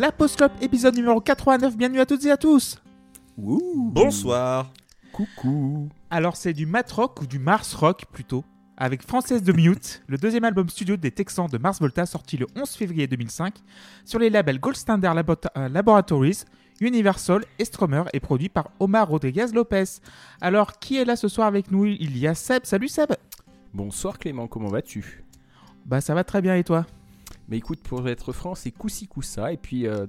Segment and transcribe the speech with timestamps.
[0.00, 1.76] La Post Club, épisode numéro 89.
[1.76, 2.80] Bienvenue à toutes et à tous.
[3.36, 4.72] Bonsoir.
[5.12, 5.90] Coucou.
[6.08, 8.42] Alors, c'est du mat rock ou du Mars rock plutôt,
[8.78, 12.46] avec Française de Mute, le deuxième album studio des Texans de Mars Volta, sorti le
[12.56, 13.56] 11 février 2005
[14.06, 16.44] sur les labels Gold Standard Labo- euh, Laboratories,
[16.80, 19.84] Universal et Stromer et produit par Omar Rodriguez Lopez.
[20.40, 21.84] Alors, qui est là ce soir avec nous?
[21.84, 22.64] Il y a Seb.
[22.64, 23.12] Salut Seb.
[23.74, 25.24] Bonsoir Clément, comment vas-tu?
[25.84, 26.86] Bah, ça va très bien et toi?
[27.50, 29.52] Mais écoute, pour être franc, c'est coussi coussa.
[29.52, 30.06] Et puis euh,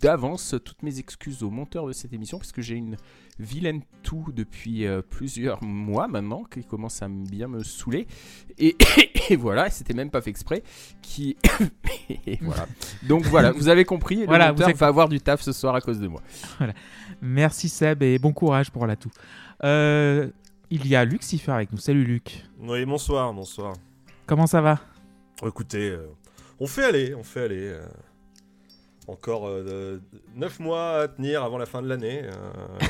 [0.00, 2.96] d'avance, toutes mes excuses au monteur de cette émission, parce que j'ai une
[3.38, 8.06] vilaine toux depuis euh, plusieurs mois maintenant, qui commence à bien me saouler.
[8.58, 8.76] Et,
[9.30, 10.62] et voilà, et c'était même pas fait exprès.
[11.02, 11.36] Qui...
[12.26, 12.66] et voilà.
[13.04, 15.52] Donc voilà, vous avez compris, le Voilà, monteur vous avez- va avoir du taf ce
[15.52, 16.22] soir à cause de moi.
[17.22, 19.10] Merci Seb et bon courage pour la toux.
[19.64, 20.28] Euh,
[20.70, 21.78] il y a Lucifer avec nous.
[21.78, 22.44] Salut Luc.
[22.60, 23.74] Oui, bonsoir, bonsoir.
[24.26, 24.80] Comment ça va?
[25.44, 26.06] Écoutez, euh,
[26.60, 27.68] on fait aller, on fait aller.
[27.68, 27.82] euh,
[29.08, 29.50] encore
[30.36, 32.22] 9 mois à tenir avant la fin de l'année.
[32.24, 32.30] euh,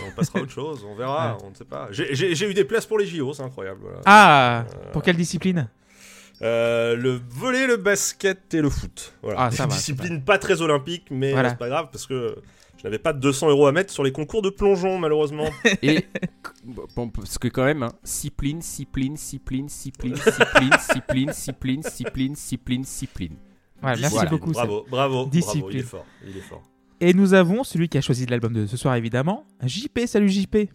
[0.06, 1.88] on passera à autre chose, on verra, on ne sait pas.
[1.92, 3.80] J'ai- eu des places pour les JO, c'est incroyable.
[3.82, 4.00] voilà.
[4.04, 5.68] Ah Euh, Pour quelle discipline
[6.42, 9.14] Euh, le volet, le basket et le foot.
[9.22, 9.40] Voilà.
[9.44, 11.50] Ah, ça Des va, disciplines pas très olympiques, mais Voilà.
[11.50, 12.34] c'est pas grave parce que
[12.78, 15.48] je n'avais pas de 200 euros à mettre sur les concours de plongeon, malheureusement.
[15.82, 16.06] Et
[16.96, 22.84] bon, parce que quand même, hein, Cipline, Cipline, Cipline, Cipline, Cipline, Cipline, Cipline, Cipline, Cipline,
[22.84, 23.36] Cipline.
[23.83, 24.67] Ouais, Merci beaucoup Seb.
[24.67, 26.62] Bravo, bravo, bravo, il est fort, il est fort.
[27.00, 30.00] Et nous avons celui qui a choisi l'album de ce soir évidemment, JP.
[30.06, 30.69] Salut JP.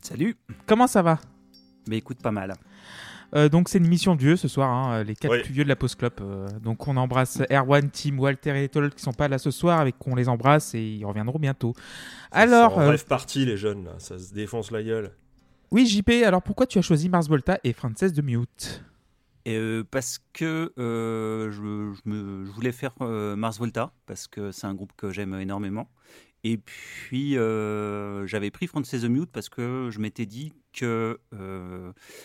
[0.00, 0.36] Salut.
[0.66, 1.18] Comment ça va?
[1.88, 2.54] Mais écoute, pas mal.
[3.34, 5.42] Euh, donc c'est une émission de vieux ce soir, hein, les quatre Oui.
[5.42, 6.12] plus vieux de la Post Club.
[6.20, 9.80] euh, donc on embrasse Erwan, Tim, Walter et Toll qui sont pas là ce soir,
[9.80, 11.72] avec qu'on les embrasse et ils reviendront bientôt.
[12.30, 13.92] Alors, en euh, parti, les jeunes, là.
[13.98, 15.12] ça se défonce la gueule.
[15.70, 18.84] oui JP, alors pourquoi tu as choisi Mars Volta et Frances de Mute?
[19.44, 24.28] Et, euh, parce que euh, je, je me- je voulais faire euh, Mars Volta, parce
[24.28, 25.90] que c'est un groupe que j'aime énormément.
[26.44, 31.20] Et puis, j'avais pris Frances the Mute parce que je m'étais dit que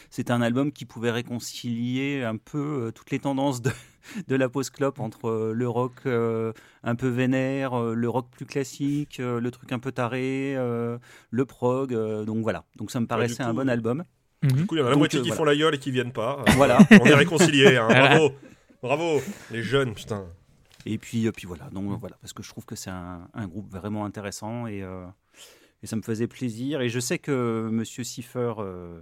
[0.09, 3.70] c'était un album qui pouvait réconcilier un peu toutes les tendances de,
[4.28, 9.72] de la post-clop entre le rock un peu vénère, le rock plus classique, le truc
[9.72, 11.94] un peu taré, le prog.
[12.25, 14.03] donc voilà, donc ça me paraissait un coup, bon album.
[14.44, 14.52] Mhm.
[14.52, 15.38] Du coup, il y en a la Donc, moitié euh, qui voilà.
[15.38, 16.44] font la gueule et qui viennent pas.
[16.56, 16.78] Voilà.
[16.92, 17.88] On est réconciliés, hein.
[17.90, 18.31] bravo.
[18.84, 19.22] Bravo,
[19.52, 20.25] les jeunes, putain.
[20.86, 23.47] Et puis, euh, puis voilà, donc voilà, parce que je trouve que c'est un, un
[23.47, 25.06] groupe vraiment intéressant et, euh,
[25.84, 26.80] et ça me faisait plaisir.
[26.81, 29.00] Et je sais que Monsieur Cipher, euh,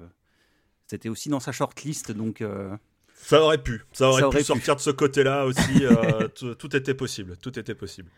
[0.87, 2.75] c'était aussi dans sa shortlist, donc euh,
[3.15, 4.43] Ça aurait pu, ça aurait, Ça pu aurait pu.
[4.45, 5.85] sortir de ce côté-là aussi.
[5.85, 8.09] euh, tout, était possible, tout était possible.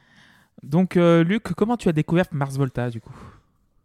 [0.63, 3.13] Donc euh, Luc, comment tu as découvert Mars Volta du coup?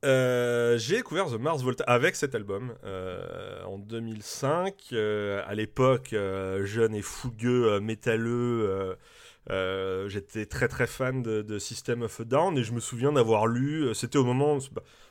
[0.05, 4.75] Euh, j'ai découvert The Mars Volta avec cet album euh, en 2005.
[4.93, 8.97] euh, à l'époque, euh, jeune et fougueux, métalleux,
[10.09, 13.95] j'étais très très fan de, System of a Down et je me souviens d'avoir lu.
[13.95, 14.59] C'était au moment,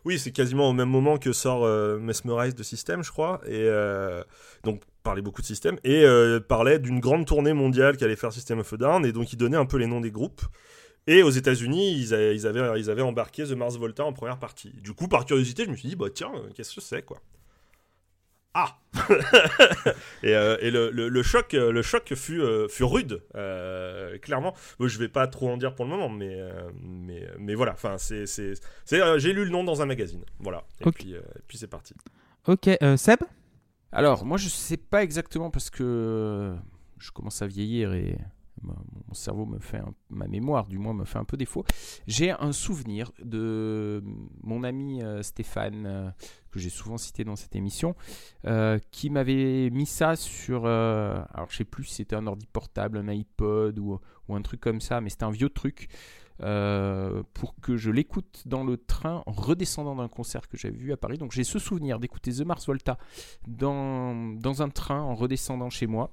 [0.03, 1.66] oui, c'est quasiment au même moment que sort
[2.00, 3.40] Mesmerize de System, je crois.
[3.47, 3.69] Et
[4.63, 6.06] donc parlait beaucoup de System et
[6.50, 9.57] parlait d'une grande tournée mondiale qu'allait faire System of a Down et donc il donnait
[9.57, 10.41] un peu les noms des groupes.
[11.07, 14.38] Et aux États-Unis, ils, avaient- ils avaient, ils avaient embarqué The Mars Volta en première
[14.39, 14.69] partie.
[14.81, 17.19] Du coup, par curiosité, je me suis dit, bah tiens, euh, qu'est-ce que c'est, quoi?
[18.53, 18.78] Ah
[20.23, 24.17] Et, euh, et le, le- le choc, euh, le choc fut, euh, fut rude, euh,
[24.17, 24.53] clairement.
[24.78, 27.72] Bon, je vais pas trop en dire pour le moment, mais, euh, mais, mais voilà.
[27.73, 30.66] Enfin, c'est, c'est, c'est, euh, j'ai lu le nom dans un magazine, voilà.
[30.81, 31.22] Et puis, euh,
[31.53, 31.94] c'est parti.
[32.47, 33.19] Ok, euh, Seb?
[33.94, 36.53] Alors, moi, je sais pas exactement parce que
[37.00, 38.18] je commence à vieillir et
[38.64, 41.64] mon cerveau me fait, un- ma mémoire du moins me fait un peu défaut.
[42.08, 44.04] J'ai un souvenir de
[44.44, 46.10] mon ami euh, Stéphane, euh,
[46.52, 47.96] que j'ai souvent cité dans cette émission,
[48.46, 52.46] euh, qui m'avait mis ça sur, euh, alors je sais plus si c'était un ordi
[52.46, 54.00] portable, un iPod ou,
[54.34, 55.90] un truc comme ça, mais c'était un vieux truc.
[56.44, 60.92] euh, pour que je l'écoute dans le train en redescendant d'un concert que j'avais vu
[60.92, 61.20] à Paris.
[61.20, 62.98] Donc j'ai ce souvenir d'écouter The Mars Volta
[63.48, 66.10] dans, dans un train en redescendant chez moi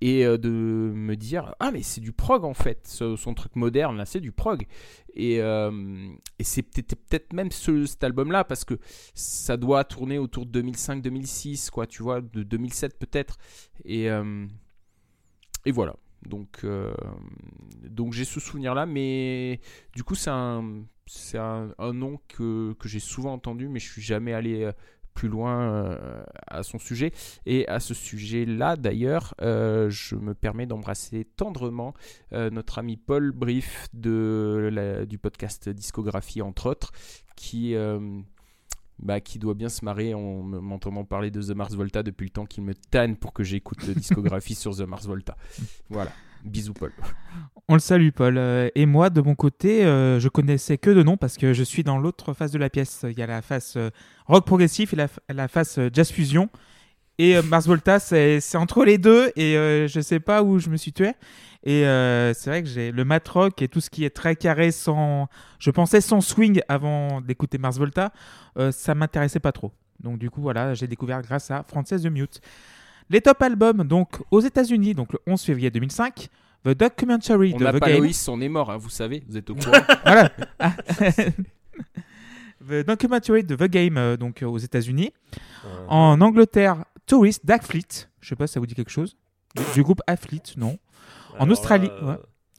[0.00, 2.86] et euh, de me dire ah mais c'est du prog en fait.
[2.86, 4.66] Son truc moderne là c'est du prog.
[5.14, 5.70] Et, euh,
[6.40, 8.78] c'est peut-être même ce, cet album là parce que
[9.14, 13.38] ça doit tourner autour de 2005-2006 quoi tu vois de 2007 peut-être.
[13.84, 14.46] Et euh,
[15.64, 15.96] et voilà.
[16.26, 16.66] Donc
[17.84, 19.60] donc j'ai ce souvenir là mais
[19.94, 24.02] du coup c'est un c'est un, nom que, que j'ai souvent entendu mais je suis
[24.02, 24.70] jamais allé
[25.18, 27.10] plus loin euh, à son sujet.
[27.44, 31.92] Et à ce sujet-là, d'ailleurs, euh, je me permets d'embrasser tendrement
[32.32, 36.92] euh, notre ami Paul Brief de du podcast Discographie, entre autres,
[37.34, 37.74] qui,
[39.00, 42.26] bah, qui doit bien se marrer en me- m'entendant parler de The Mars Volta depuis
[42.26, 45.36] le temps qu'il me tanne pour que j'écoute discographie sur The Mars Volta.
[45.90, 46.12] Voilà.
[46.44, 46.92] Bisous, Paul.
[47.68, 48.38] On le salue, Paul.
[48.38, 51.62] Euh, Et moi, de mon côté, euh, je connaissais que de nom parce que je
[51.62, 53.04] suis dans l'autre face de la pièce.
[53.08, 53.90] Il y a la face euh,
[54.26, 56.48] rock progressif et la, la face euh, jazz fusion.
[57.18, 59.54] Et Mars Volta, c'est entre les deux et
[59.88, 61.14] je sais pas où je me suis tué.
[61.64, 64.70] Et c'est vrai que j'ai le mat rock et tout ce qui est très carré
[64.70, 65.26] sans.
[65.58, 68.12] Je pensais sans swing avant d'écouter Mars Volta.
[68.70, 69.72] ça m'intéressait pas trop.
[69.98, 72.40] Donc, du coup, voilà, j'ai découvert grâce à Frances The Mute.
[73.10, 76.28] Les top albums, donc aux États-Unis, donc le 11 février 2005.
[76.64, 77.98] The Documentary On de The pas Game.
[77.98, 79.70] Loïs, on est mort, hein, vous savez, vous êtes au courant.
[80.04, 80.30] Voilà.
[80.58, 80.72] Ah.
[82.68, 85.12] The Documentary de The Game, euh, donc euh, aux États-Unis.
[85.64, 88.08] Euh, En Angleterre, Tourist d'Athleet.
[88.20, 89.16] Je sais pas si ça vous dit quelque chose.
[89.74, 90.78] Du groupe Athlete, non.
[91.38, 92.16] en Australie, ouais.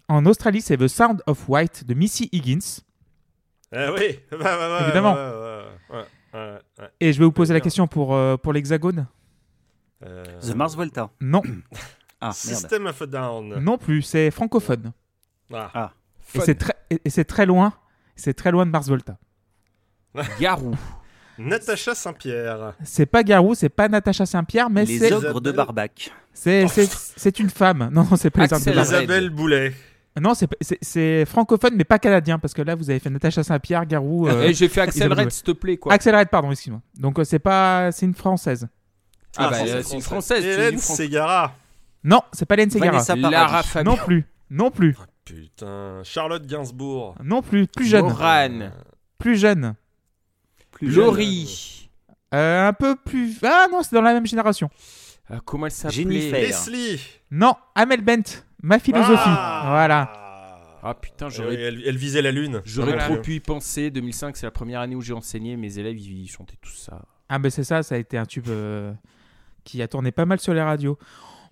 [0.07, 2.81] En Australie, c'est The Sound of White de Missy Higgins.
[3.71, 5.13] Ah oui, bah, bah, bah, Évidemment.
[5.13, 6.87] ouais, ouais, ouais, ouais, ouais.
[6.99, 9.05] Et je vais vous poser la question pour, euh, pour l'Hexagone.
[10.05, 11.09] Euh, The Mars Volta.
[11.21, 11.41] Non,
[12.21, 12.35] Ah, merde.
[12.35, 13.59] System of a Down.
[13.63, 14.91] non plus, c'est francophone.
[15.53, 15.91] Ah.
[16.35, 16.43] Et Fun.
[16.45, 17.73] c'est très, et et c'est très loin.
[18.15, 19.17] C'est très loin de Mars Volta.
[20.39, 20.75] Garou.
[21.37, 22.73] Natacha Saint-Pierre.
[22.83, 25.51] C'est pas Garou, c'est pas Natacha Saint-Pierre, mais Les c'est, ogres de.
[25.53, 26.11] Barbac.
[26.33, 27.89] c'est, c'est, c'est une femme.
[27.93, 28.85] Non, non, c'est pas les Armes de Barbac.
[28.85, 29.73] Isabelle Boulet.
[30.19, 34.27] Non, c'est, francophone, mais pas canadien, parce que là, vous avez fait Natacha Saint-Pierre, Garou.
[34.27, 35.93] euh, Et j'ai fait Axel Red, s'il te plaît, quoi.
[35.93, 36.81] Axel Red, pardon, excuse-moi.
[36.97, 38.67] Donc, euh, c'est pas, c'est une française.
[39.37, 40.45] Ah, bah, français, euh, c'est une française.
[40.45, 41.53] Hélène Ségara.
[42.03, 43.01] Non, c'est pas Hélène Ségara.
[43.29, 43.91] Lara Fabian.
[43.91, 46.01] Non plus, non plus, Oh, putain.
[46.03, 47.15] Charlotte Gainsbourg.
[47.23, 48.71] non plus, plus jeune, Morane.
[49.17, 49.75] plus jeune.
[50.71, 51.05] Plus jeune.
[51.05, 51.89] Laurie.
[52.33, 53.37] Euh, un peu plus.
[53.43, 54.69] Ah non, c'est dans la même génération.
[55.31, 56.39] Euh, comment elle Jennifer.
[56.39, 56.99] Leslie.
[57.31, 59.13] Non, Amel Bent, ma philosophie.
[59.25, 59.63] Ah.
[59.67, 60.15] Voilà.
[60.81, 62.61] Ah putain, Elle, j'aurais elle- elle visait la lune.
[62.65, 63.05] J'aurais Voilà.
[63.05, 63.91] trop pu y penser.
[63.91, 65.57] 2005, c'est la première année où j'ai enseigné.
[65.57, 67.01] Mes élèves, ils, ils chantaient tout ça.
[67.27, 68.93] Ah ben c'est ça, ça a été un tube euh,
[69.63, 70.97] qui a tourné pas mal sur les radios.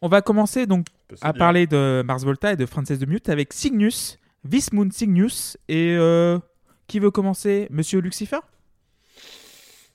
[0.01, 1.39] On va commencer donc C'est à bien.
[1.39, 4.19] parler de Mars Volta et de Frances de Mute avec Cygnus,
[4.49, 6.37] This Moon Cygnus et euh,
[6.87, 7.67] qui veut commencer?
[7.71, 8.39] Monsieur Lucifer?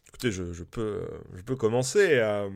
[0.09, 1.07] Écoutez, je, je peux, euh,
[1.37, 2.07] je peux commencer.
[2.11, 2.49] euh,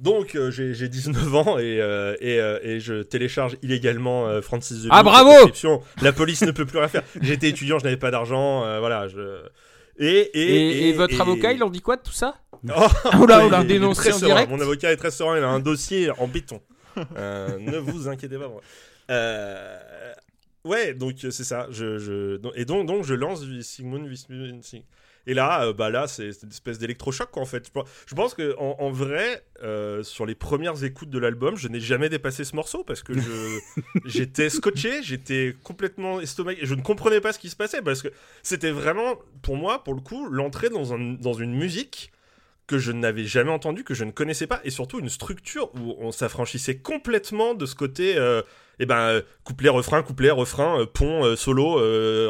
[0.00, 4.40] donc, euh, j'ai j'ai 19 ans et, euh, et, euh, et je télécharge illégalement euh,
[4.42, 5.30] Francis the Ah, Mute, bravo
[6.02, 7.02] la police ne peut plus rien faire.
[7.20, 8.64] J'étais étudiant, je n'avais pas d'argent.
[8.64, 9.08] euh, voilà.
[9.08, 9.40] Je...
[9.98, 10.06] Et,
[10.38, 12.36] Et, et, et votre et- avocat, il en dit quoi de tout ça?
[13.18, 15.60] Oh, est- il est Dénoncé en direct Mon avocat est très serein, il a un
[15.60, 16.60] dossier en béton.
[17.16, 18.48] Euh, ne vous inquiétez pas.
[18.48, 18.60] moi.
[19.10, 20.12] Euh,
[20.64, 21.68] ouais, donc euh, c'est ça.
[21.70, 24.10] Je, je, donc- et donc, donc je lance Sigmund
[25.26, 27.66] Et là, euh, bah là, c'est une espèce d'électrochoc en fait.
[28.06, 29.44] Je pense- que en, en vrai,
[30.02, 33.12] sur les premières écoutes de l'album, je n'ai jamais dépassé ce morceau parce que
[34.04, 38.08] j'étais scotché, j'étais complètement estomaqué, je ne comprenais pas ce qui se passait parce que
[38.42, 42.10] c'était vraiment pour moi, pour le coup, l'entrée dans un dans une musique
[42.68, 45.96] que je n'avais jamais entendu, que je ne connaissais pas, et surtout une structure où
[45.98, 48.42] on s'affranchissait complètement de ce côté, euh,
[48.78, 51.74] eh ben, euh, couplet, refrain, couplet, refrain, euh, pont, euh, solo,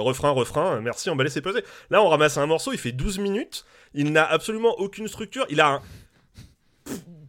[0.03, 1.63] refrain, refrain, merci, emballé, c'est posé.
[1.91, 5.61] Là, on ramasse un morceau, il fait 12 minutes, il n'a absolument aucune structure, il
[5.61, 5.83] a un...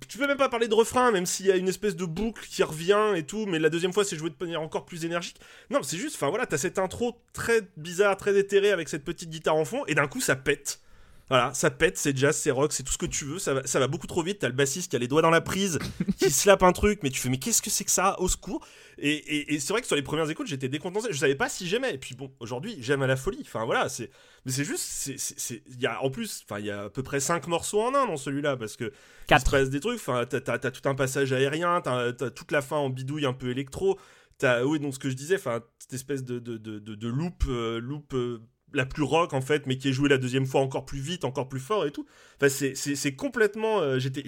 [0.07, 2.44] Tu peux même pas parler de refrain, même s'il y a une espèce de boucle
[2.47, 5.38] qui revient et tout, mais la deuxième fois, c'est joué de manière encore plus énergique.
[5.69, 9.29] Non, c'est juste, enfin voilà, t'as cette intro très bizarre, très éthérée avec cette petite
[9.29, 10.81] guitare en fond, et d'un coup, ça pète.
[11.29, 13.67] Voilà, ça pète, c'est jazz, c'est rock, c'est tout ce que tu veux, ça va,
[13.67, 14.39] ça va beaucoup trop vite.
[14.39, 15.77] T'as le bassiste qui a les doigts dans la prise,
[16.17, 18.19] qui slappe un truc, mais tu fais, mais qu'est-ce que c'est que ça?
[18.19, 18.65] Au secours
[18.98, 21.48] Et, et- et c'est vrai que sur les premières écoutes, j'étais décontenancé, je savais pas
[21.48, 21.93] si j'aimais.
[21.93, 23.39] Et puis bon, aujourd'hui, j'aime à la folie.
[23.41, 24.09] Enfin voilà, c'est,
[24.45, 24.83] mais c'est juste,
[25.17, 27.81] c'est, il y a en plus, enfin, il y a à peu près 5 morceaux
[27.81, 28.91] en un dans celui-là, parce que
[29.29, 30.39] il se passe des trucs, enfin, t'as,
[30.71, 34.00] tout un passage aérien, t'as, t'as toute la fin en bidouille un peu électro.
[34.39, 37.07] T'as, oui, donc ce que je disais, enfin, cette espèce de, de, de, de, de
[37.07, 38.39] loop, euh, loop euh,
[38.73, 41.25] la plus rock en fait, mais qui est jouée la deuxième fois encore plus vite,
[41.25, 42.05] encore plus fort et tout.
[42.38, 43.79] Enfin, c'est, c'est, complètement.
[43.79, 44.23] euh, j'étais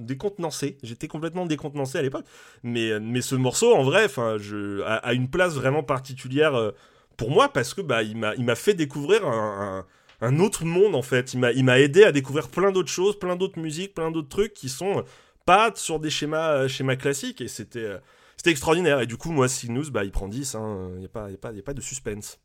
[0.00, 0.78] décontenancé.
[0.82, 2.24] J'étais complètement décontenancé à l'époque.
[2.62, 6.72] Mais, euh, mais ce morceau, en vrai, je, a, une place vraiment particulière euh,
[7.16, 9.86] pour moi parce que bah, il, m'a, il m'a fait découvrir un,
[10.20, 11.34] un, autre monde en fait.
[11.34, 14.28] Il m'a, il m'a aidé à découvrir plein d'autres choses, plein d'autres musiques, plein d'autres
[14.28, 15.04] trucs qui sont
[15.44, 17.40] pas sur des schémas, schémas classiques.
[17.40, 17.88] Et c'était.
[18.36, 19.00] c'était extraordinaire.
[19.00, 20.56] Et du coup, moi, Cygnus, bah, il prend 10.
[20.94, 22.38] Il n'y a, pas- a, a pas de suspense.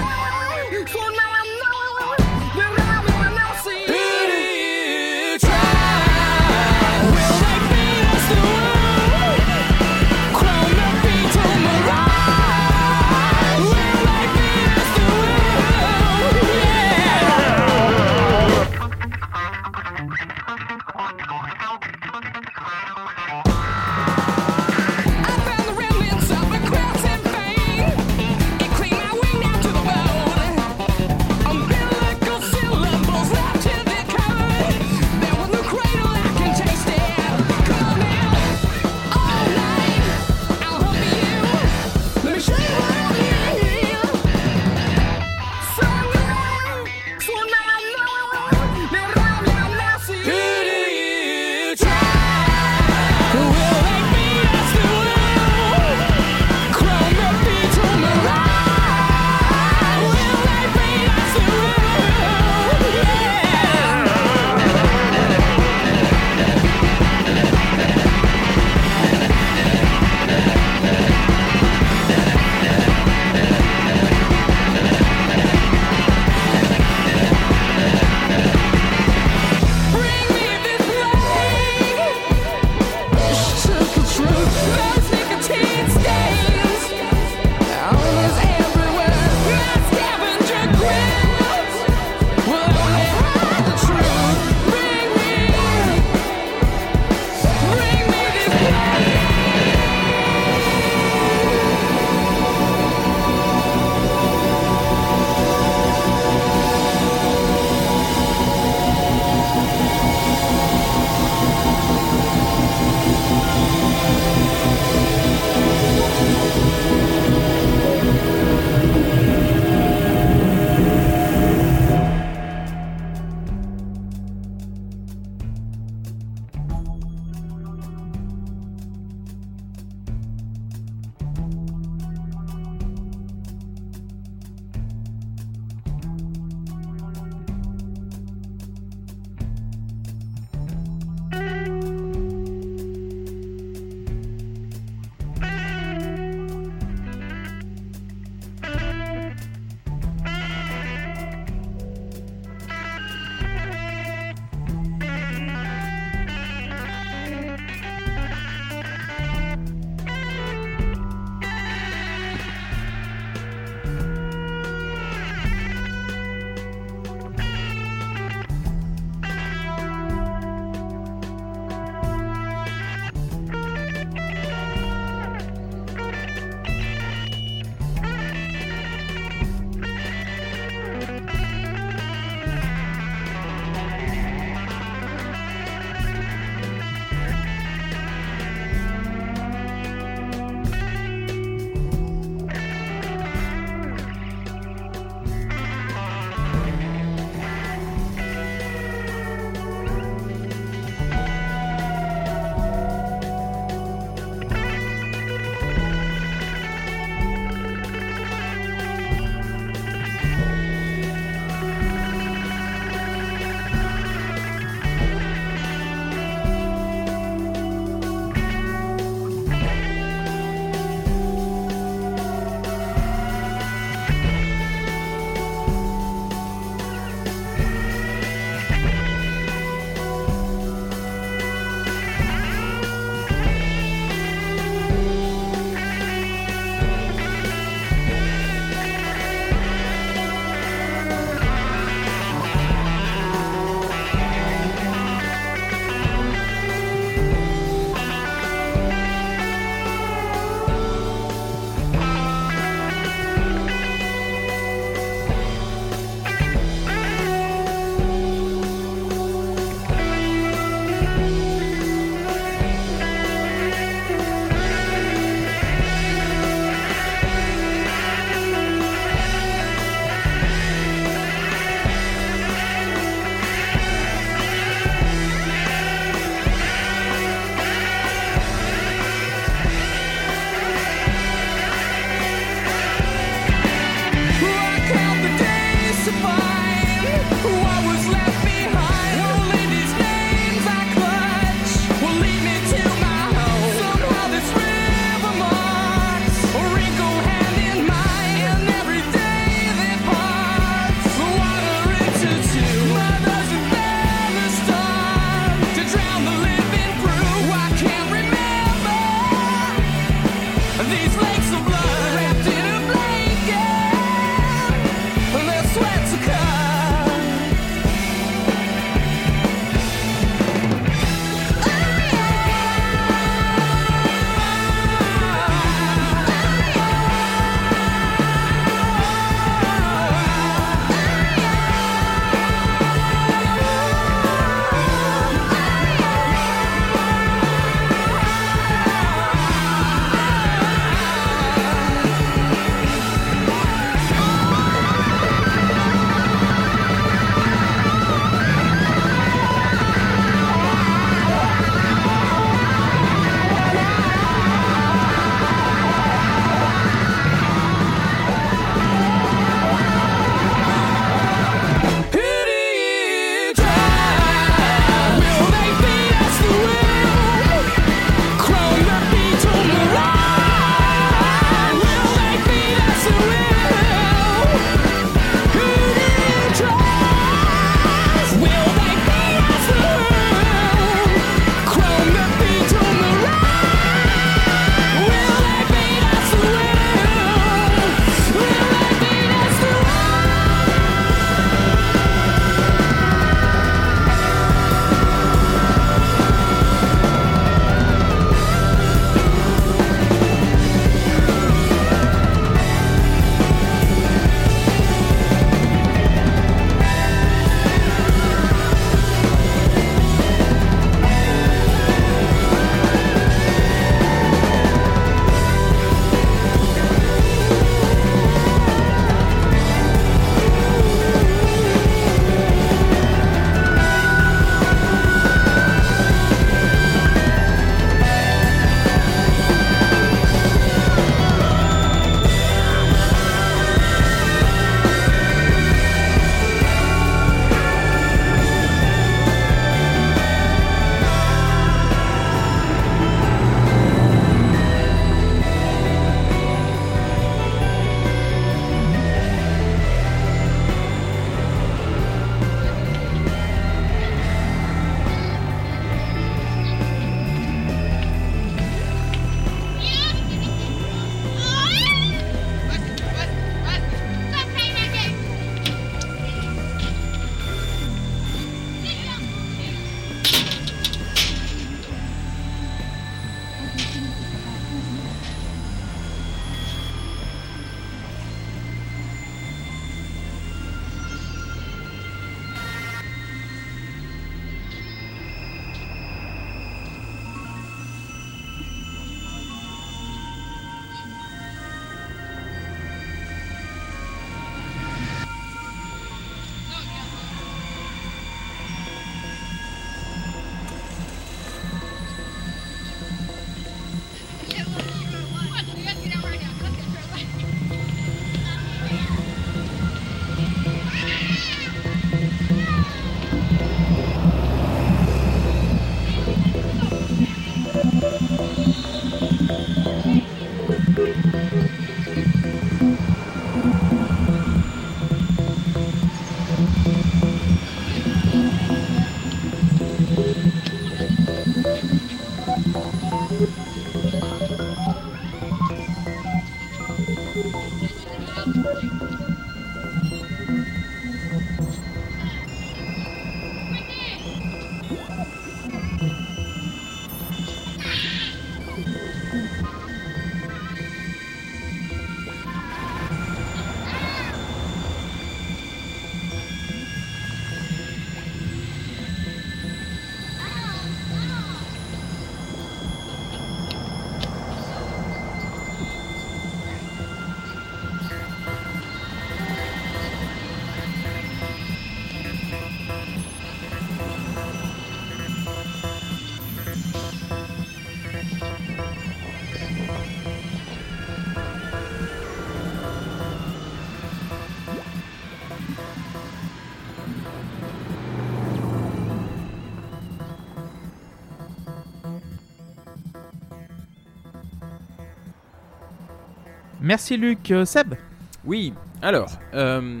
[596.86, 597.50] Merci Luc.
[597.50, 597.96] Euh, Seb
[598.44, 598.72] Oui,
[599.02, 600.00] alors, euh,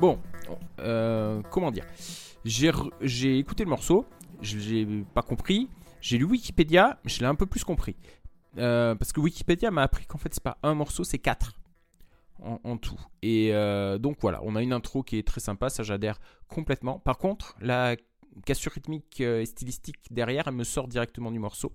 [0.00, 0.18] bon,
[0.78, 1.84] euh, comment dire?
[2.46, 4.06] J'ai J'ai écouté le morceau,
[4.40, 5.68] je l'ai pas compris.
[6.00, 7.96] J'ai lu Wikipédia, je l'ai un peu plus compris.
[8.56, 11.52] Parce que Wikipédia m'a appris qu'en fait, c'est pas un morceau, c'est quatre
[12.40, 12.98] en, tout.
[13.20, 13.52] Et
[14.00, 16.18] donc voilà, on a une intro qui est très sympa, ça j'adhère
[16.48, 16.98] complètement.
[16.98, 17.94] Par contre, la
[18.46, 21.72] cassure rythmique et stylistique derrière, elle me sort directement du morceau.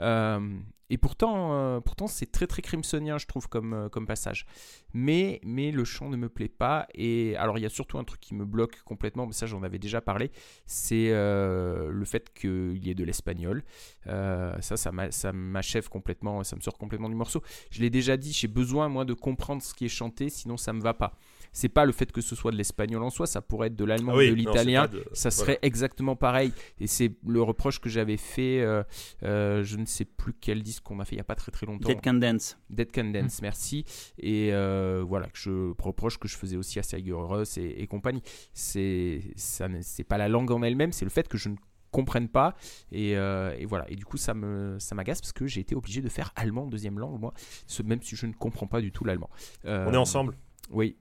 [0.00, 4.46] Euh, et pourtant, euh, pourtant c'est très très crimsonien, je trouve, comme, euh, comme passage.
[4.94, 6.86] Mais, mais le chant ne me plaît pas.
[6.94, 9.62] Et alors, il y a surtout un truc qui me bloque complètement, mais ça, j'en
[9.62, 10.30] avais déjà parlé.
[10.64, 13.62] C'est le fait qu'il y ait de l'espagnol.
[14.06, 17.42] Ça, ça m'a- ça m'achève complètement, ça me sort complètement du morceau.
[17.70, 20.72] Je l'ai déjà dit, j'ai besoin, moi, de comprendre ce qui est chanté, sinon ça
[20.72, 21.18] me va pas.
[21.58, 23.84] C'est pas le fait que ce soit de l'espagnol en soi, ça pourrait être de
[23.86, 24.86] l'allemand, Ah oui, de l'italien.
[24.88, 25.30] de- Ça voilà.
[25.30, 26.52] serait exactement pareil.
[26.78, 28.82] Et c'est le reproche que j'avais fait, euh,
[29.22, 31.50] euh, je ne sais plus quel disque qu'on a fait il n'y a pas très
[31.52, 31.88] très longtemps.
[31.88, 32.58] Dead Can Dance.
[32.68, 33.84] Dead Can Dance, merci.
[34.18, 37.86] Et euh, voilà, que je reproche que je faisais aussi à Sergio Russ et, et
[37.86, 38.22] compagnie.
[38.52, 41.56] C'est ça c'est pas la langue en elle-même, c'est le fait que je ne
[41.90, 42.54] comprenne pas.
[42.92, 43.90] Et, euh, et voilà.
[43.90, 46.64] Et du coup, ça me ça m'agace parce que j'ai été obligé de faire allemand
[46.64, 47.32] en deuxième langue, moi,
[47.66, 49.30] ce- même si je ne comprends pas du tout l'allemand.
[49.64, 50.36] Euh, On est ensemble.
[50.70, 50.96] Oui,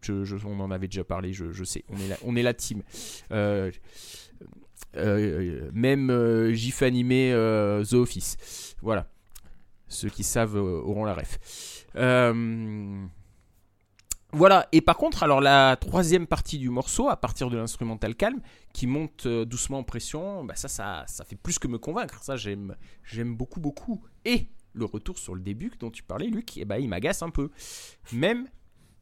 [0.45, 1.83] on en avait déjà parlé, je, sais.
[2.23, 2.83] On est la, team.
[3.31, 3.71] Euh,
[4.95, 7.31] euh, même euh, GIF animé
[7.89, 8.75] The Office.
[8.81, 9.07] Voilà.
[9.87, 11.85] Ceux qui savent auront la ref.
[14.31, 18.41] Voilà, et par contre, alors la troisième partie du morceau, à partir de l'instrumental calme,
[18.73, 22.21] qui monte doucement en pression, bah ça, ça, ça fait plus que me convaincre.
[22.21, 22.75] Ça, j'aime,
[23.05, 24.03] j'aime beaucoup, beaucoup.
[24.25, 27.29] Et le retour sur le début dont tu parlais, Luc, eh ben, il m'agace un
[27.29, 27.49] peu.
[28.11, 28.47] Même,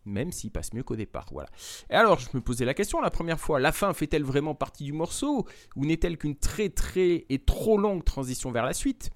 [0.05, 1.27] même s'il passe mieux qu'au départ.
[1.31, 1.49] Voilà.
[1.89, 4.83] Et alors, je me posais la question la première fois, la fin fait-elle vraiment partie
[4.83, 9.11] du morceau Ou n'est-elle qu'une très, très et trop longue transition vers la suite?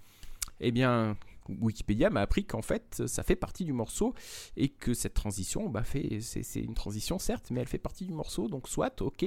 [0.60, 1.16] Eh bien,
[1.50, 4.14] Wikipédia m'a appris qu'en fait, ça fait partie du morceau
[4.56, 5.84] et que cette transition, bah,
[6.22, 9.26] c'est une transition certes, mais elle fait partie du morceau, donc soit, ok.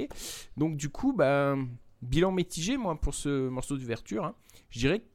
[0.56, 1.56] Donc du coup, bah,
[2.02, 4.24] bilan mitigé, moi, pour ce morceau d'ouverture.
[4.24, 4.34] hein.
[4.70, 5.06] Je dirais que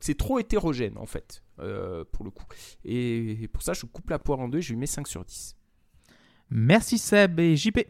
[0.00, 2.44] c'est trop hétérogène, en fait, euh, pour le coup.
[2.84, 5.24] Et, et pour ça, je coupe la poire en deux, je lui mets 5 sur
[5.24, 5.56] 10.
[6.50, 7.80] Merci Seb et JP.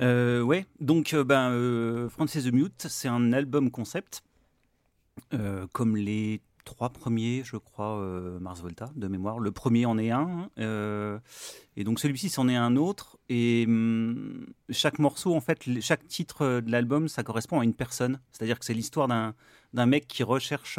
[0.00, 4.22] Euh, ouais, donc euh, ben, euh, Francis the Mute, c'est un album concept,
[5.32, 8.00] euh, comme les trois premiers, je crois,
[8.40, 9.38] Mars Volta, de mémoire.
[9.38, 10.48] Le premier en est un,
[11.76, 13.18] et donc celui-ci c'en est un autre.
[13.28, 18.18] Et hum, chaque morceau, en fait, chaque titre de l'album, ça correspond à une personne.
[18.32, 20.78] C'est-à-dire que c'est l'histoire d'un mec qui recherche,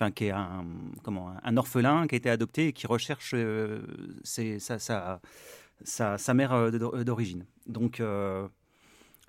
[0.00, 0.64] enfin, qui est un,
[1.02, 3.80] comment, un orphelin qui a été adopté et qui recherche euh,
[4.22, 7.44] sa, sa, sa, mère euh, d'or- d'origine.
[7.66, 8.46] Donc euh,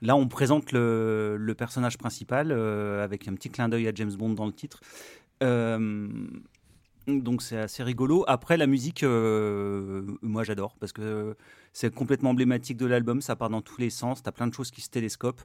[0.02, 4.14] là, on présente le, le personnage principal euh, avec un petit clin d'œil à James
[4.14, 4.80] Bond dans le titre.
[5.42, 6.08] Euh,
[7.08, 8.24] donc c'est assez rigolo.
[8.28, 11.36] Après, la musique, euh, moi j'adore parce que
[11.74, 13.22] c'est complètement emblématique de l'album.
[13.22, 14.22] Ça part dans tous les sens.
[14.22, 15.44] T'as plein de choses qui se télescopent.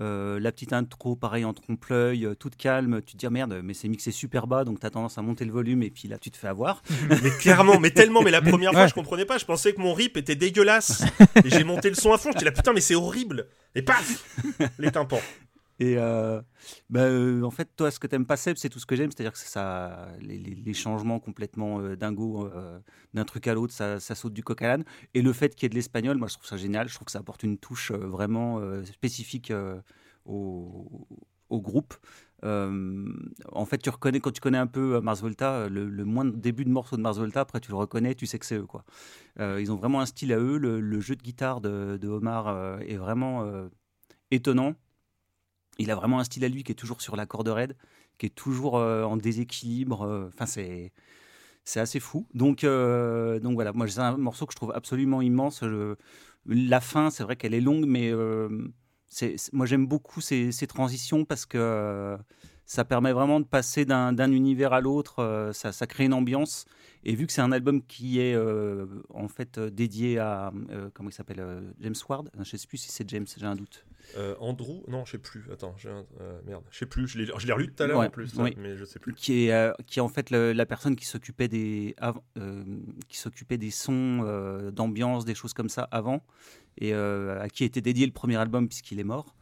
[0.00, 3.00] Euh, la petite intro, pareil, en trompe-l'œil, euh, toute calme.
[3.06, 5.22] Tu te dis, Ah, merde, mais c'est mixé super bas, donc tu as tendance à
[5.22, 6.82] monter le volume et puis là, tu te fais avoir.
[7.22, 8.88] Mais clairement, mais tellement, mais la première fois, Ouais.
[8.88, 9.38] je comprenais pas.
[9.38, 11.04] Je pensais que mon rip était dégueulasse.
[11.44, 12.30] Et j'ai monté le son à fond.
[12.32, 13.46] Je dis là, putain, mais c'est horrible.
[13.76, 14.24] Et paf
[14.78, 15.20] Les tympans.
[15.80, 16.40] Et euh,
[16.88, 19.10] bah, euh, en fait, toi, ce que t'aimes pas, Seb, c'est tout ce que j'aime,
[19.10, 22.78] c'est-à-dire que ça, les, changements complètement euh, dingos euh,
[23.12, 24.84] d'un truc à l'autre, ça, saute du coq à l'âne.
[25.14, 26.88] Et le fait qu'il y ait de l'espagnol, moi, je trouve ça génial.
[26.88, 29.52] Je trouve que ça apporte une touche euh, vraiment spécifique
[30.24, 31.08] au,
[31.50, 31.94] groupe.
[32.42, 36.64] En fait, tu reconnais quand tu connais un peu Mars Volta, le, le moindre début
[36.64, 38.84] de morceau de Mars Volta, après tu le reconnais, tu sais que c'est eux, quoi.
[39.38, 40.58] Ils ont vraiment un style à eux.
[40.58, 43.68] Le, jeu de guitare de, Omar est vraiment
[44.30, 44.74] étonnant.
[45.78, 47.76] Il a vraiment un style à lui qui est toujours sur la corde raide,
[48.18, 50.02] qui est toujours euh, en déséquilibre.
[50.02, 50.92] euh, Enfin, c'est
[51.64, 52.26] c'est assez fou.
[52.34, 55.62] Donc, euh, donc voilà, moi c'est un morceau que je trouve absolument immense.
[56.46, 58.12] La fin, c'est vrai qu'elle est longue, mais
[59.52, 62.16] moi j'aime beaucoup ces, ces transitions parce que
[62.66, 65.50] ça permet vraiment de passer d'un univers à l'autre.
[65.54, 66.66] ça, ça crée une ambiance.
[67.04, 68.36] Et vu que c'est un album qui est
[69.10, 70.52] en fait dédié à
[70.94, 73.86] comment il s'appelle James Ward, je sais plus si c'est James, j'ai un doute.
[74.16, 75.44] Euh, Andrew Non, je sais plus.
[75.52, 76.62] Attends, un- euh, merde.
[76.70, 77.06] Je sais plus.
[77.08, 78.54] Je l'ai relu tout à l'heure Ouais, en plus, oui.
[78.58, 79.12] mais je sais plus.
[79.14, 81.94] qui est, euh, qui est en fait le- la personne qui s'occupait des,
[82.36, 82.64] euh,
[83.08, 86.22] qui s'occupait des sons, d'ambiance, des choses comme ça avant,
[86.78, 89.34] et à qui était dédié le premier album puisqu'il est mort.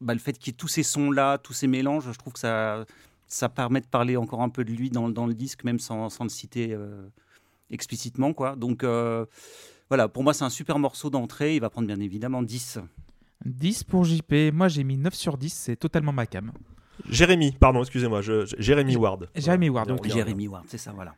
[0.00, 2.38] Bah, le fait qu'il y ait tous ces sons-là, tous ces mélanges, je trouve que
[2.38, 2.86] ça,
[3.26, 6.08] ça permet de parler encore un peu de lui dans, dans le disque, même sans,
[6.08, 6.74] sans le citer
[7.70, 8.32] explicitement.
[8.32, 8.56] Quoi.
[8.56, 8.84] Donc
[9.90, 12.78] voilà, pour moi c'est un super morceau d'entrée, il va prendre bien évidemment 10.
[13.44, 14.52] 10 pour JP.
[14.52, 15.50] Moi, j'ai mis 9 sur 10.
[15.52, 16.52] C'est totalement ma cam.
[17.08, 19.28] Jérémy, pardon, excusez-moi, je, je- Jérémy Ward.
[19.34, 20.10] Jeremy Ward, revient.
[20.12, 21.14] Jérémy Ward, c'est ça, voilà.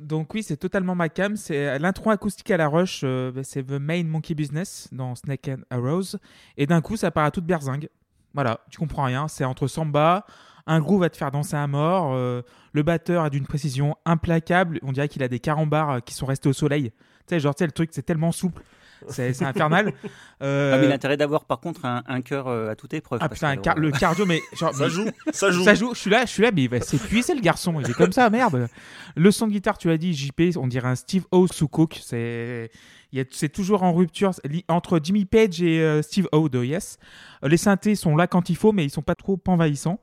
[0.00, 1.36] Donc oui, c'est totalement ma cam.
[1.36, 5.48] C'est l'intro acoustique à la rush, euh, bah, c'est The Main Monkey Business dans Snake
[5.48, 6.16] and Arrows.
[6.58, 7.88] Et d'un coup, ça part à toute berzingue.
[8.34, 9.26] Voilà, tu comprends rien.
[9.28, 10.26] C'est entre samba,
[10.66, 12.12] un groove va te faire danser à mort.
[12.14, 14.78] euh, le batteur a d'une précision implacable.
[14.82, 16.90] On dirait qu'il a des carambars euh, qui sont restés au soleil.
[16.90, 16.96] Tu
[17.28, 18.62] sais, genre, tu sais, le truc, c'est tellement souple.
[19.08, 19.92] C'est infernal.
[20.42, 23.20] Euh, Ah, mais l'intérêt d'avoir par contre un, un cœur euh, à toute épreuve.
[23.22, 25.62] ah parce putain, que, car- euh, le cardio, mais genre, Ça mais- joue, ça joue.
[25.62, 27.78] Ça joue, je suis là, je suis là, mais il va s'épuiser le garçon.
[27.80, 28.66] Il est comme ça, merde.
[29.14, 32.00] Le son de guitare, tu l'as dit, JP, on dirait un Steve O sous Cook.
[32.02, 32.70] C'est,
[33.12, 34.32] il y a- c'est toujours en rupture
[34.68, 36.98] entre Jimmy Page et euh, Steve O de Yes.
[37.44, 40.00] Les synthés sont là quand il faut, mais ils sont pas trop envahissants.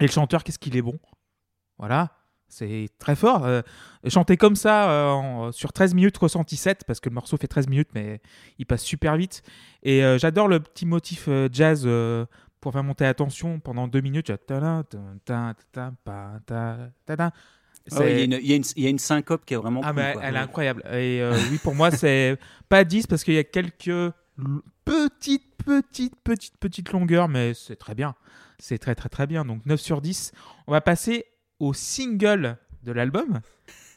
[0.00, 0.98] Et le chanteur, qu'est-ce qu'il est bon?
[1.78, 2.10] Voilà.
[2.50, 3.44] C'est très fort.
[3.44, 3.60] Euh,
[4.06, 7.46] chanter comme ça euh, en- sur 13 minutes ressenti 7, parce que le morceau fait
[7.46, 8.22] 13 minutes, mais
[8.58, 9.42] il passe super vite.
[9.82, 12.24] Et euh, j'adore le petit motif euh, jazz euh,
[12.60, 14.30] pour faire monter la tension pendant deux minutes.
[14.30, 14.82] ah
[18.08, 19.56] il y, a une- il y a une- il y a une syncope qui est
[19.58, 20.22] vraiment ah, cool, quoi.
[20.24, 20.82] elle est incroyable.
[20.86, 22.38] Et euh, oui, pour moi, c'est
[22.70, 24.12] pas 10 parce qu'il y a quelques
[24.84, 28.14] petites, petites, petites, petites longueurs, mais c'est très bien.
[28.58, 29.44] C'est très, très, très bien.
[29.44, 30.32] Donc 9 sur 10.
[30.66, 31.24] On va passer
[31.60, 33.40] au single de l'album.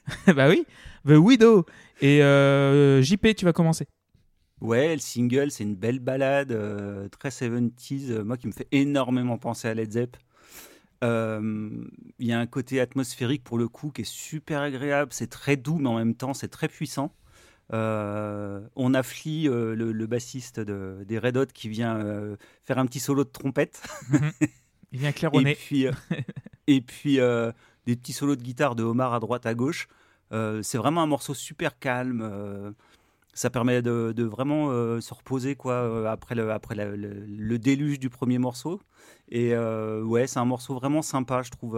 [0.36, 0.65] bah oui,
[1.06, 1.65] The Widow.
[2.02, 3.88] Et euh, JP, tu vas commencer.
[4.60, 8.67] Ouais, le single, c'est une belle balade, euh, très 70s, euh, moi qui me fait
[8.71, 10.17] énormément penser à Led Zepp.
[11.04, 11.88] Il
[12.19, 15.80] y a un côté atmosphérique pour le coup qui est super agréable, c'est très doux
[15.80, 17.12] mais en même temps c'est très puissant.
[17.74, 22.36] Euh, on a Flea, euh, le, le bassiste de- des Red Hot, qui vient euh,
[22.64, 23.82] faire un petit solo de trompette.
[24.92, 25.56] Il vient Et claironner.
[25.56, 25.86] puis,
[26.68, 27.16] et puis
[27.86, 29.88] des petits solos de guitare de Omar à droite à gauche.
[30.32, 32.74] C'est vraiment un morceau super calme.
[33.34, 37.26] ça permet de, de vraiment euh, se reposer quoi euh, après le après la- le,
[37.26, 38.82] le déluge du premier morceau.
[39.30, 41.78] Et euh, ouais, c'est un morceau vraiment sympa, je trouve.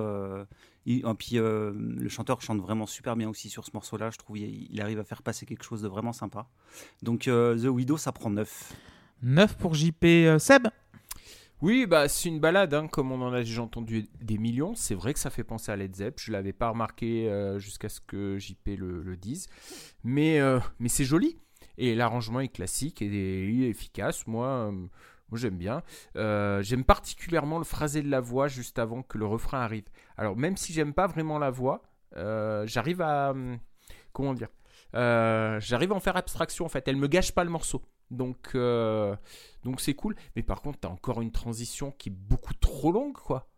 [0.86, 4.10] Il- et puis euh, le chanteur chante vraiment super bien aussi sur ce morceau-là.
[4.12, 6.48] Je trouve il, il arrive à faire passer quelque chose de vraiment sympa.
[7.02, 8.74] Donc euh, The Widow, ça prend 9.
[9.24, 10.67] 9 pour JP euh, Seb?
[11.62, 14.76] Oui, bah c'est une balade, hein, comme on en a déjà entendu des millions.
[14.76, 16.19] C'est vrai que ça fait penser à Led Zepp.
[16.19, 19.48] Je l'avais pas remarqué euh, jusqu'à ce que JP le, le dise,
[20.04, 21.38] mais euh, mais c'est joli
[21.78, 24.28] et l'arrangement est classique et efficace.
[24.28, 24.72] Moi, euh,
[25.34, 25.82] moi j'aime bien.
[26.15, 29.86] Euh, j'aime particulièrement le phrasé de la voix juste avant que le refrain arrive.
[30.15, 31.82] Alors même si j'aime pas vraiment la voix,
[32.17, 33.58] euh, j'arrive à hum,
[34.12, 34.50] comment dire,
[34.96, 36.88] Euh, j'arrive à en faire abstraction en fait.
[36.88, 37.82] Elle me gâche pas le morceau.
[38.12, 38.56] Donc,
[39.63, 40.15] donc c'est cool.
[40.36, 43.50] Mais par contre, t'as encore une transition qui est beaucoup trop longue, quoi,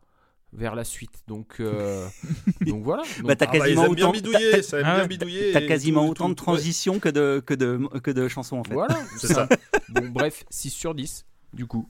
[0.53, 1.23] vers la suite.
[1.27, 2.07] Donc, euh,
[2.61, 3.03] donc voilà.
[3.17, 5.07] Donc, Bah, t'as Ah bah, ils quasiment bien autant- t'as- ça bien ouais.
[5.09, 5.51] bidouiller.
[5.51, 8.73] T'as quasiment tout- autant de transitions que de, que, de, que de chansons en fait.
[8.73, 8.95] voilà.
[9.17, 9.49] C'est ça.
[9.89, 11.89] bon, bref, 6 sur 10, du coup.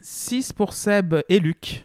[0.00, 1.84] 6 pour Seb et Luc.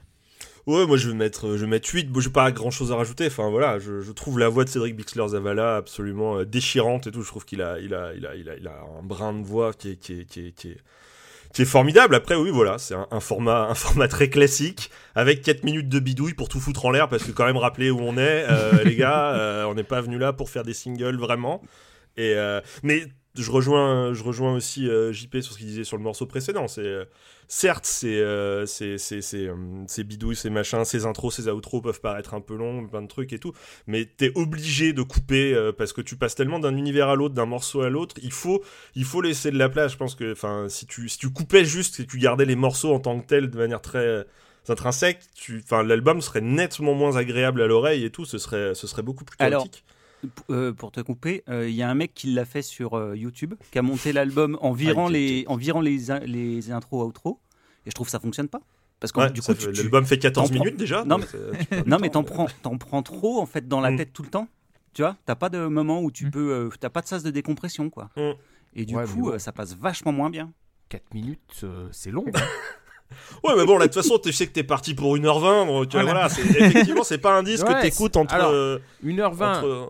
[0.65, 2.09] Ouais, moi je vais mettre, je vais mettre 8.
[2.09, 3.27] Bon, j'ai pas grand chose à rajouter.
[3.27, 7.21] Enfin voilà, je, je trouve la voix de Cédric Bixler-Zavala absolument euh, déchirante et tout.
[7.21, 9.45] Je trouve qu'il a, il a, il a, il a, il a un brin de
[9.45, 10.77] voix qui est, qui est, qui est, qui est,
[11.53, 12.15] qui est formidable.
[12.15, 15.99] Après, oui, voilà, c'est un, un format, un format très classique avec 4 minutes de
[15.99, 18.83] bidouille pour tout foutre en l'air parce que quand même rappeler où on est, euh,
[18.83, 21.61] les gars, euh, on n'est pas venu là pour faire des singles vraiment.
[22.17, 23.05] Et euh, mais
[23.37, 26.67] je rejoins, je rejoins aussi euh, JP sur ce qu'il disait sur le morceau précédent.
[26.67, 27.05] C'est euh,
[27.47, 32.41] certes, c'est euh, euh, ces bidouilles, ces machins, ces intros, ces outros peuvent paraître un
[32.41, 33.53] peu longs, plein de trucs et tout,
[33.87, 37.35] mais t'es obligé de couper euh, parce que tu passes tellement d'un univers à l'autre,
[37.35, 38.15] d'un morceau à l'autre.
[38.21, 38.63] Il faut
[38.95, 39.93] il faut laisser de la place.
[39.93, 42.93] Je pense que enfin si tu si tu coupais juste et tu gardais les morceaux
[42.93, 44.23] en tant que tels de manière très euh,
[44.67, 48.25] intrinsèque, tu enfin l'album serait nettement moins agréable à l'oreille et tout.
[48.25, 49.83] Ce serait ce serait beaucoup plus chaotique.
[50.49, 53.15] Euh, pour te couper, euh, il y a un mec qui l'a fait sur euh,
[53.15, 56.71] YouTube, qui a monté l'album en virant, Ah, il- les, en virant les, in- les
[56.71, 57.39] intros outros,
[57.85, 58.61] et je trouve que ça fonctionne pas.
[58.99, 61.03] Parce que Ouais, du coup, l'album fait 14 t'en prends- minutes déjà.
[61.05, 61.17] Non,
[62.01, 63.97] mais t'en prends, t'en prends trop en fait dans la Mm.
[63.97, 64.47] tête tout le temps.
[64.93, 66.31] Tu vois, t'as pas de moment où tu Mm.
[66.31, 68.09] peux, euh, t'as pas de sas de décompression quoi.
[68.15, 68.31] Mm.
[68.77, 69.31] Et du Ouais, coup, bon.
[69.33, 70.51] euh, ça passe vachement moins bien.
[70.89, 72.23] 4 minutes, euh, c'est long.
[72.33, 72.39] hein.
[73.43, 75.67] Ouais, mais bon, là, de toute façon, tu sais que t'es parti pour 1h20.
[75.67, 76.25] Donc, euh, Voilà.
[76.27, 78.33] effectivement, c'est pas un disque Ouais, que t'écoutes entre.
[78.33, 79.85] alors, euh, 1h20, entre- euh,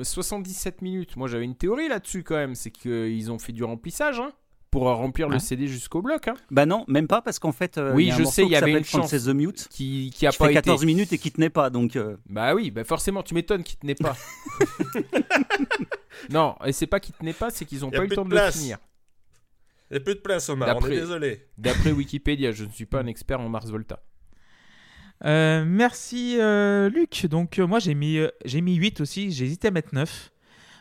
[0.00, 1.16] 77 minutes.
[1.16, 2.54] Moi, j'avais une théorie là-dessus quand même.
[2.54, 4.32] C'est qu'ils ont fait du remplissage hein,
[4.70, 5.38] pour euh, remplir le.
[5.38, 6.28] CD jusqu'au bloc.
[6.28, 8.24] hein, Bah non, même pas parce qu'en fait, euh, Oui, il y a un je
[8.24, 9.10] sais, il y qui avait une chance.
[9.10, 10.62] The Mute qui, qui a qui pas fait été.
[10.62, 11.68] 14 minutes et qui tenait pas.
[11.70, 14.16] Donc euh, Bah oui, bah forcément, tu m'étonnes qu'il tenait pas.
[16.30, 18.24] non, et c'est pas qu'il tenait pas, c'est qu'ils ont Y pas eu le temps
[18.24, 18.78] de de le finir.
[19.90, 21.48] Y a plus de place, Omar, on est désolé.
[21.58, 24.02] D'après Wikipédia, je ne suis pas un expert en Mars Volta.
[25.24, 27.26] Euh, merci euh, Luc.
[27.26, 30.30] Donc euh, moi j'ai mis, euh, j'ai mis 8 aussi, j'ai hésité à mettre 9.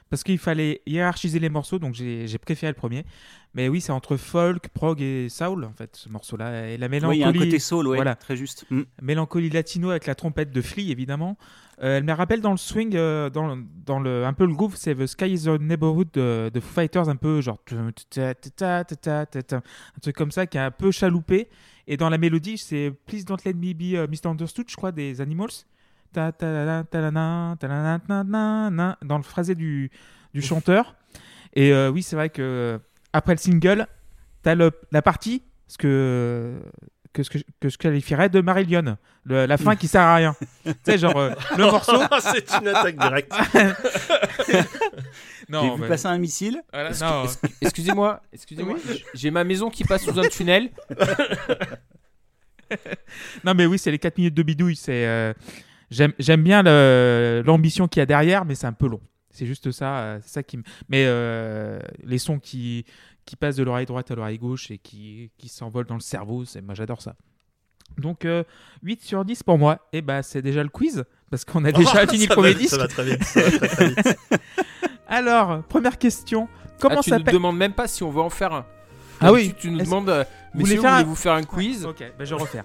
[0.09, 3.05] parce qu'il fallait hiérarchiser les morceaux, donc j'ai j'ai préféré le premier.
[3.53, 6.69] Mais oui, c'est entre folk, prog et soul, en fait, ce morceau-là.
[6.69, 8.15] Et la Oui, il y a un mélancolie, côté soul, ouais, voilà.
[8.15, 8.65] très juste.
[8.69, 8.83] Mm.
[9.01, 11.37] mélancolie latino avec la trompette de Flea, évidemment.
[11.83, 14.75] Euh, elle me rappelle dans le swing, euh, dans, dans le, un peu le groove,
[14.77, 17.59] c'est The Sky is the Neighborhood de, de Foo Fighters, un peu genre.
[17.71, 17.91] Un
[20.01, 21.49] truc comme ça qui est un peu chaloupé.
[21.87, 25.19] Et dans la mélodie, c'est Please Don't Let Me Be euh, Misunderstood, je crois, des
[25.21, 25.49] Animals.
[26.13, 29.23] Ta- ta- la- la- ta- la- na- ta- la- na- na- na- na, Dans le
[29.23, 29.89] phrasé du,
[30.33, 30.95] du chanteur.
[31.53, 32.77] Et euh, oui, c'est vrai que euh,
[33.13, 33.87] après le single,
[34.43, 36.59] t'as le, la partie, ce que,
[37.13, 38.97] que, ce que, que je qualifierais de Marillion.
[39.25, 40.35] Le- la fin qui sert à rien.
[40.65, 41.97] tu sais, genre euh, le morceau.
[42.19, 43.33] c'est une attaque directe.
[45.51, 46.61] J'ai Non, vu mais- passer un missile.
[46.71, 47.25] voilà, non,
[47.61, 48.77] Excusez-moi, excusez-moi.
[49.13, 50.69] J'ai ma maison qui passe sous un tunnel.
[53.43, 54.75] non, mais oui, c'est les 4 minutes de bidouille.
[54.75, 55.33] C'est, euh,
[55.89, 59.01] j'aime, j'aime bien le- l'ambition qu'il y a derrière, mais c'est un peu long.
[59.29, 60.63] C'est juste ça, euh, c'est ça qui me.
[60.89, 62.85] Mais euh, les sons qui,
[63.25, 66.45] qui passent de l'oreille droite à l'oreille gauche et qui, qui s'envolent dans le cerveau,
[66.45, 67.15] c'est, moi j'adore ça.
[67.97, 68.43] Donc euh,
[68.83, 69.79] 8 sur 10 pour moi.
[69.93, 72.71] Et bah c'est déjà le quiz parce qu'on a déjà fini le premier va- disque.
[72.71, 73.23] Ça va très vite.
[73.23, 74.17] ça va très, très vite.
[75.07, 76.47] Alors, première question.
[76.79, 78.65] Comment ah, tu ne s'appelle demandes même pas si on veut en faire un.
[79.19, 79.49] Ah oui.
[79.49, 80.23] D'habitude, Tu nous demandes, euh,
[80.53, 82.63] Vous voulez messieurs, faire un- voulez-vous faire un quiz Ok, bah, je vais refaire.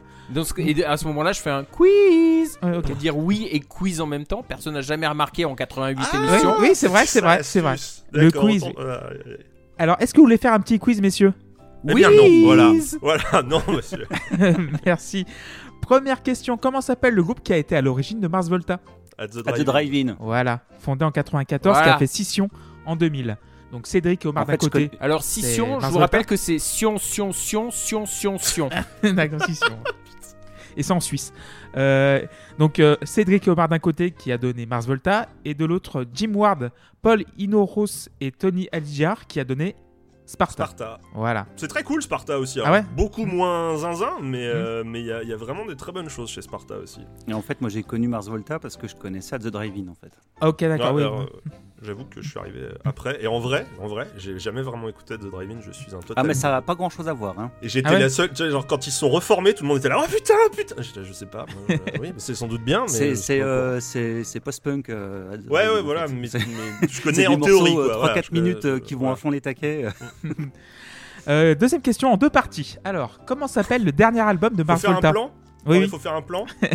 [0.58, 2.58] Et à ce moment-là, je fais un quiz.
[2.62, 2.84] Ouais, ok.
[2.86, 4.42] Pour dire oui et quiz en même temps.
[4.42, 6.54] Personne n'a jamais remarqué en 88 Ah, Oui, émissions.
[6.60, 7.76] oui, c'est vrai, c'est vrai, c'est vrai.
[8.12, 8.64] Le quiz.
[8.74, 9.02] voilà.
[9.78, 11.34] Alors, est-ce que vous voulez faire un petit quiz, messieurs?
[11.88, 12.72] Eh bien non, voilà.
[13.00, 14.06] Voilà, non, monsieur.
[14.86, 15.24] Merci.
[15.80, 16.56] Première question.
[16.56, 18.80] Comment s'appelle le groupe qui a été à l'origine de Mars Volta
[19.18, 19.64] At the À The drive.
[19.64, 20.16] Drive-In.
[20.18, 20.60] Voilà.
[20.80, 22.48] Fondé en 94, qui a fait scission
[22.84, 23.36] en 2000.
[23.72, 24.90] Donc Cédric et Omar En d'un fait, je côté.
[25.00, 26.00] Alors, Scission, je Mars vous Volta.
[26.04, 28.68] rappelle que c'est Sion, Sion, Sion, Sion, Sion, Sion.
[29.02, 29.76] D'accord, scission.
[30.76, 31.32] Et c'est en Suisse.
[31.76, 32.20] Euh,
[32.58, 36.04] donc euh, Cédric et Omar d'un côté qui a donné Mars Volta et de l'autre
[36.12, 36.70] Jim Ward,
[37.02, 39.74] Paul Inoros et Tony Algiar qui a donné
[40.26, 40.64] Sparta.
[40.66, 40.98] Sparta.
[41.14, 41.46] Voilà.
[41.56, 42.60] C'est très cool Sparta aussi.
[42.60, 42.74] Ah alors.
[42.80, 42.84] ouais.
[42.96, 45.92] Beaucoup moins zinzin, mais euh, mais il y, a- il y a vraiment des très
[45.92, 47.00] bonnes choses chez Sparta aussi.
[47.28, 49.88] Et en fait, moi, j'ai connu Mars Volta parce que je connaissais à The Drive-In,
[49.88, 50.12] en fait.
[50.44, 50.88] Ok, d'accord.
[50.94, 51.02] Ouais, oui.
[51.02, 51.26] alors, euh,
[51.82, 53.22] J'avoue que je suis arrivé après.
[53.22, 55.60] Et en vrai, en vrai, j'ai jamais vraiment écouté The Drive-In.
[55.60, 56.14] Je suis un total.
[56.16, 57.38] Ah, mais ça n'a pas grand-chose à voir.
[57.38, 57.50] Hein.
[57.60, 58.30] Et j'étais Ah ouais la seule.
[58.30, 59.98] Tu sais, genre quand ils se sont reformés, tout le monde était là.
[60.02, 60.76] Oh putain, putain.
[60.80, 61.44] Je sais pas.
[61.68, 62.82] moi, euh, oui, mais c'est sans doute bien.
[62.92, 63.78] Mais C'est euh,
[64.42, 64.88] post-punk.
[64.88, 65.36] euh.
[65.50, 66.06] Ouais, ouais, voilà.
[66.08, 67.76] Mais, je connais en morceaux, théorie.
[67.76, 67.94] euh, quoi.
[67.94, 69.86] 3-4 Voilà, je- minutes euh, qui vont à fond les taquets.
[71.28, 72.76] Euh, deuxième question en deux parties.
[72.84, 75.30] Alors, comment s'appelle le dernier album de Faut Mars faire un Volta plan.
[75.66, 75.80] Oui.
[75.80, 76.46] Il faut faire un plan.
[76.62, 76.68] Euh,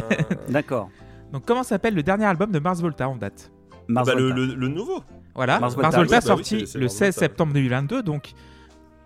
[0.49, 0.89] D'accord.
[1.31, 3.49] Donc, comment s'appelle le dernier album de Mars Volta en date?
[3.87, 4.35] Mars bah, le, Volta.
[4.35, 5.03] le- le nouveau.
[5.35, 7.19] Voilà, Mars Mars Volta, Volta, oui, bah oui, sorti le Mars 16 Volta.
[7.19, 8.03] septembre 2022.
[8.03, 8.31] Donc,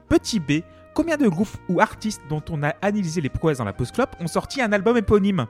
[0.09, 0.61] petit B,
[0.93, 4.27] combien de groupes ou artistes dont on a analysé les prouesses dans la post-clop ont
[4.27, 5.45] sorti un album éponyme?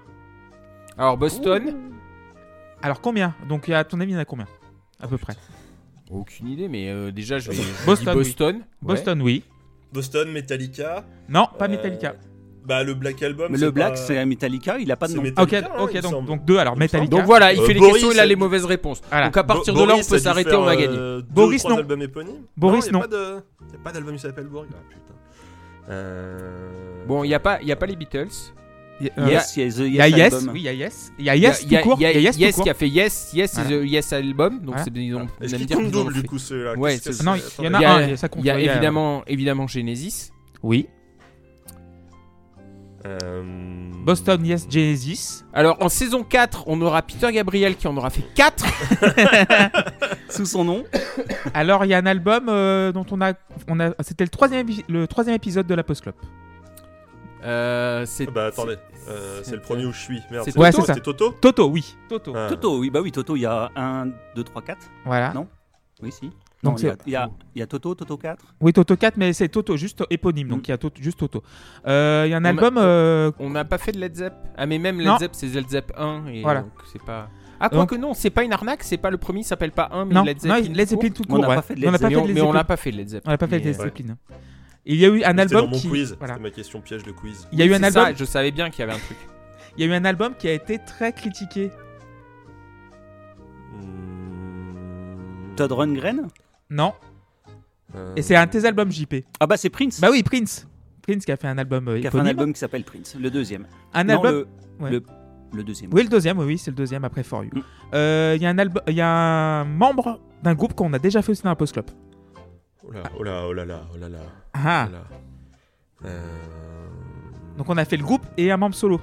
[0.97, 1.75] Alors, Boston.
[2.81, 3.35] Alors, combien?
[3.47, 4.47] Donc, à ton avis, il y en a combien?
[4.99, 5.33] À peu près.
[6.11, 7.57] Aucune idée, mais euh, déjà, je vais.
[7.85, 8.23] Boston, dis oui.
[8.25, 8.55] Boston.
[8.57, 8.63] ouais.
[8.81, 9.43] Boston, oui.
[9.91, 11.05] Boston, Metallica.
[11.29, 12.15] Non, pas euh, Metallica.
[12.65, 13.47] Bah le Black Album.
[13.51, 15.21] Mais c'est le Black, pas- c'est Metallica, il a pas de nom.
[15.21, 15.59] Metallica.
[15.59, 16.57] Ok, hein, ok, donc, donc deux.
[16.57, 16.75] Alors.
[16.75, 17.09] Metallica.
[17.15, 19.01] Donc voilà, il Euh, fait les Boris, questions, il a les mauvaises réponses.
[19.09, 19.25] Voilà.
[19.27, 20.97] Donc à partir Bo- de là, on peut s'arrêter, on a gagné.
[20.97, 21.77] euh, deux Boris, trois non.
[21.79, 22.99] albums éponymes Boris, non.
[22.99, 24.69] Il n'y a, pas de- y a pas d'album qui s'appelle Boris.
[24.73, 25.13] Ah putain.
[25.89, 27.05] Euh...
[27.07, 28.27] Bon, il n'y a, pas- il y a pas les Beatles.
[29.01, 30.53] Il y a, Yes, il y a The il y a Yes Yes, album.
[30.53, 31.11] oui, il y a Yes.
[31.19, 31.97] Il y a Yes Il y a, tout court.
[31.99, 33.69] il y a- Il y a Yes Yes qui a fait Yes, Yes Voilà.
[33.69, 34.59] is a Yes album.
[34.61, 34.83] Donc Voilà.
[34.85, 37.81] c'est ils ont, Est-ce qu'ils ont double du coup c'est- Non, il y en Il
[37.81, 38.41] y a a, un, ça compte.
[38.41, 40.31] il y a il y a- évidemment, évidemment Genesis.
[40.63, 40.87] Oui.
[43.05, 43.43] Euh,
[44.03, 45.43] Boston, Yes, Genesis.
[45.53, 48.65] Alors en saison 4, on aura Peter Gabriel qui en aura fait 4.
[50.29, 50.83] Sous son nom.
[51.53, 53.33] Alors, il y a un album euh, dont on a.
[53.67, 56.15] On a C'était le troisième, le troisième épisode de la post-clop.
[57.43, 58.77] Euh, c'est Bah attendez,
[59.07, 60.21] euh, c'est le premier où je suis.
[60.31, 60.95] Merde, c'est Ouais, Toto ça.
[60.95, 61.95] Toto Toto, oui.
[62.09, 62.33] Toto.
[62.35, 62.47] Ah.
[62.49, 64.79] Toto, oui, bah oui, Toto, il y a 1, 2, 3, 4.
[65.05, 65.31] Voilà.
[65.33, 65.47] Non?
[66.01, 66.31] Oui, si.
[66.65, 68.43] Donc Non, il y a- il y, Toto, Toto 4.
[68.59, 70.47] Oui, Toto 4, mais c'est Toto, juste éponyme.
[70.49, 70.63] Donc, Mm.
[70.65, 71.43] il y a Toto, juste Toto.
[71.87, 72.77] Euh, Il y a un On a- album.
[72.77, 74.33] euh, On n'a pas fait de Led Zepp.
[74.57, 75.17] Ah mais même Led Non.
[75.17, 76.61] Zepp, c'est Led Zepp 1 et Voilà.
[76.61, 77.29] donc c'est pas.
[77.59, 79.87] Ah Donc- quoique non, c'est pas une arnaque, c'est pas le premier, il s'appelle pas
[79.93, 80.73] 1 mais Non, Led non, Zeppelin.
[80.75, 81.15] Led tout Zeppelin court.
[81.17, 81.41] tout On court.
[81.43, 81.55] n'a ouais.
[81.55, 82.53] pas fait de On n'a Led pas Mais fait on, Led Zeppelin.
[82.53, 83.23] n'a pas fait Led Zepp.
[83.25, 84.17] On n'a pas fait de Led Zeppelin.
[84.87, 85.87] Il y a eu un C'était album dans mon qui.
[85.89, 86.15] quiz.
[86.19, 86.33] Voilà.
[86.35, 87.47] C'était ma question piège de quiz.
[87.51, 88.03] Il y a eu un album.
[88.05, 89.17] ça, je savais bien qu'il y avait un truc.
[89.77, 91.71] Il y a eu un album qui a été très critiqué.
[94.25, 96.27] Hmm, Todd Rundgren?
[96.69, 96.93] Non.
[97.95, 99.15] euh, Et c'est un de tes albums, JP.
[99.39, 99.99] Ah bah c'est Prince.
[100.01, 100.67] Bah oui, Prince.
[101.01, 103.15] Prince qui a fait un album euh, qui a fait un album qui s'appelle Prince,
[103.19, 103.67] le deuxième.
[103.93, 104.31] Un non, album.
[104.31, 104.47] le,
[104.83, 104.91] Ouais.
[104.91, 105.03] le,
[105.53, 105.93] le deuxième.
[105.93, 107.51] Oui, le deuxième, oui, oui, c'est le deuxième après For You.
[107.53, 107.61] Mm.
[107.93, 110.99] Euh, Il y a un album, il y a un membre d'un groupe qu'on a
[110.99, 111.85] déjà fait aussi dans la Post Club.
[112.87, 114.19] Oh là, oh là, oh là là, oh là là.
[114.53, 114.87] Ah.
[114.89, 116.09] oh là.
[116.09, 116.19] Euh,
[117.57, 118.99] Donc on a fait le groupe et un membre solo.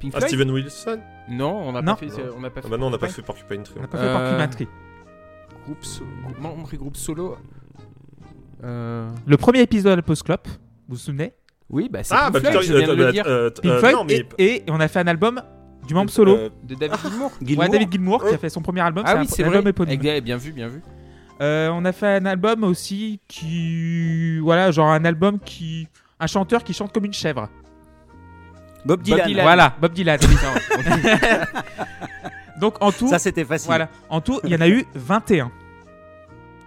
[0.00, 0.98] Pink Ah, Floyd Steven Wilson?
[1.28, 2.08] Non, on n'a pas fait.
[2.36, 2.68] On n'a pas Ah fait.
[2.68, 3.74] bah non, on n'a pas fait Porcupine Tree.
[3.78, 4.68] On n'a pas fait Porcupine Tree.
[5.66, 6.04] Groupe so-
[6.40, 7.36] membre et groupe solo.
[8.64, 10.52] Euh, Le premier épisode de Post Club, vous
[10.88, 11.32] vous souvenez?
[11.68, 13.24] Oui, bah c'est Ah, bah Pink putain, Floyd, je viens de le dire.
[13.26, 14.24] euh, Pink euh, Floyd, non, mais.
[14.38, 15.42] et, et on a fait un album
[15.86, 16.36] du membre solo.
[16.36, 17.32] euh, De David Gilmour.
[17.40, 18.34] Ouais, Gilmour David Gilmour qui Oh.
[18.34, 19.04] a fait son premier album.
[19.06, 19.56] Ah c'est oui, c'est vrai.
[19.56, 20.00] album éponyme.
[20.02, 20.80] Eh, Bien vu, bien vu.
[21.42, 24.38] Euh, on a fait un album aussi qui.
[24.38, 25.86] Voilà, genre un album qui.
[26.18, 27.48] Un chanteur qui chante comme une chèvre.
[28.86, 29.26] Bob Dylan.
[29.26, 29.42] Dylan.
[29.44, 30.18] Voilà, Bob Dylan.
[32.60, 33.66] Donc en tout, Ça, c'était facile.
[33.66, 35.50] voilà, en tout, il y en a eu 21.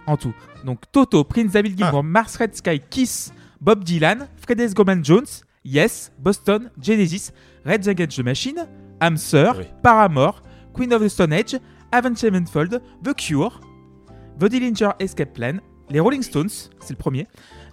[0.06, 0.34] En tout.
[0.64, 1.84] Donc Toto, Prince David Ah.
[1.86, 7.32] Gilmour, Mars Red Sky, Kiss, Bob Dylan, Fredes Goman Jones, Yes, Boston, Genesis,
[7.64, 8.66] Red Against the Machine,
[9.00, 9.64] Hamster, Oui.
[9.82, 10.42] Paramore,
[10.74, 11.58] Queen of the Stone Age,
[11.92, 13.60] Avenged Sevenfold, The Cure,
[14.38, 15.58] The Dillinger Escape Plan,
[15.90, 17.26] les Rolling Stones, c'est le premier,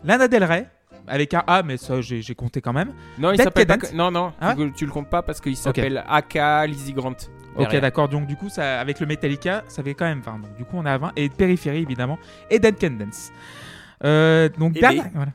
[0.03, 0.68] Lana Del Rey,
[1.07, 2.91] avec un A, mais ça j'ai compté quand même.
[3.18, 3.68] Non, il s'appelle.
[3.93, 7.15] Non, non, Ah tu, tu le comptes pas parce qu'il s'appelle Aka Lizzie Grant.
[7.64, 8.08] Ok, d'accord.
[8.10, 10.39] Donc, du coup, ça, avec le Metallica, ça fait quand même 20.
[10.39, 11.12] Donc, du coup, on a 20.
[11.16, 12.18] Et Périphérie, évidemment.
[12.49, 13.32] Et Dead Can Dance.
[14.03, 15.12] Euh, donc, Et dernière- B.
[15.16, 15.32] voilà.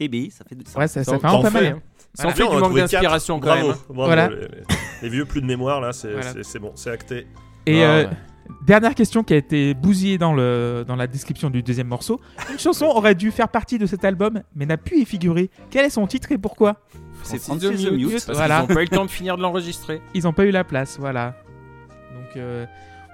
[0.00, 0.78] Et B, ça fait de ça.
[0.78, 1.66] Ouais, ça, ça Ça fait en pas mal.
[1.66, 1.78] hein.
[2.14, 2.32] Ça Voilà.
[2.32, 3.76] en fait on du a manque d'inspiration quand Bravo, même.
[3.76, 3.80] hein.
[3.88, 4.04] bravo.
[4.06, 4.28] Voilà.
[4.28, 4.48] Les, les-
[5.02, 6.32] les vieux plus de mémoire, là, c'est Voilà.
[6.60, 7.26] bon, c'est acté.
[7.66, 8.10] Et Ah, euh, ouais.
[8.66, 12.20] Dernière question qui a été bousillée dans, le, dans la description du deuxième morceau.
[12.50, 15.50] Une chanson aurait dû faire partie de cet album, mais n'a pu y figurer.
[15.70, 16.76] Quel est son titre et pourquoi
[17.22, 18.26] C'est Francis the the Mute, Mute.
[18.26, 18.60] Parce Voilà.
[18.60, 20.00] qu'ils n'ont pas eu le temps de finir de l'enregistrer.
[20.14, 20.96] Ils n'ont pas eu la place.
[20.98, 21.34] Voilà.
[22.14, 22.66] Donc, euh,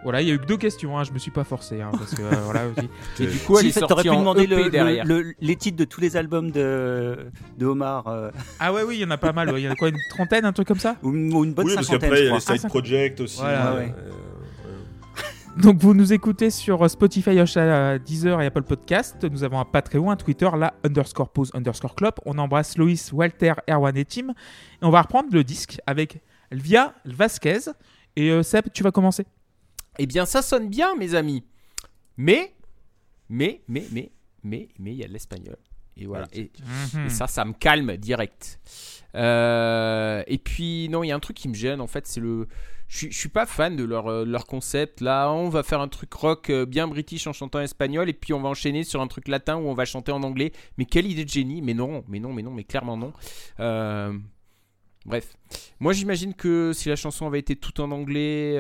[0.02, 0.98] voilà, il y a eu que deux questions.
[0.98, 1.04] Hein.
[1.04, 1.80] Je me suis pas forcé.
[1.80, 2.62] hein, parce que, euh, voilà.
[3.20, 5.04] Et du coup, elle Si, est sortie pu en demander EP le- le- derrière.
[5.06, 7.16] le- les titres de tous les albums de,
[7.58, 8.06] de Omar.
[8.08, 8.30] euh,
[8.60, 9.50] Ah, ouais, oui, il y en a pas mal.
[9.50, 9.62] ouais.
[9.62, 10.96] Il y en a quoi, une trentaine, un truc comme ça?
[11.02, 13.40] Ou, une- une bonne oui, parce qu'après, il y a les side Ah, projects aussi.
[13.40, 13.94] Voilà, euh, ouais.
[13.96, 14.10] euh,
[15.62, 19.24] Donc vous nous écoutez sur Spotify, Ocha, Deezer et Apple Podcast.
[19.24, 22.14] Nous avons un Patreon, un Twitter, la underscore pause underscore club.
[22.26, 24.30] On embrasse Loïs, Walter, Erwan et Tim.
[24.30, 24.34] Et
[24.82, 27.70] on va reprendre le disque avec Elvia Vasquez.
[28.16, 29.26] Et euh, Seb, tu vas commencer.
[29.98, 31.44] Eh bien, ça sonne bien, mes amis.
[32.16, 32.52] Mais,
[33.28, 34.10] mais, mais, mais,
[34.42, 35.56] mais, mais, il y a de l'espagnol.
[35.96, 36.26] Et voilà.
[36.32, 36.50] Et,
[36.92, 37.06] Hmm.
[37.06, 38.58] et ça, ça me calme direct.
[39.14, 42.20] Euh, et puis, non, il y a un truc qui me gêne, en fait, c'est
[42.20, 42.48] le.
[42.88, 45.00] Je je suis pas fan de leur, euh, leur concept.
[45.00, 48.32] Là, on va faire un truc rock euh, bien british en chantant espagnol, et puis
[48.32, 50.52] on va enchaîner sur un truc latin où on va chanter en anglais.
[50.78, 53.12] Mais quelle idée de génie Mais non, mais non, mais non, mais clairement non.
[53.60, 54.12] Euh,
[55.06, 55.36] Bref,
[55.80, 58.58] moi j'imagine que si la chanson avait été tout en anglais,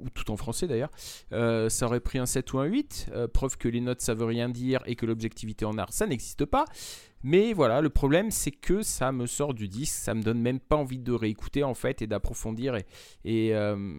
[0.00, 0.90] ou tout en français d'ailleurs,
[1.30, 4.24] ça aurait pris un 7 ou un 8, euh, preuve que les notes ça veut
[4.24, 6.64] rien dire et que l'objectivité en art ça n'existe pas.
[7.28, 10.60] Mais voilà, le problème c'est que ça me sort du disque, ça me donne même
[10.60, 12.86] pas envie de réécouter en fait et d'approfondir et,
[13.24, 13.98] et, euh,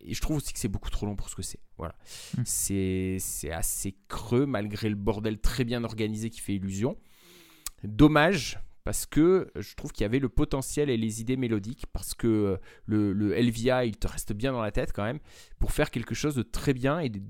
[0.00, 1.60] et je trouve aussi que c'est beaucoup trop long pour ce que c'est.
[1.76, 1.94] Voilà,
[2.38, 2.42] Mm.
[2.46, 6.96] c'est assez creux malgré le bordel très bien organisé qui fait illusion.
[7.84, 12.14] Dommage parce que je trouve qu'il y avait le potentiel et les idées mélodiques parce
[12.14, 15.18] que euh, le, le Elvia il te reste bien dans la tête quand même
[15.58, 17.20] pour faire quelque chose de très bien et de,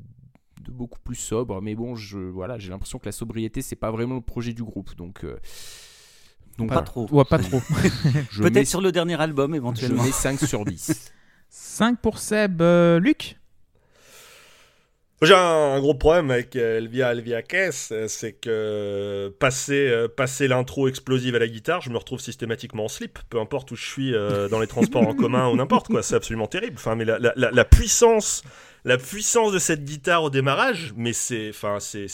[0.67, 3.91] de beaucoup plus sobre mais bon je voilà j'ai l'impression que la sobriété c'est pas
[3.91, 5.37] vraiment le projet du groupe donc euh,
[6.59, 6.87] donc Pas voilà.
[6.87, 7.07] trop.
[7.11, 7.61] Ouais, pas trop.
[8.31, 10.03] je mets, Peut-être sur le dernier album, je éventuellement.
[10.03, 11.13] mets 5 sur 10
[11.51, 12.63] 5 pour Seb.
[12.63, 13.39] Euh, Luc
[15.21, 21.35] J'ai un, gros problème avec euh, Elvia Elvia Kess, c'est que passer, passer l'intro explosive
[21.35, 24.49] à la guitare, je me retrouve systématiquement en slip, peu importe où je suis euh,
[24.49, 26.77] dans les transports en commun ou n'importe quoi, c'est absolument terrible.
[26.77, 28.43] Enfin, mais la- la puissance,
[28.87, 32.07] la puissance de cette guitare au démarrage, mais c'est, enfin, c'est,